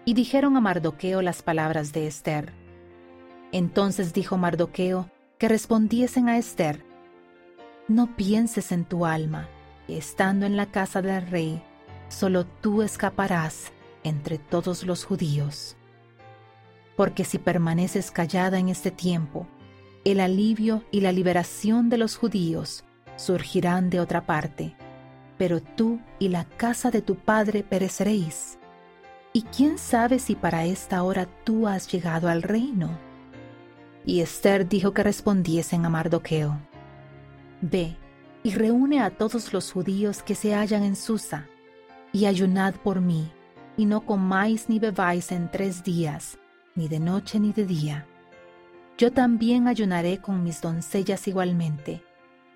y 0.04 0.14
dijeron 0.14 0.56
a 0.56 0.60
Mardoqueo 0.60 1.22
las 1.22 1.42
palabras 1.42 1.92
de 1.92 2.06
Esther. 2.06 2.52
Entonces 3.50 4.12
dijo 4.12 4.36
Mardoqueo 4.36 5.10
que 5.38 5.48
respondiesen 5.48 6.28
a 6.28 6.38
Esther, 6.38 6.84
No 7.88 8.14
pienses 8.14 8.70
en 8.70 8.84
tu 8.84 9.06
alma, 9.06 9.48
estando 9.88 10.46
en 10.46 10.56
la 10.56 10.66
casa 10.66 11.02
del 11.02 11.26
rey, 11.26 11.60
solo 12.06 12.46
tú 12.46 12.82
escaparás 12.82 13.72
entre 14.04 14.38
todos 14.38 14.84
los 14.84 15.04
judíos. 15.04 15.76
Porque 16.96 17.24
si 17.24 17.38
permaneces 17.38 18.12
callada 18.12 18.60
en 18.60 18.68
este 18.68 18.92
tiempo, 18.92 19.48
el 20.04 20.20
alivio 20.20 20.84
y 20.92 21.00
la 21.00 21.10
liberación 21.10 21.88
de 21.88 21.98
los 21.98 22.16
judíos 22.16 22.85
surgirán 23.16 23.90
de 23.90 24.00
otra 24.00 24.26
parte, 24.26 24.76
pero 25.38 25.60
tú 25.60 25.98
y 26.18 26.28
la 26.28 26.44
casa 26.44 26.90
de 26.90 27.02
tu 27.02 27.16
padre 27.16 27.62
pereceréis. 27.62 28.58
¿Y 29.32 29.42
quién 29.42 29.78
sabe 29.78 30.18
si 30.18 30.34
para 30.34 30.64
esta 30.64 31.02
hora 31.02 31.26
tú 31.44 31.66
has 31.66 31.90
llegado 31.90 32.28
al 32.28 32.42
reino? 32.42 32.98
Y 34.04 34.20
Esther 34.20 34.68
dijo 34.68 34.92
que 34.94 35.02
respondiesen 35.02 35.84
a 35.84 35.88
Mardoqueo, 35.88 36.58
Ve 37.60 37.96
y 38.42 38.54
reúne 38.54 39.00
a 39.02 39.10
todos 39.10 39.52
los 39.52 39.72
judíos 39.72 40.22
que 40.22 40.34
se 40.34 40.54
hallan 40.54 40.84
en 40.84 40.94
Susa, 40.94 41.48
y 42.12 42.26
ayunad 42.26 42.74
por 42.76 43.00
mí, 43.00 43.30
y 43.76 43.86
no 43.86 44.06
comáis 44.06 44.68
ni 44.68 44.78
bebáis 44.78 45.32
en 45.32 45.50
tres 45.50 45.82
días, 45.82 46.38
ni 46.74 46.88
de 46.88 47.00
noche 47.00 47.40
ni 47.40 47.52
de 47.52 47.66
día. 47.66 48.06
Yo 48.96 49.12
también 49.12 49.68
ayunaré 49.68 50.18
con 50.18 50.42
mis 50.42 50.62
doncellas 50.62 51.26
igualmente, 51.28 52.02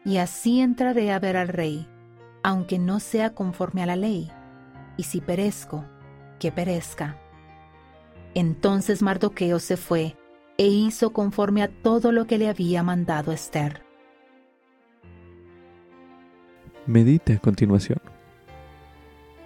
y 0.04 0.16
así 0.16 0.60
entraré 0.60 1.12
a 1.12 1.18
ver 1.18 1.36
al 1.36 1.48
rey, 1.48 1.86
aunque 2.42 2.78
no 2.78 3.00
sea 3.00 3.34
conforme 3.34 3.82
a 3.82 3.86
la 3.86 3.96
ley, 3.96 4.30
y 4.96 5.04
si 5.04 5.20
perezco, 5.20 5.84
que 6.38 6.50
perezca. 6.52 7.16
Entonces 8.34 9.02
Mardoqueo 9.02 9.58
se 9.58 9.76
fue 9.76 10.16
e 10.56 10.66
hizo 10.66 11.12
conforme 11.12 11.62
a 11.62 11.68
todo 11.68 12.12
lo 12.12 12.26
que 12.26 12.38
le 12.38 12.48
había 12.48 12.82
mandado 12.82 13.32
Esther. 13.32 13.82
Medite 16.86 17.34
a 17.34 17.38
continuación. 17.38 18.00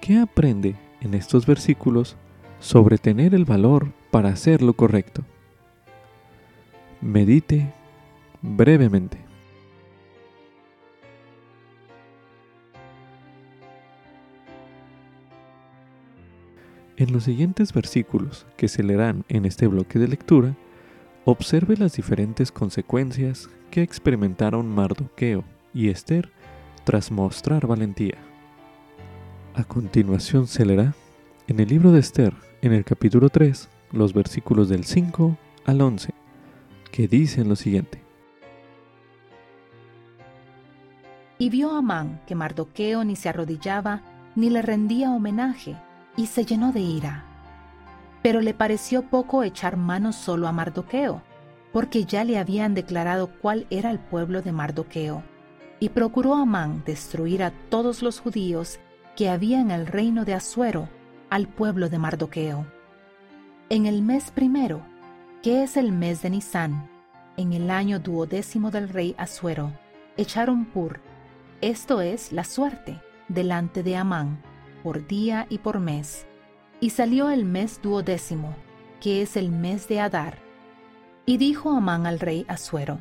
¿Qué 0.00 0.18
aprende 0.18 0.76
en 1.00 1.14
estos 1.14 1.46
versículos 1.46 2.16
sobre 2.60 2.98
tener 2.98 3.34
el 3.34 3.44
valor 3.44 3.92
para 4.10 4.30
hacer 4.30 4.62
lo 4.62 4.74
correcto? 4.74 5.22
Medite 7.00 7.72
brevemente. 8.40 9.23
En 16.96 17.12
los 17.12 17.24
siguientes 17.24 17.72
versículos 17.72 18.46
que 18.56 18.68
se 18.68 18.84
leerán 18.84 19.24
en 19.28 19.46
este 19.46 19.66
bloque 19.66 19.98
de 19.98 20.06
lectura, 20.06 20.54
observe 21.24 21.76
las 21.76 21.94
diferentes 21.94 22.52
consecuencias 22.52 23.48
que 23.72 23.82
experimentaron 23.82 24.72
Mardoqueo 24.72 25.42
y 25.72 25.88
Esther 25.88 26.30
tras 26.84 27.10
mostrar 27.10 27.66
valentía. 27.66 28.18
A 29.54 29.64
continuación 29.64 30.46
se 30.46 30.64
leerá 30.64 30.94
en 31.48 31.58
el 31.58 31.68
libro 31.68 31.90
de 31.90 31.98
Esther, 31.98 32.32
en 32.62 32.72
el 32.72 32.84
capítulo 32.84 33.28
3, 33.28 33.68
los 33.90 34.14
versículos 34.14 34.68
del 34.68 34.84
5 34.84 35.36
al 35.66 35.80
11, 35.80 36.14
que 36.92 37.08
dicen 37.08 37.48
lo 37.48 37.56
siguiente. 37.56 38.02
Y 41.38 41.50
vio 41.50 41.72
Amán 41.72 42.20
que 42.26 42.36
Mardoqueo 42.36 43.04
ni 43.04 43.16
se 43.16 43.28
arrodillaba 43.28 44.00
ni 44.36 44.48
le 44.50 44.62
rendía 44.62 45.10
homenaje, 45.10 45.76
y 46.16 46.26
se 46.26 46.44
llenó 46.44 46.72
de 46.72 46.80
ira. 46.80 47.24
Pero 48.22 48.40
le 48.40 48.54
pareció 48.54 49.02
poco 49.02 49.42
echar 49.42 49.76
mano 49.76 50.12
solo 50.12 50.48
a 50.48 50.52
Mardoqueo, 50.52 51.22
porque 51.72 52.04
ya 52.04 52.24
le 52.24 52.38
habían 52.38 52.74
declarado 52.74 53.30
cuál 53.40 53.66
era 53.70 53.90
el 53.90 53.98
pueblo 53.98 54.42
de 54.42 54.52
Mardoqueo, 54.52 55.22
y 55.80 55.88
procuró 55.90 56.34
Amán 56.34 56.82
destruir 56.86 57.42
a 57.42 57.50
todos 57.68 58.02
los 58.02 58.20
judíos 58.20 58.78
que 59.16 59.28
había 59.28 59.60
en 59.60 59.70
el 59.70 59.86
reino 59.86 60.24
de 60.24 60.34
Asuero, 60.34 60.88
al 61.30 61.48
pueblo 61.48 61.88
de 61.88 61.98
Mardoqueo. 61.98 62.66
En 63.68 63.86
el 63.86 64.02
mes 64.02 64.30
primero, 64.30 64.82
que 65.42 65.62
es 65.64 65.76
el 65.76 65.92
mes 65.92 66.22
de 66.22 66.30
Nisán, 66.30 66.88
en 67.36 67.52
el 67.52 67.70
año 67.70 67.98
duodécimo 67.98 68.70
del 68.70 68.88
rey 68.88 69.14
Asuero, 69.18 69.72
echaron 70.16 70.64
pur, 70.64 71.00
esto 71.60 72.00
es 72.00 72.32
la 72.32 72.44
suerte, 72.44 73.00
delante 73.28 73.82
de 73.82 73.96
Amán, 73.96 74.40
por 74.84 75.06
día 75.06 75.46
y 75.48 75.58
por 75.58 75.80
mes. 75.80 76.26
Y 76.78 76.90
salió 76.90 77.30
el 77.30 77.46
mes 77.46 77.80
duodécimo, 77.82 78.54
que 79.00 79.22
es 79.22 79.36
el 79.36 79.50
mes 79.50 79.88
de 79.88 79.98
Adar. 79.98 80.38
Y 81.24 81.38
dijo 81.38 81.70
Amán 81.70 82.06
al 82.06 82.20
rey 82.20 82.44
Asuero, 82.48 82.98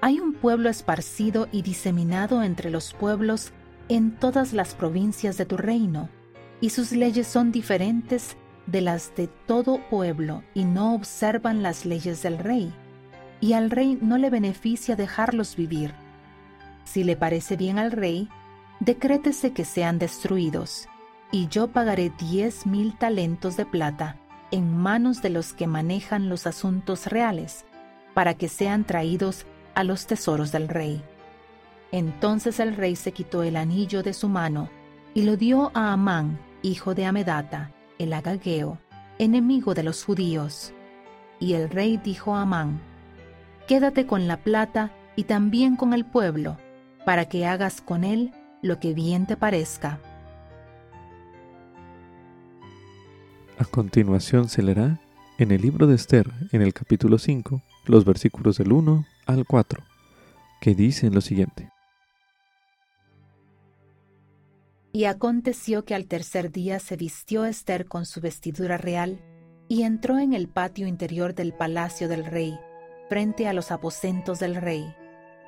hay 0.00 0.18
un 0.18 0.32
pueblo 0.32 0.68
esparcido 0.68 1.48
y 1.52 1.62
diseminado 1.62 2.42
entre 2.42 2.68
los 2.68 2.92
pueblos 2.92 3.52
en 3.88 4.16
todas 4.16 4.52
las 4.52 4.74
provincias 4.74 5.36
de 5.36 5.46
tu 5.46 5.56
reino, 5.56 6.08
y 6.60 6.70
sus 6.70 6.90
leyes 6.90 7.28
son 7.28 7.52
diferentes 7.52 8.36
de 8.66 8.80
las 8.80 9.14
de 9.14 9.28
todo 9.28 9.80
pueblo, 9.88 10.42
y 10.52 10.64
no 10.64 10.94
observan 10.94 11.62
las 11.62 11.86
leyes 11.86 12.22
del 12.22 12.38
rey, 12.38 12.74
y 13.40 13.52
al 13.52 13.70
rey 13.70 13.98
no 14.02 14.18
le 14.18 14.30
beneficia 14.30 14.96
dejarlos 14.96 15.54
vivir. 15.54 15.94
Si 16.84 17.04
le 17.04 17.14
parece 17.14 17.56
bien 17.56 17.78
al 17.78 17.92
rey, 17.92 18.28
decrétese 18.80 19.52
que 19.52 19.64
sean 19.64 19.98
destruidos, 19.98 20.88
y 21.32 21.48
yo 21.48 21.68
pagaré 21.68 22.12
diez 22.18 22.66
mil 22.66 22.96
talentos 22.96 23.56
de 23.56 23.66
plata 23.66 24.16
en 24.50 24.76
manos 24.76 25.22
de 25.22 25.30
los 25.30 25.52
que 25.52 25.66
manejan 25.66 26.28
los 26.28 26.46
asuntos 26.46 27.06
reales, 27.06 27.64
para 28.14 28.34
que 28.34 28.48
sean 28.48 28.84
traídos 28.84 29.46
a 29.74 29.84
los 29.84 30.06
tesoros 30.06 30.50
del 30.50 30.68
rey. 30.68 31.02
Entonces 31.92 32.60
el 32.60 32.76
rey 32.76 32.96
se 32.96 33.12
quitó 33.12 33.42
el 33.42 33.56
anillo 33.56 34.02
de 34.02 34.12
su 34.12 34.28
mano 34.28 34.68
y 35.14 35.22
lo 35.22 35.36
dio 35.36 35.70
a 35.74 35.92
Amán, 35.92 36.38
hijo 36.62 36.94
de 36.94 37.04
Amedata, 37.04 37.72
el 37.98 38.12
agageo, 38.12 38.78
enemigo 39.18 39.74
de 39.74 39.82
los 39.82 40.04
judíos. 40.04 40.72
Y 41.38 41.54
el 41.54 41.70
rey 41.70 41.96
dijo 41.96 42.34
a 42.34 42.42
Amán, 42.42 42.80
Quédate 43.66 44.06
con 44.06 44.26
la 44.26 44.38
plata 44.38 44.90
y 45.14 45.24
también 45.24 45.76
con 45.76 45.92
el 45.92 46.04
pueblo, 46.04 46.56
para 47.04 47.26
que 47.26 47.46
hagas 47.46 47.80
con 47.80 48.04
él 48.04 48.32
lo 48.62 48.80
que 48.80 48.94
bien 48.94 49.26
te 49.26 49.36
parezca. 49.36 50.00
A 53.60 53.66
continuación 53.66 54.48
se 54.48 54.62
leerá 54.62 54.98
en 55.36 55.50
el 55.50 55.60
libro 55.60 55.86
de 55.86 55.94
Esther, 55.94 56.32
en 56.50 56.62
el 56.62 56.72
capítulo 56.72 57.18
5, 57.18 57.60
los 57.84 58.06
versículos 58.06 58.56
del 58.56 58.72
1 58.72 59.04
al 59.26 59.44
4, 59.46 59.84
que 60.62 60.74
dicen 60.74 61.12
lo 61.14 61.20
siguiente. 61.20 61.68
Y 64.92 65.04
aconteció 65.04 65.84
que 65.84 65.94
al 65.94 66.06
tercer 66.06 66.50
día 66.50 66.78
se 66.78 66.96
vistió 66.96 67.44
Esther 67.44 67.84
con 67.84 68.06
su 68.06 68.22
vestidura 68.22 68.78
real 68.78 69.20
y 69.68 69.82
entró 69.82 70.18
en 70.18 70.32
el 70.32 70.48
patio 70.48 70.86
interior 70.86 71.34
del 71.34 71.52
palacio 71.52 72.08
del 72.08 72.24
rey, 72.24 72.58
frente 73.10 73.46
a 73.46 73.52
los 73.52 73.72
aposentos 73.72 74.38
del 74.38 74.54
rey. 74.54 74.90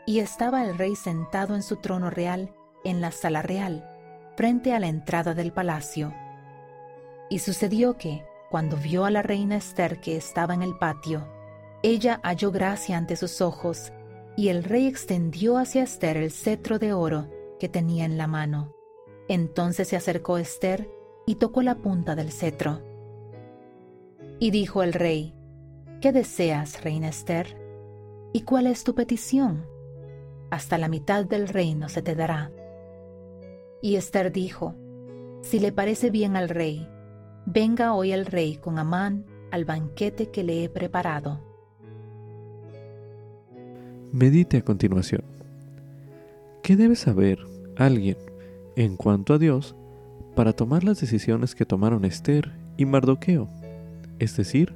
Y 0.07 0.19
estaba 0.19 0.67
el 0.67 0.77
rey 0.77 0.97
sentado 0.97 1.55
en 1.55 1.63
su 1.63 1.77
trono 1.77 2.11
real 2.11 2.53
en 2.85 3.01
la 3.01 3.11
sala 3.11 3.41
real, 3.41 3.89
frente 4.37 4.75
a 4.75 4.81
la 4.81 4.89
entrada 4.89 5.33
del 5.33 5.51
palacio. 5.51 6.13
Y 7.33 7.39
sucedió 7.39 7.97
que, 7.97 8.25
cuando 8.51 8.77
vio 8.77 9.05
a 9.05 9.11
la 9.11 9.23
reina 9.23 9.57
Esther 9.57 10.01
que 10.01 10.17
estaba 10.17 10.55
en 10.55 10.63
el 10.63 10.77
patio, 10.77 11.27
ella 11.83 12.21
halló 12.23 12.53
gracia 12.53 12.97
ante 12.97 13.17
sus 13.17 13.41
ojos, 13.41 13.93
y 14.37 14.49
el 14.49 14.63
rey 14.63 14.87
extendió 14.87 15.57
hacia 15.57 15.83
Esther 15.83 16.17
el 16.19 16.31
cetro 16.31 16.79
de 16.79 16.93
oro 16.93 17.29
que 17.59 17.69
tenía 17.69 18.05
en 18.05 18.19
la 18.19 18.27
mano 18.27 18.75
entonces 19.29 19.89
se 19.89 19.97
acercó 19.97 20.39
Esther 20.39 20.91
y 21.27 21.37
tocó 21.37 21.63
la 21.63 21.77
punta 21.77 22.15
del 22.15 22.33
cetro. 22.33 22.83
Y 24.39 24.51
dijo 24.51 24.83
el 24.83 24.93
rey, 24.93 25.35
¿Qué 26.01 26.13
deseas, 26.13 26.83
reina 26.83 27.09
Esther? 27.09 27.57
¿Y 28.33 28.43
cuál 28.43 28.67
es 28.67 28.85
tu 28.85 28.95
petición? 28.95 29.67
Hasta 30.51 30.77
la 30.77 30.89
mitad 30.89 31.25
del 31.25 31.49
reino 31.49 31.89
se 31.89 32.03
te 32.03 32.15
dará. 32.15 32.51
Y 33.81 33.97
Esther 33.97 34.33
dijo, 34.33 34.75
Si 35.41 35.61
le 35.61 35.73
parece 35.73 36.11
bien 36.11 36.37
al 36.37 36.49
rey, 36.49 36.89
venga 37.47 37.95
hoy 37.95 38.13
el 38.13 38.27
rey 38.27 38.57
con 38.57 38.79
Amán 38.79 39.25
al 39.51 39.65
banquete 39.65 40.31
que 40.31 40.45
le 40.45 40.65
he 40.65 40.69
preparado. 40.69 41.41
Medite 44.13 44.59
a 44.59 44.63
continuación. 44.63 45.23
¿Qué 46.63 46.77
debe 46.77 46.97
saber 46.97 47.39
alguien 47.77 48.17
en 48.77 48.97
cuanto 48.97 49.35
a 49.35 49.39
Dios 49.39 49.75
para 50.35 50.53
tomar 50.53 50.85
las 50.85 51.01
decisiones 51.01 51.55
que 51.55 51.67
tomaron 51.67 52.05
Esther 52.05 52.53
y 52.77 52.87
Mardoqueo, 52.87 53.49
es 54.19 54.37
decir, 54.37 54.75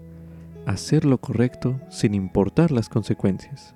hacer 0.67 1.05
lo 1.05 1.19
correcto 1.19 1.81
sin 1.91 2.15
importar 2.15 2.73
las 2.73 2.89
consecuencias. 2.89 3.75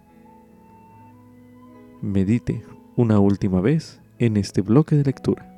Medite 2.02 2.62
una 2.96 3.18
última 3.18 3.60
vez 3.60 4.00
en 4.18 4.36
este 4.36 4.60
bloque 4.60 4.96
de 4.96 5.04
lectura. 5.04 5.49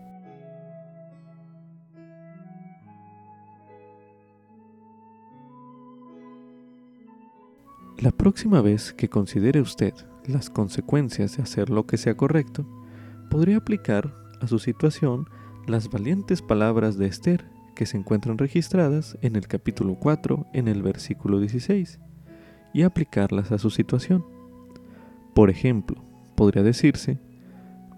La 8.03 8.11
próxima 8.11 8.61
vez 8.61 8.93
que 8.93 9.09
considere 9.09 9.61
usted 9.61 9.95
las 10.27 10.51
consecuencias 10.51 11.37
de 11.37 11.45
hacer 11.45 11.71
lo 11.71 11.87
que 11.87 11.97
sea 11.97 12.17
correcto, 12.17 12.67
podría 13.31 13.59
aplicar 13.59 14.13
a 14.41 14.49
su 14.49 14.59
situación 14.59 15.29
las 15.69 15.89
valientes 15.89 16.43
palabras 16.43 16.99
de 16.99 17.07
Esther 17.07 17.49
que 17.77 17.87
se 17.87 17.97
encuentran 17.97 18.39
registradas 18.39 19.17
en 19.23 19.37
el 19.37 19.47
capítulo 19.47 19.95
4 19.95 20.49
en 20.53 20.67
el 20.67 20.83
versículo 20.83 21.39
16 21.39 22.01
y 22.75 22.83
aplicarlas 22.83 23.53
a 23.53 23.59
su 23.59 23.71
situación. 23.71 24.27
Por 25.33 25.49
ejemplo, 25.49 26.03
podría 26.35 26.65
decirse, 26.65 27.21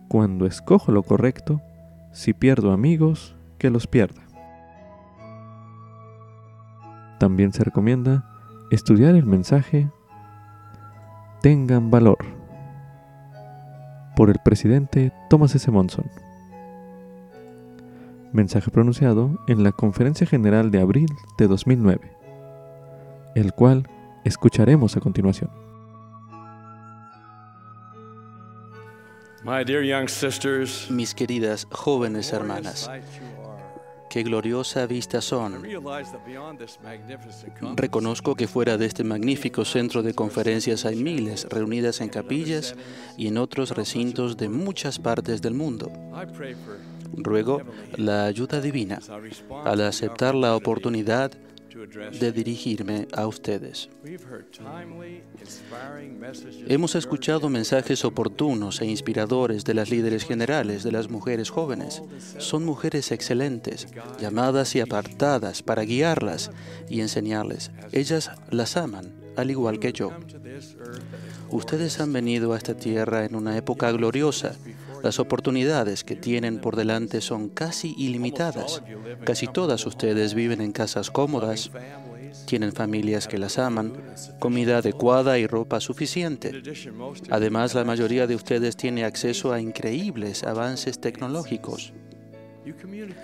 cuando 0.09 0.45
escojo 0.45 0.93
lo 0.93 1.03
correcto, 1.03 1.63
si 2.13 2.35
pierdo 2.35 2.73
amigos, 2.73 3.37
que 3.57 3.71
los 3.71 3.87
pierda. 3.87 4.21
También 7.19 7.55
se 7.55 7.65
recomienda 7.65 8.34
estudiar 8.75 9.15
el 9.15 9.25
mensaje 9.25 9.89
Tengan 11.41 11.91
valor 11.91 12.19
por 14.17 14.31
el 14.31 14.37
presidente 14.45 15.13
Thomas 15.29 15.55
S. 15.55 15.71
Monson 15.71 16.11
mensaje 18.35 18.71
pronunciado 18.71 19.39
en 19.47 19.63
la 19.63 19.71
Conferencia 19.73 20.27
General 20.27 20.71
de 20.71 20.81
abril 20.81 21.09
de 21.39 21.47
2009, 21.47 22.01
el 23.37 23.53
cual 23.53 23.89
escucharemos 24.25 24.97
a 24.97 25.01
continuación. 25.01 25.51
Mis 30.91 31.15
queridas 31.15 31.69
jóvenes 31.71 32.33
hermanas, 32.33 32.91
qué 34.15 34.23
gloriosa 34.23 34.87
vista 34.87 35.21
son. 35.21 35.61
Reconozco 37.75 38.37
que 38.37 38.47
fuera 38.47 38.79
de 38.79 38.87
este 38.87 39.03
magnífico 39.03 39.65
centro 39.65 40.05
de 40.05 40.15
conferencias 40.15 40.85
hay 40.85 40.95
miles 40.95 41.49
reunidas 41.51 42.01
en 42.01 42.11
capillas 42.11 42.77
y 43.17 43.27
en 43.27 43.39
otros 43.39 43.73
recintos 43.73 44.37
de 44.37 44.49
muchas 44.49 45.01
partes 45.01 45.43
del 45.43 45.55
mundo. 45.55 45.91
Ruego 47.13 47.63
la 47.97 48.27
ayuda 48.27 48.61
divina 48.61 49.01
al 49.65 49.81
aceptar 49.81 50.37
la 50.37 50.55
oportunidad 50.55 51.33
de 52.21 52.33
dirigirme 52.33 53.09
a 53.13 53.27
ustedes. 53.27 53.89
Hemos 56.69 56.95
escuchado 56.95 57.49
mensajes 57.49 58.05
oportunos 58.05 58.81
e 58.81 58.87
inspiradores 58.87 59.65
de 59.65 59.75
las 59.75 59.91
líderes 59.91 60.25
generales 60.25 60.85
de 60.85 60.93
las 60.93 61.11
mujeres 61.11 61.51
jóvenes. 61.51 62.03
Son 62.39 62.65
mujeres 62.65 63.11
excelentes, 63.13 63.89
llamadas 64.21 64.75
y 64.77 64.81
apartadas 64.81 65.63
para 65.63 65.83
guiarlas 65.83 66.51
y 66.89 67.01
enseñarles. 67.01 67.71
Ellas 67.93 68.31
las 68.51 68.77
aman, 68.77 69.13
al 69.37 69.51
igual 69.51 69.81
que 69.81 69.93
yo. 69.93 70.13
Ustedes 71.51 72.01
han 72.01 72.13
venido 72.13 72.53
a 72.53 72.57
esta 72.57 72.77
tierra 72.77 73.25
en 73.25 73.35
una 73.35 73.57
época 73.57 73.91
gloriosa 73.91 74.57
las 75.05 75.19
oportunidades 75.19 76.03
que 76.03 76.17
tienen 76.17 76.59
por 76.59 76.77
delante 76.77 77.21
son 77.21 77.51
casi 77.51 77.95
ilimitadas. 77.99 78.83
Casi 79.25 79.47
todas 79.47 79.85
ustedes 79.85 80.33
viven 80.33 80.63
en 80.63 80.73
casas 80.73 81.11
cómodas, 81.11 81.71
tienen 82.47 82.73
familias 82.73 83.29
que 83.29 83.37
las 83.37 83.59
aman, 83.59 83.93
comida 84.39 84.79
adecuada 84.79 85.39
y 85.39 85.47
ropa 85.47 85.81
suficiente. 85.81 86.63
Además, 87.31 87.75
la 87.75 87.85
mayoría 87.85 88.27
de 88.27 88.35
ustedes 88.35 88.77
tiene 88.79 89.05
acceso 89.05 89.53
a 89.53 89.61
increíbles 89.61 90.43
avances 90.43 90.99
tecnológicos. 90.99 91.93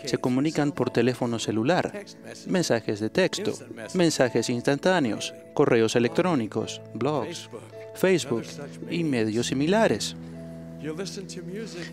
Se 0.04 0.18
comunican 0.18 0.72
por 0.72 0.90
teléfono 0.90 1.38
celular, 1.38 2.04
mensajes 2.46 3.00
de 3.00 3.08
texto, 3.08 3.54
mensajes 3.94 4.50
instantáneos, 4.50 5.32
correos 5.54 5.96
electrónicos, 5.96 6.82
blogs, 6.92 7.48
Facebook 7.94 8.44
y 8.90 9.02
medios 9.02 9.46
similares. 9.46 10.14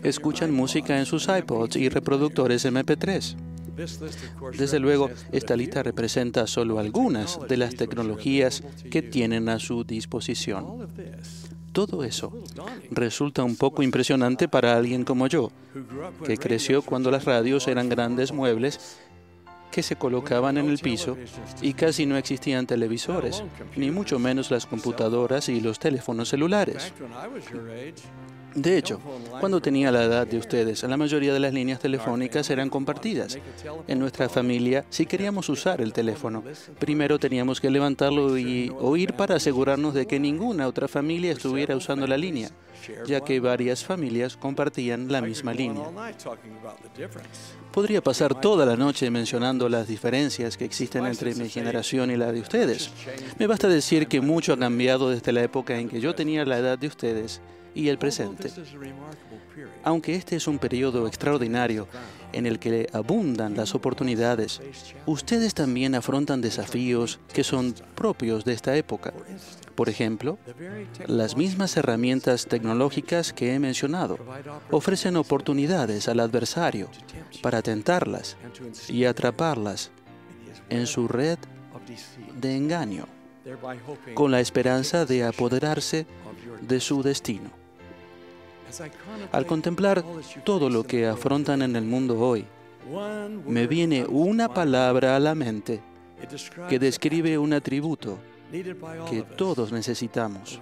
Escuchan 0.02 0.52
música 0.52 0.98
en 0.98 1.06
sus 1.06 1.28
iPods 1.28 1.76
y 1.76 1.88
reproductores 1.88 2.64
MP3. 2.64 3.36
Desde 4.56 4.78
luego, 4.80 5.10
esta 5.30 5.56
lista 5.56 5.82
representa 5.82 6.46
solo 6.46 6.78
algunas 6.78 7.38
de 7.48 7.56
las 7.56 7.74
tecnologías 7.76 8.62
que 8.90 9.02
tienen 9.02 9.48
a 9.48 9.58
su 9.58 9.84
disposición. 9.84 10.88
Todo 11.72 12.02
eso 12.02 12.32
resulta 12.90 13.44
un 13.44 13.56
poco 13.56 13.82
impresionante 13.82 14.48
para 14.48 14.76
alguien 14.76 15.04
como 15.04 15.26
yo, 15.28 15.52
que 16.24 16.36
creció 16.36 16.82
cuando 16.82 17.10
las 17.10 17.24
radios 17.24 17.68
eran 17.68 17.88
grandes 17.88 18.32
muebles 18.32 18.98
que 19.70 19.82
se 19.82 19.96
colocaban 19.96 20.56
en 20.58 20.70
el 20.70 20.78
piso 20.78 21.16
y 21.60 21.74
casi 21.74 22.06
no 22.06 22.16
existían 22.16 22.66
televisores, 22.66 23.44
ni 23.76 23.90
mucho 23.90 24.18
menos 24.18 24.50
las 24.50 24.66
computadoras 24.66 25.48
y 25.48 25.60
los 25.60 25.78
teléfonos 25.78 26.30
celulares. 26.30 26.92
De 28.58 28.76
hecho, 28.76 29.00
cuando 29.38 29.60
tenía 29.60 29.92
la 29.92 30.02
edad 30.02 30.26
de 30.26 30.36
ustedes, 30.36 30.82
la 30.82 30.96
mayoría 30.96 31.32
de 31.32 31.38
las 31.38 31.54
líneas 31.54 31.78
telefónicas 31.78 32.50
eran 32.50 32.68
compartidas. 32.68 33.38
En 33.86 34.00
nuestra 34.00 34.28
familia, 34.28 34.84
si 34.90 35.06
queríamos 35.06 35.48
usar 35.48 35.80
el 35.80 35.92
teléfono, 35.92 36.42
primero 36.80 37.20
teníamos 37.20 37.60
que 37.60 37.70
levantarlo 37.70 38.36
y 38.36 38.72
oír 38.80 39.14
para 39.14 39.36
asegurarnos 39.36 39.94
de 39.94 40.06
que 40.06 40.18
ninguna 40.18 40.66
otra 40.66 40.88
familia 40.88 41.30
estuviera 41.30 41.76
usando 41.76 42.04
la 42.08 42.16
línea, 42.16 42.50
ya 43.06 43.20
que 43.20 43.38
varias 43.38 43.84
familias 43.84 44.36
compartían 44.36 45.10
la 45.10 45.20
misma 45.20 45.54
línea. 45.54 45.84
Podría 47.70 48.02
pasar 48.02 48.40
toda 48.40 48.66
la 48.66 48.76
noche 48.76 49.08
mencionando 49.08 49.68
las 49.68 49.86
diferencias 49.86 50.56
que 50.56 50.64
existen 50.64 51.06
entre 51.06 51.36
mi 51.36 51.48
generación 51.48 52.10
y 52.10 52.16
la 52.16 52.32
de 52.32 52.40
ustedes. 52.40 52.90
Me 53.38 53.46
basta 53.46 53.68
decir 53.68 54.08
que 54.08 54.20
mucho 54.20 54.54
ha 54.54 54.58
cambiado 54.58 55.10
desde 55.10 55.30
la 55.30 55.44
época 55.44 55.78
en 55.78 55.88
que 55.88 56.00
yo 56.00 56.12
tenía 56.16 56.44
la 56.44 56.58
edad 56.58 56.76
de 56.76 56.88
ustedes 56.88 57.40
y 57.74 57.88
el 57.88 57.98
presente. 57.98 58.50
Aunque 59.84 60.14
este 60.14 60.36
es 60.36 60.46
un 60.46 60.58
periodo 60.58 61.06
extraordinario 61.06 61.88
en 62.32 62.46
el 62.46 62.58
que 62.58 62.88
abundan 62.92 63.56
las 63.56 63.74
oportunidades, 63.74 64.60
ustedes 65.06 65.54
también 65.54 65.94
afrontan 65.94 66.40
desafíos 66.40 67.20
que 67.32 67.44
son 67.44 67.74
propios 67.94 68.44
de 68.44 68.52
esta 68.52 68.76
época. 68.76 69.12
Por 69.74 69.88
ejemplo, 69.88 70.38
las 71.06 71.36
mismas 71.36 71.76
herramientas 71.76 72.46
tecnológicas 72.46 73.32
que 73.32 73.54
he 73.54 73.58
mencionado 73.58 74.18
ofrecen 74.70 75.16
oportunidades 75.16 76.08
al 76.08 76.20
adversario 76.20 76.88
para 77.42 77.62
tentarlas 77.62 78.36
y 78.88 79.04
atraparlas 79.04 79.90
en 80.68 80.86
su 80.86 81.08
red 81.08 81.38
de 82.36 82.56
engaño, 82.56 83.06
con 84.14 84.30
la 84.30 84.40
esperanza 84.40 85.06
de 85.06 85.24
apoderarse 85.24 86.06
de 86.60 86.80
su 86.80 87.02
destino. 87.02 87.57
Al 89.32 89.46
contemplar 89.46 90.04
todo 90.44 90.70
lo 90.70 90.84
que 90.84 91.06
afrontan 91.06 91.62
en 91.62 91.76
el 91.76 91.84
mundo 91.84 92.18
hoy, 92.18 92.44
me 93.46 93.66
viene 93.66 94.04
una 94.06 94.52
palabra 94.52 95.16
a 95.16 95.20
la 95.20 95.34
mente 95.34 95.80
que 96.68 96.78
describe 96.78 97.38
un 97.38 97.52
atributo 97.52 98.18
que 98.50 99.22
todos 99.36 99.72
necesitamos, 99.72 100.58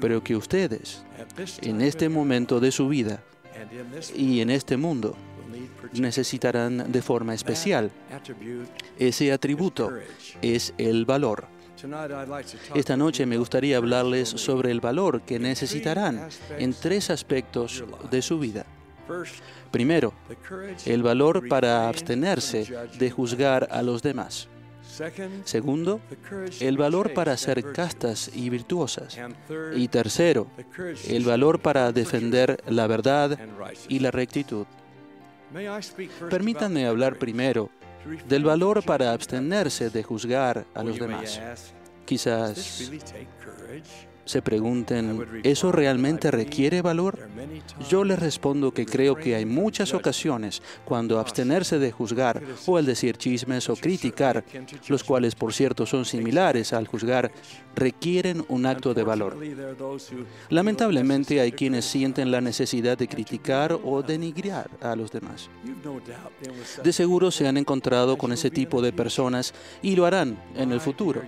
pero 0.00 0.22
que 0.22 0.36
ustedes, 0.36 1.04
en 1.62 1.80
este 1.80 2.08
momento 2.08 2.60
de 2.60 2.70
su 2.70 2.88
vida 2.88 3.22
y 4.14 4.40
en 4.40 4.50
este 4.50 4.76
mundo, 4.76 5.16
necesitarán 5.94 6.90
de 6.92 7.02
forma 7.02 7.34
especial. 7.34 7.90
Ese 8.98 9.32
atributo 9.32 9.92
es 10.42 10.74
el 10.76 11.06
valor. 11.06 11.55
Esta 12.74 12.96
noche 12.96 13.26
me 13.26 13.36
gustaría 13.36 13.76
hablarles 13.76 14.28
sobre 14.28 14.70
el 14.70 14.80
valor 14.80 15.22
que 15.22 15.38
necesitarán 15.38 16.28
en 16.58 16.72
tres 16.74 17.10
aspectos 17.10 17.84
de 18.10 18.22
su 18.22 18.38
vida. 18.38 18.64
Primero, 19.70 20.12
el 20.84 21.02
valor 21.02 21.48
para 21.48 21.88
abstenerse 21.88 22.66
de 22.98 23.10
juzgar 23.10 23.68
a 23.70 23.82
los 23.82 24.02
demás. 24.02 24.48
Segundo, 25.44 26.00
el 26.60 26.76
valor 26.78 27.12
para 27.12 27.36
ser 27.36 27.72
castas 27.72 28.30
y 28.34 28.48
virtuosas. 28.48 29.18
Y 29.74 29.88
tercero, 29.88 30.46
el 31.08 31.24
valor 31.24 31.60
para 31.60 31.92
defender 31.92 32.62
la 32.68 32.86
verdad 32.86 33.38
y 33.88 33.98
la 33.98 34.10
rectitud. 34.10 34.66
Permítanme 36.30 36.86
hablar 36.86 37.18
primero 37.18 37.70
del 38.28 38.44
valor 38.44 38.84
para 38.84 39.12
abstenerse 39.12 39.90
de 39.90 40.02
juzgar 40.02 40.66
a 40.74 40.82
los 40.82 40.98
demás. 40.98 41.40
Quizás 42.04 42.90
se 44.26 44.42
pregunten, 44.42 45.40
¿eso 45.44 45.72
realmente 45.72 46.30
requiere 46.30 46.82
valor? 46.82 47.28
Yo 47.88 48.04
les 48.04 48.18
respondo 48.18 48.72
que 48.72 48.84
creo 48.84 49.14
que 49.14 49.34
hay 49.36 49.46
muchas 49.46 49.94
ocasiones 49.94 50.62
cuando 50.84 51.18
abstenerse 51.18 51.78
de 51.78 51.92
juzgar 51.92 52.42
o 52.66 52.78
el 52.78 52.86
decir 52.86 53.16
chismes 53.16 53.70
o 53.70 53.76
criticar, 53.76 54.44
los 54.88 55.04
cuales 55.04 55.34
por 55.34 55.54
cierto 55.54 55.86
son 55.86 56.04
similares 56.04 56.72
al 56.72 56.86
juzgar, 56.86 57.30
requieren 57.74 58.44
un 58.48 58.66
acto 58.66 58.94
de 58.94 59.04
valor. 59.04 59.38
Lamentablemente 60.48 61.40
hay 61.40 61.52
quienes 61.52 61.84
sienten 61.84 62.30
la 62.30 62.40
necesidad 62.40 62.98
de 62.98 63.06
criticar 63.06 63.78
o 63.84 64.02
denigrar 64.02 64.68
a 64.80 64.96
los 64.96 65.12
demás. 65.12 65.48
De 66.82 66.92
seguro 66.92 67.30
se 67.30 67.46
han 67.46 67.56
encontrado 67.56 68.18
con 68.18 68.32
ese 68.32 68.50
tipo 68.50 68.82
de 68.82 68.92
personas 68.92 69.54
y 69.82 69.94
lo 69.94 70.04
harán 70.04 70.36
en 70.56 70.72
el 70.72 70.80
futuro. 70.80 71.22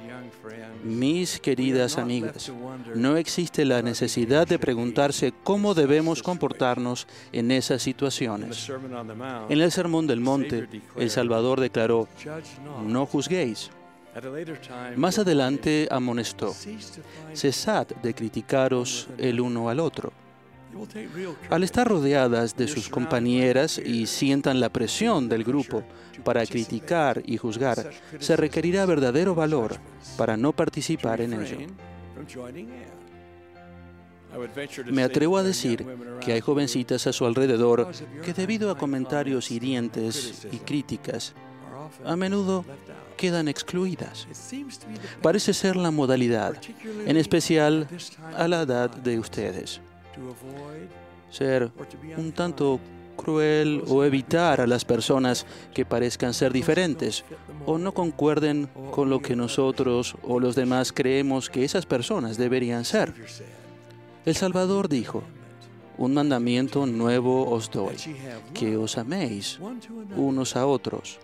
Mis 0.88 1.38
queridas 1.38 1.98
amigas, 1.98 2.50
no 2.94 3.16
existe 3.18 3.64
la 3.64 3.82
necesidad 3.82 4.46
de 4.46 4.58
preguntarse 4.58 5.34
cómo 5.44 5.74
debemos 5.74 6.22
comportarnos 6.22 7.06
en 7.30 7.50
esas 7.50 7.82
situaciones. 7.82 8.70
En 9.50 9.60
el 9.60 9.70
Sermón 9.70 10.06
del 10.06 10.20
Monte, 10.20 10.66
el 10.96 11.10
Salvador 11.10 11.60
declaró, 11.60 12.08
no 12.86 13.04
juzguéis. 13.04 13.70
Más 14.96 15.18
adelante 15.18 15.86
amonestó, 15.90 16.54
cesad 17.34 17.86
de 17.86 18.14
criticaros 18.14 19.08
el 19.18 19.40
uno 19.40 19.68
al 19.68 19.80
otro. 19.80 20.12
Al 21.50 21.62
estar 21.62 21.88
rodeadas 21.88 22.56
de 22.56 22.68
sus 22.68 22.88
compañeras 22.88 23.78
y 23.78 24.06
sientan 24.06 24.60
la 24.60 24.68
presión 24.68 25.28
del 25.28 25.44
grupo 25.44 25.82
para 26.24 26.44
criticar 26.46 27.22
y 27.24 27.36
juzgar, 27.36 27.90
se 28.18 28.36
requerirá 28.36 28.86
verdadero 28.86 29.34
valor 29.34 29.76
para 30.16 30.36
no 30.36 30.52
participar 30.52 31.20
en 31.20 31.32
ello. 31.34 31.58
Me 34.90 35.02
atrevo 35.02 35.38
a 35.38 35.42
decir 35.42 35.86
que 36.20 36.32
hay 36.32 36.40
jovencitas 36.40 37.06
a 37.06 37.12
su 37.12 37.24
alrededor 37.24 37.90
que 38.22 38.34
debido 38.34 38.70
a 38.70 38.76
comentarios 38.76 39.50
hirientes 39.50 40.46
y 40.52 40.58
críticas, 40.58 41.34
a 42.04 42.16
menudo 42.16 42.64
quedan 43.16 43.48
excluidas. 43.48 44.28
Parece 45.22 45.54
ser 45.54 45.76
la 45.76 45.90
modalidad, 45.90 46.56
en 47.06 47.16
especial 47.16 47.88
a 48.36 48.46
la 48.46 48.62
edad 48.62 48.90
de 48.90 49.18
ustedes. 49.18 49.80
Ser 51.30 51.70
un 52.16 52.32
tanto 52.32 52.80
cruel 53.18 53.82
o 53.88 54.04
evitar 54.04 54.60
a 54.60 54.66
las 54.66 54.84
personas 54.84 55.44
que 55.74 55.84
parezcan 55.84 56.32
ser 56.32 56.52
diferentes 56.52 57.24
o 57.66 57.76
no 57.76 57.92
concuerden 57.92 58.70
con 58.92 59.10
lo 59.10 59.20
que 59.20 59.36
nosotros 59.36 60.14
o 60.22 60.40
los 60.40 60.54
demás 60.54 60.92
creemos 60.92 61.50
que 61.50 61.64
esas 61.64 61.84
personas 61.84 62.38
deberían 62.38 62.84
ser. 62.84 63.12
El 64.24 64.34
Salvador 64.34 64.88
dijo, 64.88 65.22
un 65.98 66.14
mandamiento 66.14 66.86
nuevo 66.86 67.50
os 67.50 67.70
doy, 67.70 67.96
que 68.54 68.76
os 68.76 68.96
améis 68.96 69.58
unos 70.16 70.54
a 70.54 70.64
otros. 70.64 71.18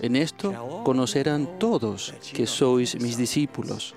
En 0.00 0.14
esto 0.14 0.54
conocerán 0.84 1.58
todos 1.58 2.14
que 2.32 2.46
sois 2.46 2.94
mis 3.00 3.16
discípulos, 3.16 3.94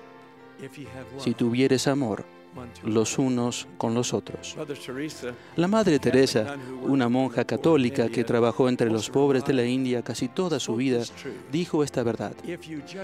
si 1.18 1.34
tuvieres 1.34 1.86
amor 1.86 2.35
los 2.84 3.18
unos 3.18 3.66
con 3.78 3.94
los 3.94 4.14
otros. 4.14 4.56
La 5.56 5.68
Madre 5.68 5.98
Teresa, 5.98 6.56
una 6.82 7.08
monja 7.08 7.44
católica 7.44 8.08
que 8.08 8.24
trabajó 8.24 8.68
entre 8.68 8.90
los 8.90 9.10
pobres 9.10 9.44
de 9.44 9.54
la 9.54 9.64
India 9.64 10.02
casi 10.02 10.28
toda 10.28 10.60
su 10.60 10.76
vida, 10.76 11.02
dijo 11.50 11.82
esta 11.82 12.02
verdad. 12.02 12.34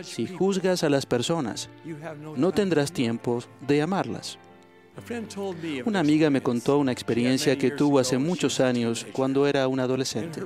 Si 0.02 0.26
juzgas 0.26 0.84
a 0.84 0.90
las 0.90 1.06
personas, 1.06 1.68
no 2.36 2.52
tendrás 2.52 2.92
tiempo 2.92 3.42
de 3.66 3.82
amarlas. 3.82 4.38
Una 5.86 6.00
amiga 6.00 6.28
me 6.28 6.42
contó 6.42 6.78
una 6.78 6.92
experiencia 6.92 7.56
que 7.56 7.70
tuvo 7.70 7.98
hace 7.98 8.18
muchos 8.18 8.60
años 8.60 9.06
cuando 9.12 9.46
era 9.46 9.66
un 9.66 9.80
adolescente. 9.80 10.42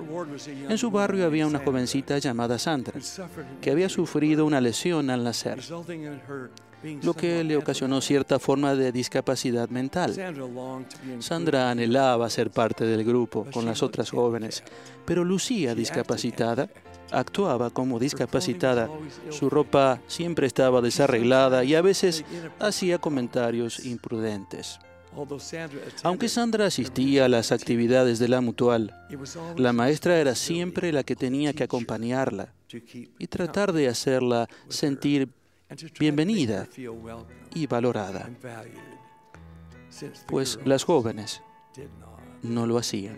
En 0.68 0.78
su 0.78 0.90
barrio 0.90 1.26
había 1.26 1.46
una 1.46 1.59
jovencita 1.59 2.18
llamada 2.18 2.59
Sandra, 2.59 3.00
que 3.61 3.70
había 3.70 3.88
sufrido 3.88 4.46
una 4.46 4.61
lesión 4.61 5.11
al 5.11 5.24
nacer. 5.24 5.61
Lo 7.03 7.14
que 7.14 7.45
le 7.45 7.57
ocasionó 7.57 8.01
cierta 8.01 8.39
forma 8.39 8.74
de 8.74 8.93
discapacidad 8.93 9.68
mental. 9.68 10.14
Sandra 11.20 11.70
anhelaba 11.70 12.28
ser 12.30 12.51
parte 12.51 12.84
del 12.84 13.05
grupo 13.05 13.47
con 13.53 13.64
las 13.64 13.82
otras 13.82 14.11
jóvenes, 14.11 14.62
pero 15.05 15.24
lucía 15.24 15.74
discapacitada, 15.74 16.68
actuaba 17.11 17.70
como 17.70 17.99
discapacitada, 17.99 18.89
su 19.30 19.51
ropa 19.51 20.01
siempre 20.07 20.47
estaba 20.47 20.80
desarreglada 20.80 21.64
y 21.64 21.74
a 21.74 21.82
veces 21.82 22.24
hacía 22.59 22.99
comentarios 22.99 23.84
imprudentes. 23.84 24.78
Aunque 26.03 26.28
Sandra 26.28 26.66
asistía 26.66 27.24
a 27.24 27.28
las 27.28 27.51
actividades 27.51 28.18
de 28.18 28.28
la 28.28 28.43
mutual, 28.43 28.95
la 29.57 29.72
maestra 29.72 30.18
era 30.18 30.34
siempre 30.34 30.93
la 30.93 31.05
que 31.05 31.16
tenía 31.16 31.55
que 31.55 31.64
acompañarla 31.64 32.53
y 33.18 33.26
tratar 33.28 33.72
de 33.72 33.89
hacerla 33.89 34.49
sentir 34.68 35.30
bienvenida 35.98 36.68
y 37.54 37.66
valorada, 37.66 38.30
pues 40.26 40.58
las 40.64 40.84
jóvenes 40.84 41.42
no 42.42 42.66
lo 42.66 42.78
hacían. 42.78 43.16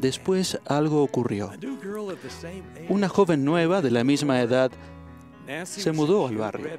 Después 0.00 0.58
algo 0.66 1.02
ocurrió. 1.02 1.52
Una 2.88 3.08
joven 3.08 3.44
nueva 3.44 3.82
de 3.82 3.90
la 3.90 4.04
misma 4.04 4.40
edad 4.40 4.70
se 5.64 5.92
mudó 5.92 6.26
al 6.26 6.36
barrio. 6.36 6.70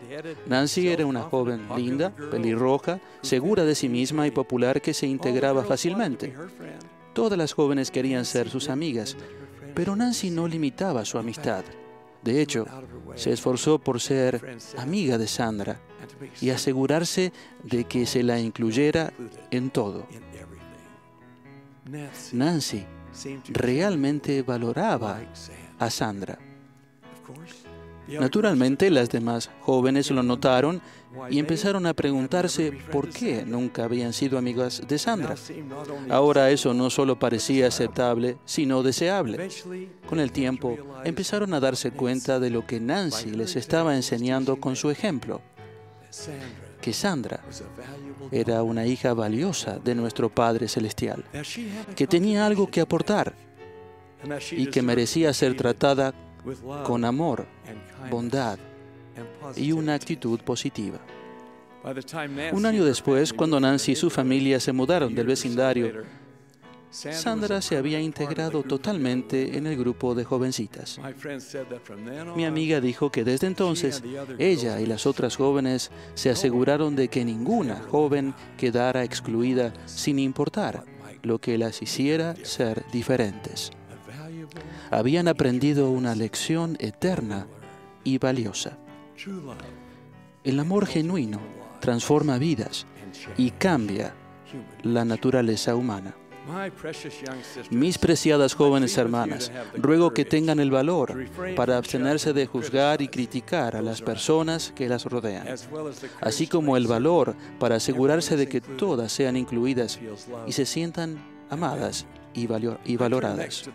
Nancy 0.47 0.87
era 0.89 1.05
una 1.05 1.23
joven 1.23 1.67
linda, 1.75 2.13
pelirroja, 2.31 2.99
segura 3.21 3.63
de 3.63 3.75
sí 3.75 3.87
misma 3.87 4.27
y 4.27 4.31
popular 4.31 4.81
que 4.81 4.93
se 4.93 5.07
integraba 5.07 5.63
fácilmente. 5.63 6.33
Todas 7.13 7.37
las 7.37 7.53
jóvenes 7.53 7.91
querían 7.91 8.25
ser 8.25 8.49
sus 8.49 8.69
amigas, 8.69 9.15
pero 9.73 9.95
Nancy 9.95 10.29
no 10.29 10.47
limitaba 10.47 11.05
su 11.05 11.17
amistad. 11.17 11.63
De 12.27 12.41
hecho, 12.41 12.65
se 13.15 13.31
esforzó 13.31 13.79
por 13.79 14.01
ser 14.01 14.57
amiga 14.77 15.17
de 15.17 15.27
Sandra 15.27 15.79
y 16.41 16.49
asegurarse 16.49 17.31
de 17.63 17.85
que 17.85 18.05
se 18.05 18.21
la 18.21 18.37
incluyera 18.37 19.13
en 19.49 19.69
todo. 19.69 20.05
Nancy 22.33 22.83
realmente 23.47 24.41
valoraba 24.41 25.21
a 25.79 25.89
Sandra. 25.89 26.37
Naturalmente, 28.09 28.91
las 28.91 29.09
demás 29.09 29.49
jóvenes 29.61 30.11
lo 30.11 30.21
notaron 30.21 30.81
y 31.29 31.39
empezaron 31.39 31.85
a 31.85 31.93
preguntarse 31.93 32.71
por 32.91 33.09
qué 33.09 33.43
nunca 33.45 33.83
habían 33.85 34.13
sido 34.13 34.37
amigas 34.37 34.81
de 34.87 34.97
Sandra. 34.97 35.35
Ahora 36.09 36.51
eso 36.51 36.73
no 36.73 36.89
solo 36.89 37.17
parecía 37.17 37.67
aceptable, 37.67 38.37
sino 38.45 38.83
deseable. 38.83 39.49
Con 40.07 40.19
el 40.19 40.31
tiempo, 40.31 40.77
empezaron 41.03 41.53
a 41.53 41.59
darse 41.59 41.91
cuenta 41.91 42.39
de 42.39 42.49
lo 42.49 42.65
que 42.65 42.79
Nancy 42.79 43.31
les 43.31 43.55
estaba 43.55 43.95
enseñando 43.95 44.57
con 44.57 44.75
su 44.75 44.89
ejemplo, 44.89 45.41
que 46.81 46.93
Sandra 46.93 47.41
era 48.31 48.63
una 48.63 48.85
hija 48.85 49.13
valiosa 49.13 49.79
de 49.79 49.95
nuestro 49.95 50.29
Padre 50.29 50.67
Celestial, 50.67 51.23
que 51.95 52.07
tenía 52.07 52.45
algo 52.45 52.67
que 52.67 52.81
aportar 52.81 53.33
y 54.51 54.67
que 54.67 54.81
merecía 54.81 55.33
ser 55.33 55.55
tratada 55.55 56.13
con 56.85 57.03
amor, 57.05 57.45
bondad 58.09 58.57
y 59.55 59.71
una 59.71 59.93
actitud 59.93 60.39
positiva. 60.41 60.99
Un 62.51 62.65
año 62.65 62.83
después, 62.83 63.31
cuando 63.33 63.59
Nancy 63.59 63.93
y 63.93 63.95
su 63.95 64.09
familia 64.09 64.59
se 64.59 64.73
mudaron 64.73 65.15
del 65.15 65.27
vecindario, 65.27 66.03
Sandra 66.89 67.61
se 67.61 67.77
había 67.77 67.99
integrado 67.99 68.63
totalmente 68.63 69.57
en 69.57 69.67
el 69.67 69.77
grupo 69.77 70.15
de 70.15 70.23
jovencitas. 70.23 70.99
Mi 72.35 72.45
amiga 72.45 72.81
dijo 72.81 73.11
que 73.11 73.23
desde 73.23 73.47
entonces 73.47 74.01
ella 74.39 74.79
y 74.81 74.85
las 74.85 75.05
otras 75.05 75.35
jóvenes 75.35 75.91
se 76.15 76.29
aseguraron 76.29 76.95
de 76.95 77.09
que 77.09 77.23
ninguna 77.23 77.81
joven 77.89 78.33
quedara 78.57 79.03
excluida 79.03 79.73
sin 79.85 80.17
importar 80.19 80.83
lo 81.23 81.39
que 81.39 81.57
las 81.57 81.81
hiciera 81.81 82.35
ser 82.43 82.83
diferentes 82.91 83.71
habían 84.91 85.27
aprendido 85.27 85.89
una 85.89 86.15
lección 86.15 86.77
eterna 86.79 87.47
y 88.03 88.17
valiosa. 88.17 88.77
El 90.43 90.59
amor 90.59 90.85
genuino 90.85 91.39
transforma 91.79 92.37
vidas 92.37 92.85
y 93.37 93.51
cambia 93.51 94.13
la 94.83 95.05
naturaleza 95.05 95.75
humana. 95.75 96.15
Mis 97.71 97.97
preciadas 97.97 98.53
jóvenes 98.53 98.97
hermanas, 98.97 99.51
ruego 99.75 100.13
que 100.13 100.23
tengan 100.23 100.59
el 100.59 100.71
valor 100.71 101.25
para 101.55 101.77
abstenerse 101.77 102.31
de 102.31 102.45
juzgar 102.45 103.01
y 103.01 103.09
criticar 103.09 103.75
a 103.75 103.81
las 103.81 104.01
personas 104.01 104.71
que 104.73 104.87
las 104.87 105.03
rodean, 105.05 105.47
así 106.21 106.47
como 106.47 106.77
el 106.77 106.87
valor 106.87 107.35
para 107.59 107.75
asegurarse 107.75 108.37
de 108.37 108.47
que 108.47 108.61
todas 108.61 109.11
sean 109.11 109.35
incluidas 109.35 109.99
y 110.45 110.53
se 110.53 110.65
sientan 110.65 111.17
amadas 111.49 112.05
y, 112.37 112.97
valoradas. 112.97 113.69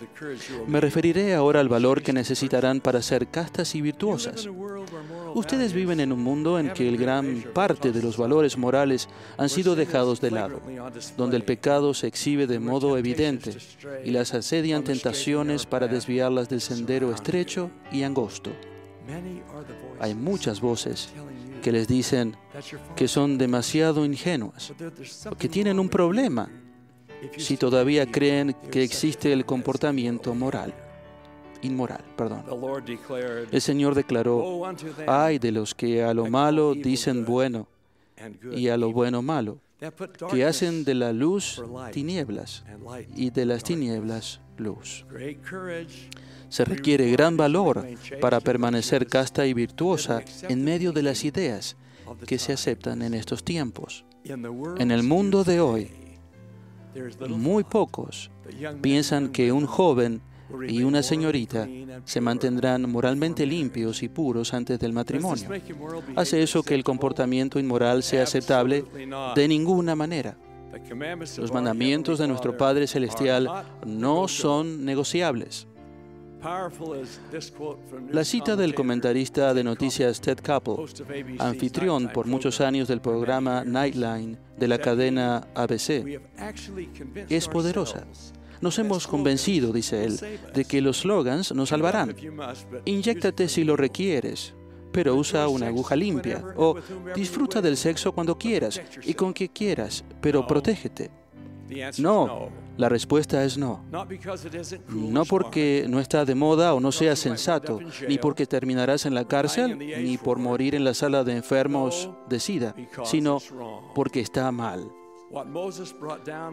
Me 0.69 0.81
referiré 0.81 1.35
ahora 1.35 1.61
al 1.61 1.69
valor 1.69 2.03
que 2.03 2.13
necesitarán 2.13 2.81
para 2.81 3.03
ser 3.03 3.27
castas 3.27 3.75
y 3.75 3.81
virtuosas. 3.81 4.49
Ustedes 5.35 5.73
viven 5.73 6.01
en 6.01 6.13
un 6.13 6.23
mundo 6.23 6.59
en 6.59 6.73
que 6.73 6.91
gran 6.97 7.43
parte 7.53 7.91
de 7.91 8.03
los 8.03 8.17
valores 8.17 8.57
morales 8.57 9.09
han 9.37 9.49
sido 9.49 9.75
dejados 9.75 10.21
de 10.21 10.31
lado, 10.31 10.61
donde 11.17 11.37
el 11.37 11.45
pecado 11.45 11.93
se 11.95 12.07
exhibe 12.07 12.47
de 12.47 12.61
modo 12.61 12.97
evidente 12.97 13.57
y 14.05 14.11
las 14.11 14.33
asedian 14.35 14.85
tentaciones 14.85 15.67
para 15.67 15.89
desviarlas 15.89 16.49
del 16.49 16.61
sendero 16.61 17.13
estrecho 17.13 17.71
y 17.91 18.05
angosto. 18.05 18.51
Hay 19.99 20.15
muchas 20.15 20.61
voces 20.61 21.09
que 21.63 21.73
les 21.73 21.89
dicen 21.89 22.37
que 22.95 23.09
son 23.09 23.39
demasiado 23.39 24.05
ingenuas, 24.05 24.73
que 25.39 25.49
tienen 25.49 25.79
un 25.79 25.89
problema 25.89 26.49
si 27.37 27.57
todavía 27.57 28.07
creen 28.07 28.55
que 28.71 28.83
existe 28.83 29.33
el 29.33 29.45
comportamiento 29.45 30.35
moral, 30.35 30.75
inmoral, 31.63 32.05
perdón. 32.17 32.45
El 33.51 33.61
Señor 33.61 33.95
declaró, 33.95 34.63
ay 35.07 35.39
de 35.39 35.53
los 35.53 35.75
que 35.75 36.03
a 36.03 36.15
lo 36.15 36.27
malo 36.27 36.75
dicen 36.75 37.25
bueno 37.25 37.69
y 38.53 38.69
a 38.69 38.77
lo 38.77 38.93
bueno 38.93 39.23
malo, 39.23 39.59
que 40.31 40.45
hacen 40.45 40.85
de 40.85 40.95
la 40.95 41.13
luz 41.13 41.63
tinieblas 41.93 42.65
y 43.17 43.31
de 43.31 43.47
las 43.47 43.65
tinieblas 43.65 44.41
luz. 44.59 45.05
Se 46.49 46.65
requiere 46.65 47.11
gran 47.11 47.37
valor 47.37 47.87
para 48.21 48.41
permanecer 48.41 49.07
casta 49.07 49.47
y 49.47 49.55
virtuosa 49.55 50.23
en 50.49 50.63
medio 50.63 50.93
de 50.93 51.03
las 51.03 51.25
ideas 51.25 51.77
que 52.27 52.39
se 52.39 52.53
aceptan 52.53 53.03
en 53.03 53.15
estos 53.15 53.43
tiempos. 53.43 54.05
En 54.25 54.91
el 54.91 55.03
mundo 55.03 55.45
de 55.45 55.61
hoy, 55.61 55.91
muy 57.29 57.65
pocos 57.65 58.31
piensan 58.81 59.31
que 59.31 59.53
un 59.53 59.67
joven 59.67 60.21
y 60.69 60.83
una 60.83 61.03
señorita 61.03 61.67
se 62.05 62.21
mantendrán 62.21 62.91
moralmente 62.91 63.47
limpios 63.47 64.03
y 64.03 64.09
puros 64.09 64.53
antes 64.53 64.79
del 64.79 64.93
matrimonio. 64.93 65.49
¿Hace 66.17 66.43
eso 66.43 66.63
que 66.63 66.75
el 66.75 66.85
comportamiento 66.85 67.59
inmoral 67.59 68.03
sea 68.03 68.25
aceptable? 68.25 68.85
De 69.35 69.49
ninguna 69.49 69.95
manera. 69.95 70.37
Los 71.39 71.53
mandamientos 71.53 72.19
de 72.19 72.29
nuestro 72.29 72.57
Padre 72.57 72.87
Celestial 72.87 73.49
no 73.87 74.29
son 74.29 74.85
negociables. 74.85 75.67
La 78.11 78.25
cita 78.25 78.57
del 78.57 78.75
comentarista 78.75 79.55
de 79.55 79.63
noticias 79.63 80.21
Ted 80.21 80.39
Koppel, 80.39 80.87
anfitrión 81.39 82.11
por 82.13 82.27
muchos 82.27 82.61
años 82.61 82.89
del 82.89 83.01
programa 83.01 83.63
Nightline 83.65 84.37
de 84.59 84.69
la 84.69 84.79
cadena 84.79 85.47
ABC, 85.55 86.21
es 87.29 87.47
poderosa. 87.47 88.07
Nos 88.61 88.79
hemos 88.79 89.07
convencido, 89.07 89.73
dice 89.73 90.05
él, 90.05 90.19
de 90.55 90.65
que 90.65 90.81
los 90.81 91.01
slogans 91.01 91.53
nos 91.53 91.69
salvarán. 91.69 92.15
Inyéctate 92.87 93.49
si 93.49 93.65
lo 93.65 93.77
requieres, 93.77 94.55
pero 94.93 95.15
usa 95.15 95.49
una 95.49 95.69
aguja 95.69 95.97
limpia. 95.97 96.45
O 96.57 96.77
disfruta 97.15 97.61
del 97.61 97.77
sexo 97.77 98.13
cuando 98.13 98.37
quieras 98.37 98.81
y 99.03 99.15
con 99.15 99.33
quien 99.33 99.51
quieras, 99.51 100.05
pero 100.21 100.47
protégete. 100.47 101.11
No, 101.99 102.51
la 102.77 102.89
respuesta 102.89 103.45
es 103.45 103.59
no. 103.59 103.85
No 104.89 105.25
porque 105.25 105.87
no 105.89 106.01
está 106.01 106.25
de 106.25 106.35
moda 106.35 106.75
o 106.75 106.81
no 106.81 106.93
sea 106.93 107.17
sensato, 107.17 107.79
ni 108.09 108.19
porque 108.19 108.47
terminarás 108.47 109.07
en 109.07 109.15
la 109.15 109.27
cárcel, 109.27 109.79
ni 109.79 110.19
por 110.19 110.39
morir 110.39 110.75
en 110.75 110.85
la 110.85 110.95
sala 110.95 111.25
de 111.25 111.37
enfermos 111.37 112.11
de 112.29 112.41
SIDA, 112.41 112.75
sino 113.05 113.39
porque 113.95 114.21
está 114.21 114.51
mal. 114.53 114.91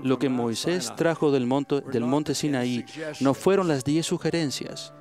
Lo 0.03 0.19
que 0.19 0.29
Moisés 0.29 0.93
trajo 0.95 1.31
del 1.31 1.45
monte, 1.45 1.81
del 1.81 2.05
monte 2.05 2.33
Sinaí 2.33 2.85
no 3.19 3.33
fueron 3.33 3.67
las 3.67 3.83
diez 3.83 4.05
sugerencias, 4.05 4.93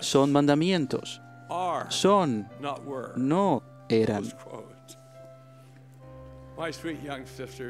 son 0.00 0.32
mandamientos, 0.32 1.20
son, 1.88 2.48
no 3.16 3.62
eran. 3.88 4.24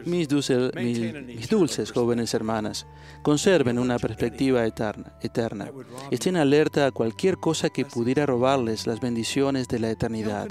Mis, 0.07 0.29
dulce- 0.29 0.71
mis- 0.75 1.49
dulces 1.49 1.91
jóvenes 1.93 2.33
hermanas, 2.35 2.87
conserven 3.23 3.79
una 3.79 3.99
perspectiva 3.99 4.65
eterna, 4.65 5.13
eterna. 5.23 5.71
Estén 6.11 6.37
alerta 6.37 6.87
a 6.87 6.93
cualquier 6.93 7.37
cosa 7.39 7.69
que 7.71 7.85
pudiera 7.85 8.27
robarles 8.27 8.87
las 8.87 9.01
bendiciones 9.01 9.67
de 9.69 9.79
la 9.81 9.91
eternidad. 9.91 10.49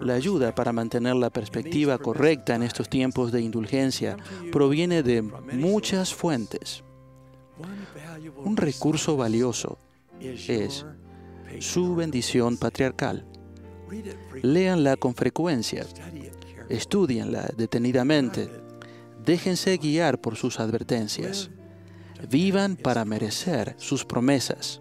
La 0.00 0.14
ayuda 0.14 0.54
para 0.54 0.72
mantener 0.72 1.14
la 1.14 1.30
perspectiva 1.30 1.96
correcta 1.98 2.56
en 2.56 2.64
estos 2.64 2.88
tiempos 2.88 3.30
de 3.30 3.40
indulgencia 3.42 4.16
proviene 4.50 5.02
de 5.04 5.22
muchas 5.22 6.12
fuentes. 6.12 6.82
Un 8.44 8.56
recurso 8.56 9.16
valioso 9.16 9.78
es 10.20 10.84
su 11.60 11.94
bendición 11.94 12.56
patriarcal. 12.56 13.24
Léanla 14.42 14.96
con 14.96 15.14
frecuencia, 15.14 15.86
estudienla 16.72 17.50
detenidamente, 17.56 18.50
déjense 19.24 19.76
guiar 19.76 20.20
por 20.20 20.36
sus 20.36 20.58
advertencias, 20.60 21.50
vivan 22.28 22.76
para 22.76 23.04
merecer 23.04 23.74
sus 23.78 24.04
promesas. 24.04 24.80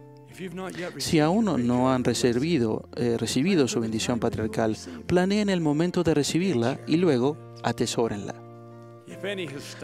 Si 0.97 1.19
aún 1.19 1.45
no 1.67 1.91
han 1.91 2.03
recibido, 2.03 2.89
eh, 2.95 3.17
recibido 3.19 3.67
su 3.67 3.79
bendición 3.79 4.19
patriarcal, 4.19 4.77
planeen 5.05 5.49
el 5.49 5.61
momento 5.61 6.03
de 6.03 6.13
recibirla 6.13 6.79
y 6.87 6.97
luego 6.97 7.37
atesórenla. 7.63 8.35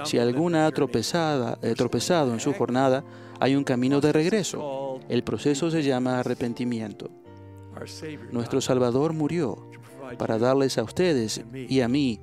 Si 0.05 0.17
alguna 0.17 0.65
ha 0.65 0.71
tropezada- 0.71 1.59
eh, 1.61 1.73
tropezado 1.75 2.33
en 2.33 2.39
su 2.39 2.53
jornada, 2.53 3.03
hay 3.39 3.55
un 3.55 3.63
camino 3.63 3.99
de 4.01 4.13
regreso. 4.13 4.99
El 5.09 5.23
proceso 5.23 5.69
se 5.69 5.83
llama 5.83 6.19
arrepentimiento. 6.19 7.11
Nuestro 8.31 8.59
Salvador 8.61 9.13
murió 9.13 9.66
para 10.17 10.37
darles 10.37 10.77
a 10.77 10.83
ustedes 10.83 11.41
y 11.53 11.81
a 11.81 11.87
mí 11.87 12.19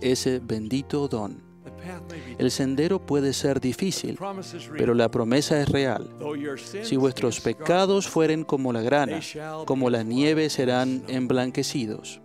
ese 0.00 0.40
bendito 0.40 1.08
don. 1.08 1.48
El 2.38 2.50
sendero 2.50 2.98
puede 2.98 3.32
ser 3.32 3.60
difícil, 3.60 4.18
pero 4.76 4.94
la 4.94 5.10
promesa 5.10 5.60
es 5.60 5.68
real. 5.68 6.08
Si 6.82 6.96
vuestros 6.96 7.40
pecados 7.40 8.08
fueren 8.08 8.44
como 8.44 8.72
la 8.72 8.82
grana, 8.82 9.20
como 9.64 9.90
la 9.90 10.02
nieve 10.02 10.50
serán 10.50 11.02
emblanquecidos, 11.08 12.20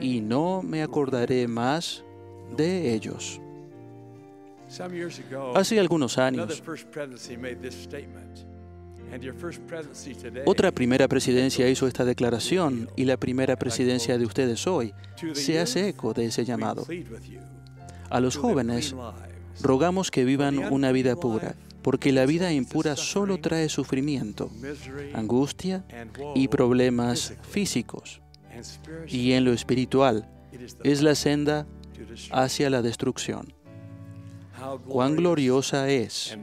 y 0.00 0.20
no 0.20 0.62
me 0.62 0.82
acordaré 0.82 1.46
más 1.48 2.04
de 2.56 2.94
ellos. 2.94 3.40
Hace 5.54 5.80
algunos 5.80 6.18
años, 6.18 6.62
otra 10.46 10.72
primera 10.72 11.08
presidencia 11.08 11.68
hizo 11.68 11.86
esta 11.86 12.04
declaración 12.04 12.90
y 12.96 13.04
la 13.04 13.16
primera 13.16 13.56
presidencia 13.56 14.18
de 14.18 14.24
ustedes 14.24 14.66
hoy 14.66 14.94
se 15.32 15.58
hace 15.58 15.88
eco 15.88 16.14
de 16.14 16.26
ese 16.26 16.44
llamado. 16.44 16.86
A 18.10 18.20
los 18.20 18.36
jóvenes 18.36 18.94
rogamos 19.62 20.10
que 20.10 20.24
vivan 20.24 20.58
una 20.72 20.92
vida 20.92 21.16
pura, 21.16 21.54
porque 21.82 22.12
la 22.12 22.26
vida 22.26 22.52
impura 22.52 22.96
solo 22.96 23.38
trae 23.38 23.68
sufrimiento, 23.68 24.50
angustia 25.14 25.84
y 26.34 26.48
problemas 26.48 27.34
físicos. 27.42 28.20
Y 29.06 29.32
en 29.32 29.44
lo 29.44 29.52
espiritual 29.52 30.28
es 30.82 31.02
la 31.02 31.14
senda 31.14 31.66
hacia 32.30 32.70
la 32.70 32.82
destrucción. 32.82 33.52
Cuán 34.88 35.16
gloriosa 35.16 35.88
es 35.88 36.36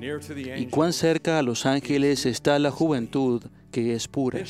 y 0.58 0.68
cuán 0.68 0.94
cerca 0.94 1.40
a 1.40 1.42
los 1.42 1.66
ángeles 1.66 2.26
está 2.26 2.60
la 2.60 2.72
juventud 2.72 3.44
que 3.72 3.94
es 3.94 4.08
pura. 4.08 4.42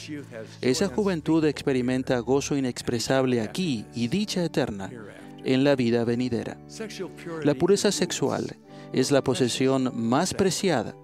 Esa 0.62 0.88
juventud 0.88 1.44
experimenta 1.46 2.20
gozo 2.20 2.56
inexpresable 2.56 3.42
aquí 3.42 3.86
y 3.96 4.08
dicha 4.08 4.44
eterna 4.44 4.92
en 5.44 5.64
la 5.64 5.76
vida 5.76 6.04
venidera. 6.04 6.58
La 7.44 7.56
pureza 7.56 7.92
sexual 7.92 8.56
es 8.94 9.12
la 9.12 9.24
posesión 9.24 9.92
más 9.94 10.34
preciada, 10.34 10.96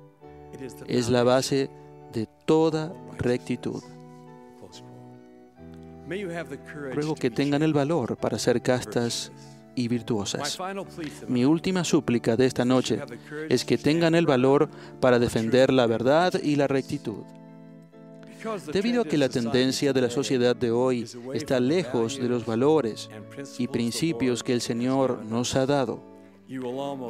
es 0.87 1.09
la 1.09 1.23
base 1.23 1.69
de 2.13 2.27
toda 2.45 2.93
rectitud. 3.17 3.81
Ruego 6.91 7.15
que 7.15 7.31
tengan 7.31 7.63
el 7.63 7.73
valor 7.73 8.17
para 8.17 8.37
ser 8.37 8.61
castas 8.61 9.31
y 9.75 9.87
virtuosas. 9.87 10.57
Mi 11.27 11.45
última 11.45 11.83
súplica 11.83 12.35
de 12.35 12.45
esta 12.45 12.65
noche 12.65 12.99
es 13.49 13.65
que 13.65 13.77
tengan 13.77 14.15
el 14.15 14.25
valor 14.25 14.69
para 14.99 15.19
defender 15.19 15.71
la 15.71 15.87
verdad 15.87 16.33
y 16.41 16.55
la 16.55 16.67
rectitud. 16.67 17.23
Debido 18.73 19.03
a 19.03 19.05
que 19.05 19.17
la 19.17 19.29
tendencia 19.29 19.93
de 19.93 20.01
la 20.01 20.09
sociedad 20.09 20.55
de 20.55 20.71
hoy 20.71 21.07
está 21.33 21.59
lejos 21.59 22.17
de 22.17 22.27
los 22.27 22.45
valores 22.45 23.09
y 23.59 23.67
principios 23.67 24.43
que 24.43 24.53
el 24.53 24.61
Señor 24.61 25.23
nos 25.25 25.55
ha 25.55 25.65
dado, 25.65 26.03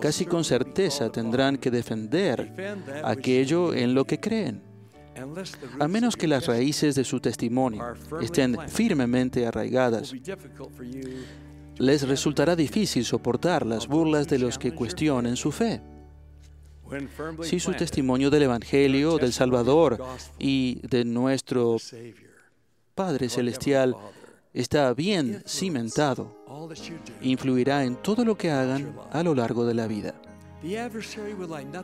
casi 0.01 0.25
con 0.25 0.43
certeza 0.43 1.09
tendrán 1.09 1.57
que 1.57 1.71
defender 1.71 2.75
aquello 3.03 3.73
en 3.73 3.93
lo 3.93 4.05
que 4.05 4.19
creen. 4.19 4.61
A 5.79 5.87
menos 5.87 6.15
que 6.15 6.27
las 6.27 6.47
raíces 6.47 6.95
de 6.95 7.03
su 7.03 7.19
testimonio 7.19 7.93
estén 8.21 8.57
firmemente 8.69 9.45
arraigadas, 9.45 10.13
les 11.81 12.07
resultará 12.07 12.55
difícil 12.55 13.03
soportar 13.03 13.65
las 13.65 13.87
burlas 13.87 14.27
de 14.27 14.37
los 14.37 14.59
que 14.59 14.73
cuestionen 14.73 15.35
su 15.35 15.51
fe. 15.51 15.81
Si 17.41 17.59
su 17.59 17.73
testimonio 17.73 18.29
del 18.29 18.43
Evangelio, 18.43 19.17
del 19.17 19.33
Salvador 19.33 19.97
y 20.37 20.79
de 20.87 21.05
nuestro 21.05 21.77
Padre 22.93 23.29
Celestial 23.29 23.95
está 24.53 24.93
bien 24.93 25.41
cimentado, 25.47 26.45
influirá 27.21 27.83
en 27.83 27.95
todo 27.95 28.25
lo 28.25 28.37
que 28.37 28.51
hagan 28.51 28.95
a 29.11 29.23
lo 29.23 29.33
largo 29.33 29.65
de 29.65 29.73
la 29.73 29.87
vida. 29.87 30.13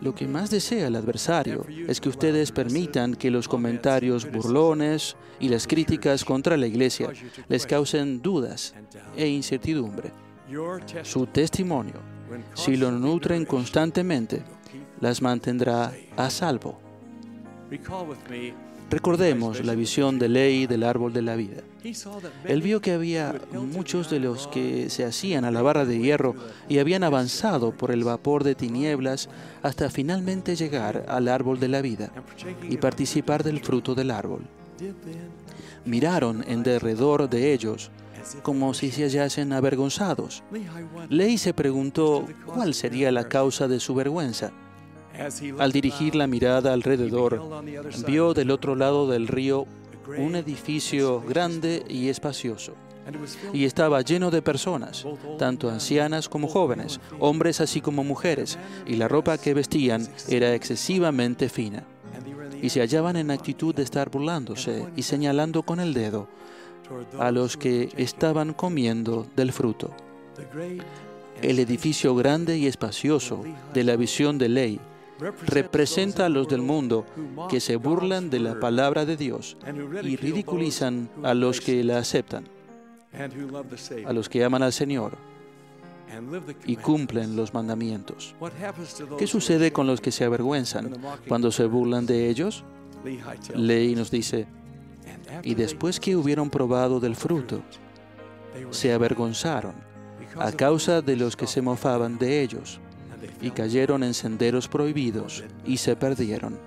Lo 0.02 0.14
que 0.14 0.28
más 0.28 0.52
desea 0.52 0.88
el 0.88 0.96
adversario 0.96 1.66
es 1.88 2.00
que 2.00 2.10
ustedes 2.10 2.52
permitan 2.52 3.16
que 3.16 3.32
los 3.32 3.48
comentarios 3.48 4.30
burlones 4.32 5.16
y 5.40 5.50
las 5.50 5.66
críticas 5.66 6.24
contra 6.24 6.58
la 6.58 6.68
iglesia 6.68 7.12
les 7.48 7.66
causen 7.66 8.22
dudas 8.22 8.76
e 9.16 9.28
incertidumbre. 9.28 10.12
Su 11.04 11.26
testimonio, 11.26 12.02
si 12.54 12.78
lo 12.78 12.92
nutren 12.92 13.46
constantemente, 13.46 14.44
las 15.02 15.22
mantendrá 15.22 15.92
a 16.16 16.30
salvo. 16.30 16.80
Recordemos 18.90 19.66
la 19.66 19.76
visión 19.76 20.18
de 20.18 20.30
ley 20.30 20.66
del 20.66 20.84
árbol 20.84 21.12
de 21.12 21.22
la 21.22 21.36
vida. 21.36 21.62
Él 22.46 22.62
vio 22.62 22.80
que 22.80 22.94
había 22.94 23.36
muchos 23.52 24.10
de 24.10 24.20
los 24.20 24.48
que 24.48 24.90
se 24.90 25.04
hacían 25.04 25.44
a 25.44 25.52
la 25.52 25.62
barra 25.62 25.84
de 25.84 26.00
hierro 26.00 26.36
y 26.70 26.80
habían 26.80 27.04
avanzado 27.04 27.72
por 27.72 27.92
el 27.92 28.06
vapor 28.06 28.46
de 28.46 28.56
tinieblas 28.56 29.28
hasta 29.62 29.90
finalmente 29.90 30.56
llegar 30.56 31.06
al 31.10 31.28
árbol 31.28 31.60
de 31.60 31.68
la 31.68 31.82
vida 31.82 32.12
y 32.70 32.78
participar 32.78 33.44
del 33.44 33.60
fruto 33.60 33.94
del 33.94 34.10
árbol. 34.10 34.42
Miraron 35.84 36.46
en 36.48 36.64
derredor 36.64 37.30
de 37.30 37.54
ellos 37.54 37.92
como 38.42 38.74
si 38.74 38.92
se 38.92 39.04
hallasen 39.04 39.54
avergonzados. 39.54 40.44
Ley 41.10 41.38
se 41.38 41.54
preguntó 41.54 42.26
cuál 42.46 42.74
sería 42.74 43.12
la 43.12 43.28
causa 43.28 43.68
de 43.68 43.80
su 43.80 43.96
vergüenza. 43.96 44.52
Al 45.60 45.72
dirigir 45.72 46.16
la 46.16 46.28
mirada 46.28 46.74
alrededor, 46.74 47.42
vio 48.06 48.34
del 48.34 48.52
otro 48.52 48.76
lado 48.76 49.08
del 49.08 49.28
río 49.28 49.66
un 50.18 50.36
edificio 50.36 51.22
grande 51.22 51.84
y 51.90 52.10
espacioso. 52.10 52.74
Y 53.54 53.66
estaba 53.66 54.02
lleno 54.02 54.32
de 54.32 54.42
personas, 54.42 55.06
tanto 55.40 55.70
ancianas 55.70 56.28
como 56.28 56.48
jóvenes, 56.48 57.00
hombres 57.20 57.62
así 57.62 57.82
como 57.82 58.04
mujeres, 58.04 58.58
y 58.86 58.96
la 58.96 59.08
ropa 59.08 59.38
que 59.38 59.54
vestían 59.54 60.08
era 60.28 60.54
excesivamente 60.54 61.50
fina. 61.50 61.84
Y 62.62 62.70
se 62.70 62.82
hallaban 62.82 63.16
en 63.16 63.32
actitud 63.32 63.74
de 63.74 63.84
estar 63.84 64.10
burlándose 64.10 64.88
y 64.96 65.04
señalando 65.04 65.64
con 65.64 65.80
el 65.80 65.94
dedo 65.94 66.28
a 67.20 67.32
los 67.32 67.58
que 67.58 67.90
estaban 67.98 68.54
comiendo 68.54 69.28
del 69.36 69.52
fruto. 69.52 69.92
El 71.42 71.60
edificio 71.60 72.16
grande 72.16 72.58
y 72.58 72.66
espacioso 72.66 73.44
de 73.74 73.84
la 73.84 73.96
visión 73.96 74.38
de 74.38 74.50
ley 74.50 74.80
representa 75.20 76.26
a 76.26 76.30
los 76.30 76.48
del 76.48 76.62
mundo 76.62 77.06
que 77.50 77.60
se 77.60 77.76
burlan 77.76 78.30
de 78.30 78.40
la 78.40 78.60
palabra 78.60 79.06
de 79.06 79.18
Dios 79.18 79.58
y 80.04 80.16
ridiculizan 80.16 81.10
a 81.24 81.34
los 81.34 81.62
que 81.62 81.84
la 81.84 82.00
aceptan, 82.00 82.48
a 84.06 84.14
los 84.14 84.30
que 84.30 84.44
aman 84.44 84.64
al 84.64 84.74
Señor 84.74 85.18
y 86.66 86.76
cumplen 86.76 87.36
los 87.36 87.54
mandamientos. 87.54 88.36
¿Qué 89.18 89.28
sucede 89.28 89.72
con 89.72 89.88
los 89.88 90.02
que 90.02 90.12
se 90.12 90.24
avergüenzan 90.24 90.96
cuando 91.28 91.52
se 91.52 91.66
burlan 91.66 92.06
de 92.06 92.30
ellos? 92.30 92.64
Ley 93.56 93.96
nos 93.96 94.12
dice, 94.12 94.48
y 95.44 95.56
después 95.56 96.00
que 96.00 96.16
hubieron 96.16 96.50
probado 96.50 97.00
del 97.00 97.16
fruto, 97.16 97.62
se 98.72 98.94
avergonzaron 98.94 99.76
a 100.40 100.52
causa 100.52 101.02
de 101.02 101.16
los 101.16 101.36
que 101.36 101.48
se 101.48 101.62
mofaban 101.62 102.18
de 102.18 102.42
ellos 102.42 102.80
y 103.42 103.52
cayeron 103.52 104.04
en 104.04 104.14
senderos 104.14 104.68
prohibidos 104.68 105.44
y 105.66 105.78
se 105.78 105.96
perdieron. 105.96 106.58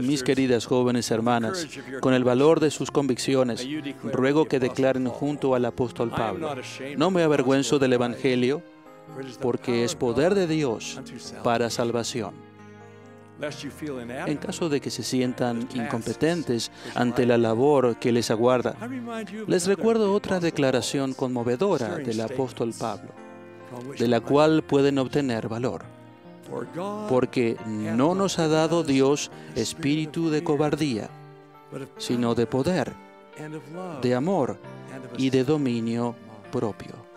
Mis 0.00 0.22
queridas 0.22 0.66
jóvenes 0.66 1.10
hermanas, 1.10 1.66
con 2.00 2.14
el 2.14 2.22
valor 2.22 2.60
de 2.60 2.70
sus 2.70 2.90
convicciones, 2.90 3.66
ruego 4.04 4.46
que 4.46 4.60
declaren 4.60 5.08
junto 5.08 5.54
al 5.56 5.64
apóstol 5.64 6.10
Pablo, 6.10 6.54
no 6.96 7.10
me 7.10 7.22
avergüenzo 7.22 7.80
del 7.80 7.94
Evangelio, 7.94 8.62
porque 9.40 9.84
es 9.84 9.96
poder 9.96 10.34
de 10.34 10.46
Dios 10.46 11.00
para 11.42 11.68
salvación. 11.70 12.47
En 13.40 14.36
caso 14.36 14.68
de 14.68 14.80
que 14.80 14.90
se 14.90 15.02
sientan 15.04 15.68
incompetentes 15.74 16.72
ante 16.94 17.24
la 17.24 17.38
labor 17.38 17.96
que 17.96 18.10
les 18.10 18.30
aguarda, 18.30 18.74
les 19.46 19.66
recuerdo 19.66 20.12
otra 20.12 20.40
declaración 20.40 21.14
conmovedora 21.14 21.96
del 21.96 22.20
apóstol 22.20 22.72
Pablo, 22.76 23.10
de 23.96 24.08
la 24.08 24.20
cual 24.20 24.62
pueden 24.62 24.98
obtener 24.98 25.48
valor. 25.48 25.82
Porque 27.08 27.56
no 27.66 28.14
nos 28.14 28.38
ha 28.38 28.48
dado 28.48 28.82
Dios 28.82 29.30
espíritu 29.54 30.30
de 30.30 30.42
cobardía, 30.42 31.08
sino 31.98 32.34
de 32.34 32.46
poder, 32.46 32.92
de 34.02 34.14
amor 34.14 34.58
y 35.16 35.30
de 35.30 35.44
dominio 35.44 36.16
propio. 36.50 37.08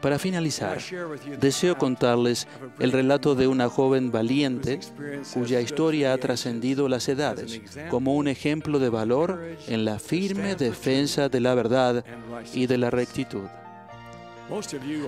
Para 0.00 0.18
finalizar, 0.18 0.78
deseo 1.40 1.76
contarles 1.76 2.48
el 2.78 2.92
relato 2.92 3.34
de 3.34 3.46
una 3.46 3.68
joven 3.68 4.10
valiente 4.10 4.80
cuya 5.34 5.60
historia 5.60 6.12
ha 6.12 6.18
trascendido 6.18 6.88
las 6.88 7.08
edades 7.08 7.60
como 7.90 8.14
un 8.14 8.28
ejemplo 8.28 8.78
de 8.78 8.88
valor 8.88 9.56
en 9.66 9.84
la 9.84 9.98
firme 9.98 10.54
defensa 10.54 11.28
de 11.28 11.40
la 11.40 11.54
verdad 11.54 12.04
y 12.54 12.66
de 12.66 12.78
la 12.78 12.90
rectitud. 12.90 13.44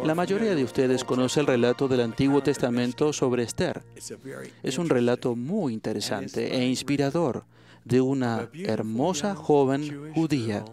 La 0.04 0.14
mayoría 0.14 0.54
de 0.54 0.62
ustedes 0.62 1.02
conoce 1.02 1.40
el 1.40 1.46
relato 1.46 1.88
del 1.88 2.02
Antiguo 2.02 2.42
Testamento 2.42 3.12
sobre 3.12 3.42
Esther. 3.42 3.82
Es 4.62 4.78
un 4.78 4.88
relato 4.88 5.34
muy 5.34 5.72
interesante 5.72 6.54
e 6.54 6.64
inspirador 6.66 7.44
de 7.84 8.00
una 8.00 8.48
hermosa 8.54 9.34
joven 9.34 10.12
judía 10.14 10.64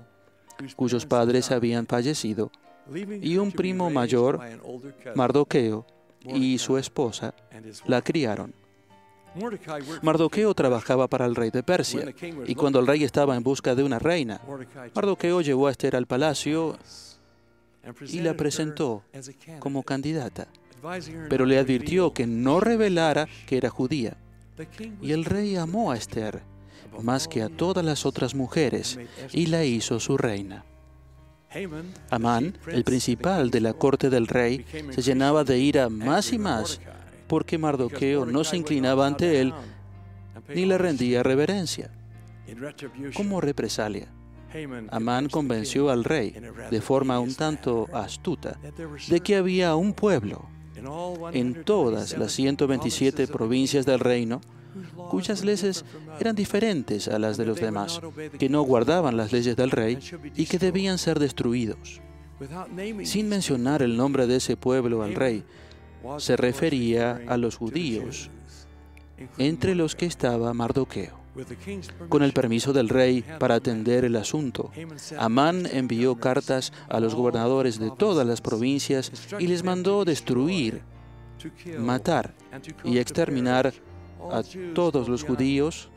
cuyos 0.76 1.06
padres 1.06 1.52
habían 1.52 1.88
fallecido 1.88 2.52
y 3.22 3.38
un 3.38 3.52
primo 3.52 3.90
mayor, 3.90 4.40
Mardoqueo, 5.16 5.86
y 6.26 6.58
su 6.58 6.78
esposa 6.78 7.34
la 7.86 8.02
criaron. 8.02 8.54
Mardoqueo 10.02 10.54
trabajaba 10.54 11.08
para 11.08 11.26
el 11.26 11.36
rey 11.36 11.52
de 11.52 11.64
Persia, 11.64 12.14
y 12.46 12.56
cuando 12.56 12.80
el 12.80 12.88
rey 12.88 13.04
estaba 13.04 13.36
en 13.36 13.44
busca 13.44 13.76
de 13.76 13.84
una 13.84 14.00
reina, 14.00 14.42
Mardoqueo 14.96 15.42
llevó 15.42 15.68
a 15.68 15.72
Esther 15.72 15.96
al 15.96 16.08
palacio 16.08 16.78
y 18.08 18.22
la 18.22 18.34
presentó 18.34 19.04
como 19.60 19.84
candidata, 19.84 20.48
pero 21.30 21.46
le 21.46 21.58
advirtió 21.58 22.14
que 22.14 22.28
no 22.28 22.60
revelara 22.60 23.28
que 23.46 23.58
era 23.58 23.70
judía. 23.70 24.18
Y 25.02 25.12
el 25.12 25.26
rey 25.26 25.56
amó 25.56 25.92
a 25.92 25.96
Esther 25.96 26.42
más 27.02 27.28
que 27.28 27.42
a 27.42 27.50
todas 27.50 27.86
las 27.86 28.06
otras 28.06 28.36
mujeres 28.36 29.00
y 29.32 29.46
la 29.48 29.64
hizo 29.64 30.00
su 30.00 30.18
reina. 30.18 30.66
Amán, 32.10 32.58
el 32.68 32.84
principal 32.84 33.50
de 33.50 33.62
la 33.62 33.74
corte 33.74 34.10
del 34.10 34.28
rey, 34.28 34.66
se 34.92 35.02
llenaba 35.02 35.44
de 35.44 35.58
ira 35.58 35.90
más 35.90 36.32
y 36.32 36.38
más 36.38 36.80
porque 37.28 37.58
Mardoqueo 37.58 38.26
no 38.26 38.44
se 38.44 38.58
inclinaba 38.58 39.08
ante 39.08 39.40
él 39.42 39.54
ni 40.54 40.66
le 40.66 40.78
rendía 40.78 41.24
reverencia. 41.24 41.92
Como 43.16 43.42
represalia, 43.42 44.08
Amán 44.92 45.30
convenció 45.30 45.90
al 45.90 46.04
rey, 46.04 46.36
de 46.72 46.82
forma 46.82 47.20
un 47.20 47.36
tanto 47.36 47.88
astuta, 47.94 48.58
de 49.08 49.20
que 49.20 49.36
había 49.36 49.76
un 49.76 49.94
pueblo 49.94 50.46
en 51.34 51.64
todas 51.64 52.18
las 52.18 52.32
127 52.32 53.28
provincias 53.28 53.86
del 53.86 54.00
reino 54.00 54.42
cuyas 55.10 55.44
leyes 55.44 55.86
eran 56.20 56.36
diferentes 56.36 57.08
a 57.08 57.20
las 57.20 57.38
de 57.38 57.46
los 57.46 57.60
demás, 57.60 58.02
que 58.38 58.50
no 58.50 58.62
guardaban 58.62 59.18
las 59.18 59.32
leyes 59.32 59.56
del 59.56 59.72
rey 59.72 60.00
y 60.36 60.46
que 60.46 60.60
debían 60.60 60.98
ser 60.98 61.20
destruidos. 61.20 62.02
Sin 63.04 63.30
mencionar 63.30 63.82
el 63.82 63.98
nombre 63.98 64.28
de 64.28 64.38
ese 64.38 64.56
pueblo 64.56 65.04
al 65.04 65.16
rey, 65.16 65.44
se 66.18 66.38
refería 66.38 67.22
a 67.28 67.38
los 67.38 67.58
judíos, 67.58 68.30
entre 69.38 69.76
los 69.76 69.96
que 69.96 70.06
estaba 70.06 70.54
Mardoqueo. 70.54 71.20
Con 72.10 72.24
el 72.24 72.34
permiso 72.34 72.74
del 72.74 72.90
rey 72.90 73.24
para 73.40 73.56
atender 73.56 74.04
el 74.04 74.16
asunto, 74.16 74.72
Amán 75.18 75.68
envió 75.72 76.16
cartas 76.16 76.74
a 76.90 77.00
los 77.00 77.16
gobernadores 77.16 77.80
de 77.80 77.92
todas 77.92 78.26
las 78.26 78.42
provincias 78.42 79.12
y 79.38 79.48
les 79.48 79.64
mandó 79.64 80.06
destruir, 80.06 80.82
matar 81.78 82.34
y 82.84 82.98
exterminar 82.98 83.74
a 84.32 84.44
todos 84.74 85.08
los 85.08 85.24
judíos, 85.24 85.90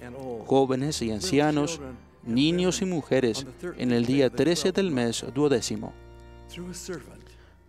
jóvenes 0.46 1.02
y 1.02 1.10
ancianos, 1.10 1.80
niños 2.24 2.82
y 2.82 2.84
mujeres, 2.84 3.46
en 3.78 3.92
el 3.92 4.06
día 4.06 4.30
13 4.30 4.72
del 4.72 4.90
mes 4.90 5.24
duodécimo. 5.34 5.92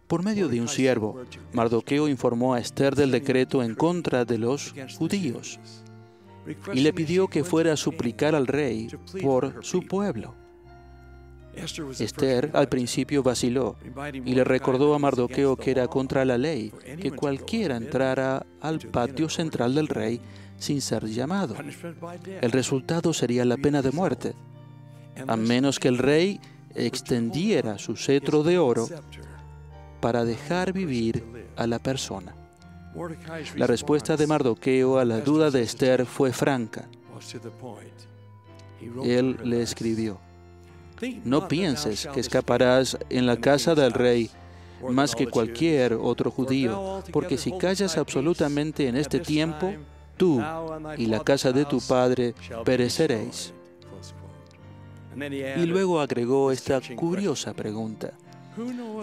Por 0.08 0.24
medio 0.24 0.48
de 0.48 0.62
un 0.62 0.68
siervo, 0.68 1.24
Mardoqueo 1.54 2.08
informó 2.08 2.54
a 2.54 2.60
Esther 2.60 2.96
del 2.96 3.12
decreto 3.12 3.64
en 3.64 3.74
contra 3.74 4.26
de 4.26 4.38
los 4.38 4.74
judíos 4.98 5.60
y 6.74 6.82
le 6.82 6.94
pidió 6.94 7.28
que 7.28 7.44
fuera 7.44 7.74
a 7.74 7.78
suplicar 7.78 8.36
al 8.36 8.48
rey 8.48 8.90
por 9.22 9.64
su 9.64 9.82
pueblo. 9.82 10.36
Esther 11.56 12.50
al 12.54 12.68
principio 12.68 13.22
vaciló 13.22 13.76
y 14.14 14.34
le 14.34 14.44
recordó 14.44 14.96
a 14.96 15.00
Mardoqueo 15.00 15.56
que 15.56 15.72
era 15.72 15.88
contra 15.88 16.26
la 16.26 16.38
ley 16.38 16.72
que 17.00 17.12
cualquiera 17.12 17.78
entrara 17.78 18.46
al 18.60 18.80
patio 18.80 19.30
central 19.30 19.76
del 19.76 19.88
rey 19.88 20.20
sin 20.64 20.82
ser 20.82 21.06
llamado. 21.08 21.56
El 22.42 22.52
resultado 22.52 23.14
sería 23.14 23.44
la 23.44 23.58
pena 23.58 23.82
de 23.82 23.92
muerte, 23.92 24.34
a 25.28 25.36
menos 25.36 25.78
que 25.78 25.90
el 25.90 25.98
rey 25.98 26.40
extendiera 26.74 27.78
su 27.78 27.98
cetro 27.98 28.44
de 28.44 28.58
oro 28.58 28.88
para 30.00 30.24
dejar 30.24 30.72
vivir 30.72 31.46
a 31.58 31.68
la 31.68 31.80
persona. 31.80 32.34
La 33.56 33.68
respuesta 33.68 34.16
de 34.16 34.26
Mardoqueo 34.26 35.00
a 35.00 35.06
la 35.06 35.20
duda 35.20 35.52
de 35.52 35.64
Esther 35.64 36.06
fue 36.06 36.32
franca. 36.32 36.88
Él 39.04 39.38
le 39.44 39.62
escribió, 39.62 40.20
no 41.26 41.48
pienses 41.48 42.08
que 42.14 42.22
escaparás 42.22 42.98
en 43.10 43.26
la 43.26 43.38
casa 43.38 43.76
del 43.76 43.92
rey 43.92 44.30
más 44.90 45.16
que 45.16 45.28
cualquier 45.28 45.94
otro 45.94 46.32
judío, 46.32 47.04
porque 47.12 47.38
si 47.38 47.52
callas 47.58 47.98
absolutamente 47.98 48.88
en 48.88 48.96
este 48.96 49.20
tiempo, 49.20 49.74
tú 50.24 50.42
y 50.98 51.06
la 51.08 51.20
casa 51.20 51.52
de 51.52 51.66
tu 51.66 51.82
padre 51.82 52.34
pereceréis. 52.64 53.54
Y 55.58 55.66
luego 55.66 56.00
agregó 56.00 56.52
esta 56.52 56.80
curiosa 56.96 57.54
pregunta. 57.54 58.14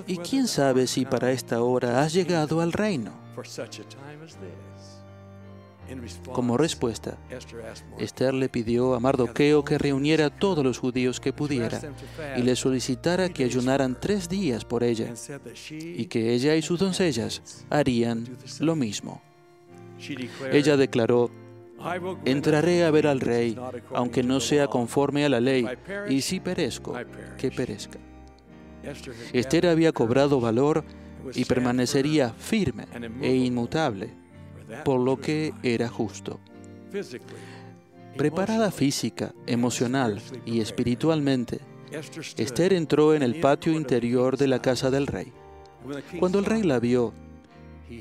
¿Y 0.07 0.17
quién 0.17 0.49
sabe 0.49 0.87
si 0.87 1.05
para 1.05 1.31
esta 1.31 1.63
hora 1.63 2.01
has 2.01 2.15
llegado 2.15 2.63
al 2.63 2.73
reino? 2.73 3.13
Como 6.33 6.57
respuesta, 6.57 7.19
Esther 7.99 8.33
le 8.33 8.49
pidió 8.49 8.95
a 8.95 9.01
Mardoqueo 9.01 9.65
que 9.65 9.77
reuniera 9.77 10.27
a 10.27 10.31
todos 10.31 10.65
los 10.65 10.79
judíos 10.79 11.19
que 11.21 11.33
pudiera 11.33 11.81
y 12.37 12.43
le 12.43 12.55
solicitara 12.55 13.29
que 13.29 13.45
ayunaran 13.45 13.99
tres 14.01 14.29
días 14.29 14.65
por 14.65 14.85
ella 14.85 15.13
y 15.71 16.07
que 16.07 16.33
ella 16.33 16.55
y 16.55 16.63
sus 16.63 16.79
doncellas 16.79 17.65
harían 17.69 18.39
lo 18.61 18.77
mismo. 18.77 19.21
Ella 20.53 20.77
declaró, 20.77 21.31
entraré 22.25 22.85
a 22.85 22.91
ver 22.91 23.07
al 23.07 23.21
rey, 23.21 23.57
aunque 23.95 24.23
no 24.23 24.41
sea 24.41 24.67
conforme 24.67 25.25
a 25.25 25.29
la 25.29 25.41
ley, 25.41 25.67
y 26.09 26.21
si 26.21 26.41
perezco, 26.41 26.95
que 27.39 27.51
perezca. 27.51 27.99
Esther 29.33 29.67
había 29.67 29.93
cobrado 29.93 30.41
valor 30.41 30.85
y 31.35 31.45
permanecería 31.45 32.31
firme 32.31 32.87
e 33.21 33.35
inmutable, 33.35 34.11
por 34.85 35.01
lo 35.01 35.21
que 35.21 35.53
era 35.63 35.89
justo. 35.89 36.41
Preparada 38.17 38.71
física, 38.71 39.33
emocional 39.47 40.21
y 40.45 40.61
espiritualmente, 40.61 41.61
Esther 42.37 42.73
entró 42.73 43.15
en 43.15 43.23
el 43.23 43.41
patio 43.41 43.73
interior 43.73 44.37
de 44.37 44.49
la 44.49 44.63
casa 44.63 44.91
del 44.91 45.07
rey. 45.07 45.33
Cuando 46.19 46.39
el 46.39 46.45
rey 46.45 46.63
la 46.63 46.79
vio, 46.79 47.13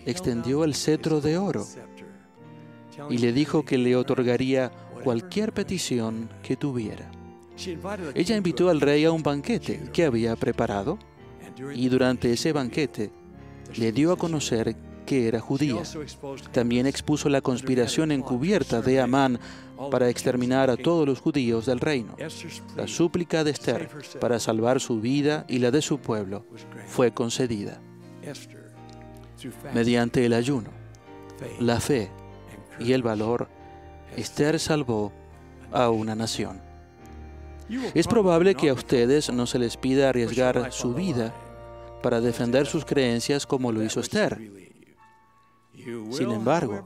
extendió 0.06 0.64
el 0.64 0.76
cetro 0.76 1.22
de 1.22 1.38
oro 1.38 1.66
y 3.10 3.18
le 3.18 3.34
dijo 3.34 3.64
que 3.64 3.78
le 3.78 3.95
otorgaría 3.95 4.72
cualquier 5.03 5.53
petición 5.53 6.30
que 6.44 6.56
tuviera. 6.56 7.11
Ella 8.14 8.38
invitó 8.38 8.70
al 8.70 8.82
rey 8.82 9.06
a 9.06 9.11
un 9.11 9.24
banquete 9.24 9.90
que 9.91 10.06
había 10.06 10.36
preparado 10.36 10.98
y 11.74 11.90
durante 11.90 12.32
ese 12.32 12.53
banquete 12.53 13.11
le 13.78 13.91
dio 13.91 14.11
a 14.11 14.18
conocer 14.18 14.76
que 15.06 15.28
era 15.28 15.40
judía. 15.40 15.82
También 16.52 16.86
expuso 16.86 17.30
la 17.30 17.41
conspiración 17.41 18.11
encubierta 18.11 18.82
de 18.82 19.02
Amán 19.02 19.40
para 19.90 20.10
exterminar 20.10 20.70
a 20.70 20.78
todos 20.78 21.07
los 21.07 21.20
judíos 21.20 21.66
del 21.66 21.80
reino. 21.80 22.16
La 22.76 22.88
súplica 22.88 23.44
de 23.44 23.52
Esther 23.52 23.90
para 24.22 24.40
salvar 24.40 24.80
su 24.80 25.02
vida 25.02 25.45
y 25.48 25.60
la 25.60 25.72
de 25.72 25.82
su 25.82 25.99
pueblo 25.99 26.45
fue 26.88 27.11
concedida 27.11 27.82
mediante 29.74 30.26
el 30.26 30.34
ayuno, 30.34 30.70
la 31.60 31.80
fe 31.80 32.10
y 32.80 32.94
el 32.94 33.03
valor, 33.03 33.48
Esther 34.16 34.60
salvó 34.60 35.11
a 35.72 35.90
una 35.90 36.16
nación. 36.16 36.61
Es 37.94 38.07
probable 38.07 38.56
que 38.56 38.70
a 38.70 38.74
ustedes 38.74 39.32
no 39.32 39.45
se 39.45 39.60
les 39.60 39.78
pida 39.78 40.10
arriesgar 40.10 40.72
su 40.72 40.94
vida 40.94 41.34
para 42.02 42.20
defender 42.22 42.66
sus 42.66 42.86
creencias 42.86 43.45
como 43.45 43.72
lo 43.72 43.84
hizo 43.84 43.99
Esther. 43.99 44.40
Sin 46.11 46.32
embargo, 46.32 46.84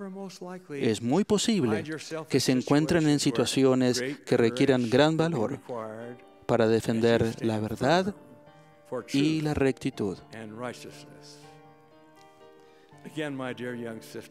es 0.70 1.02
muy 1.02 1.24
posible 1.24 1.84
que 2.30 2.40
se 2.40 2.52
encuentren 2.52 3.08
en 3.08 3.20
situaciones 3.20 4.02
que 4.26 4.38
requieran 4.38 4.90
gran 4.90 5.18
valor 5.18 5.60
para 6.46 6.68
defender 6.68 7.44
la 7.44 7.60
verdad 7.60 8.16
y 9.12 9.42
la 9.42 9.54
rectitud. 9.54 10.18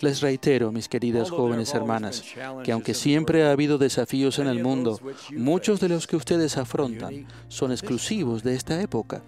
Les 0.00 0.20
reitero, 0.20 0.72
mis 0.72 0.88
queridas 0.88 1.30
jóvenes 1.30 1.74
hermanas, 1.74 2.24
que 2.64 2.72
aunque 2.72 2.94
siempre 2.94 3.44
ha 3.44 3.52
habido 3.52 3.78
desafíos 3.78 4.38
en 4.38 4.46
el 4.46 4.62
mundo, 4.62 4.98
muchos 5.36 5.80
de 5.80 5.88
los 5.88 6.06
que 6.06 6.16
ustedes 6.16 6.56
afrontan 6.56 7.26
son 7.48 7.72
exclusivos 7.72 8.42
de 8.42 8.54
esta 8.54 8.80
época. 8.80 9.22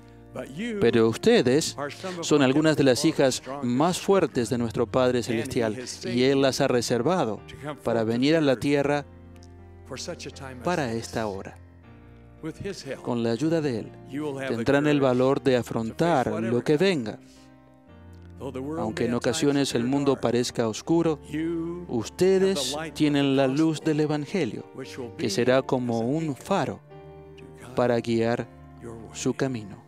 Pero 0.80 1.08
ustedes 1.08 1.76
son 2.22 2.42
algunas 2.42 2.76
de 2.76 2.84
las 2.84 3.04
hijas 3.04 3.42
más 3.62 4.00
fuertes 4.00 4.50
de 4.50 4.58
nuestro 4.58 4.86
Padre 4.86 5.22
Celestial 5.22 5.78
y 6.04 6.24
Él 6.24 6.42
las 6.42 6.60
ha 6.60 6.68
reservado 6.68 7.40
para 7.84 8.02
venir 8.02 8.34
a 8.36 8.40
la 8.40 8.56
tierra 8.56 9.04
para 10.64 10.92
esta 10.92 11.26
hora. 11.26 11.56
Con 13.02 13.22
la 13.22 13.30
ayuda 13.30 13.60
de 13.60 13.78
Él, 13.78 13.92
tendrán 14.48 14.86
el 14.86 15.00
valor 15.00 15.42
de 15.42 15.56
afrontar 15.56 16.42
lo 16.42 16.62
que 16.62 16.76
venga. 16.76 17.18
Aunque 18.78 19.06
en 19.06 19.14
ocasiones 19.14 19.74
el 19.74 19.84
mundo 19.84 20.16
parezca 20.16 20.68
oscuro, 20.68 21.18
ustedes 21.88 22.76
tienen 22.92 23.36
la 23.36 23.46
luz 23.46 23.80
del 23.80 24.00
Evangelio, 24.00 24.64
que 25.16 25.30
será 25.30 25.62
como 25.62 26.00
un 26.00 26.34
faro 26.36 26.80
para 27.74 27.98
guiar 28.00 28.46
su 29.12 29.34
camino. 29.34 29.82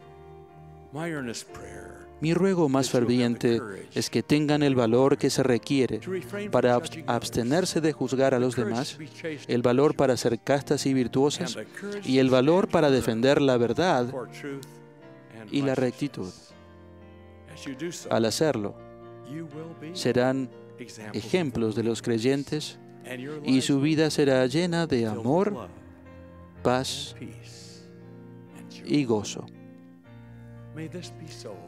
Mi 2.18 2.32
ruego 2.32 2.70
más 2.70 2.88
ferviente 2.88 3.60
es 3.94 4.08
que 4.08 4.22
tengan 4.22 4.62
el 4.62 4.74
valor 4.74 5.18
que 5.18 5.28
se 5.28 5.42
requiere 5.42 6.00
para 6.50 6.80
abstenerse 7.06 7.82
de 7.82 7.92
juzgar 7.92 8.34
a 8.34 8.38
los 8.38 8.56
demás, 8.56 8.96
el 9.48 9.60
valor 9.60 9.94
para 9.96 10.16
ser 10.16 10.38
castas 10.38 10.86
y 10.86 10.94
virtuosas 10.94 11.58
y 12.04 12.18
el 12.18 12.30
valor 12.30 12.68
para 12.68 12.90
defender 12.90 13.42
la 13.42 13.58
verdad 13.58 14.06
y 15.50 15.60
la 15.60 15.74
rectitud. 15.74 16.32
Al 18.10 18.24
hacerlo, 18.24 18.74
serán 19.92 20.50
ejemplos 21.12 21.74
de 21.74 21.82
los 21.82 22.02
creyentes 22.02 22.78
y 23.44 23.60
su 23.60 23.80
vida 23.80 24.10
será 24.10 24.46
llena 24.46 24.86
de 24.86 25.06
amor, 25.06 25.68
paz 26.62 27.14
y 28.84 29.04
gozo. 29.04 29.46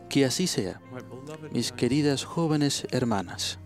Que 0.08 0.24
así 0.24 0.46
sea, 0.46 0.80
mis 1.50 1.72
queridas 1.72 2.24
jóvenes 2.24 2.86
hermanas. 2.90 3.58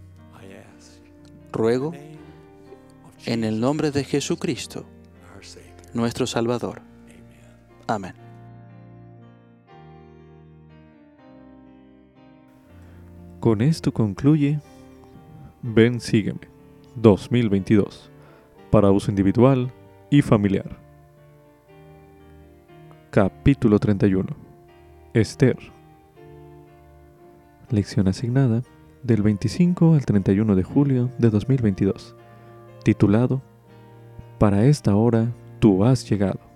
Ruego 1.51 1.93
en 3.27 3.45
el 3.45 3.61
nombre 3.61 3.91
de 3.91 4.05
Jesucristo, 4.05 4.87
nuestro 5.93 6.27
Salvador. 6.27 6.83
Amén. 7.87 8.32
Con 13.43 13.61
esto 13.61 13.93
concluye 13.93 14.61
Ven 15.63 16.01
Sígueme 16.01 16.39
2022 16.95 18.09
para 18.71 18.93
uso 18.93 19.11
individual 19.11 19.73
y 20.11 20.23
familiar. 20.23 20.79
Capítulo 23.11 23.81
31 23.81 24.29
Esther. 25.13 25.57
Lección 27.69 28.07
asignada 28.07 28.63
del 29.03 29.23
25 29.23 29.95
al 29.95 30.07
31 30.07 30.55
de 30.55 30.63
julio 30.63 31.11
de 31.19 31.31
2022. 31.31 32.15
Titulado 32.85 33.43
Para 34.39 34.67
esta 34.67 34.95
hora 34.95 35.33
tú 35.59 35.83
has 35.85 36.09
llegado. 36.09 36.52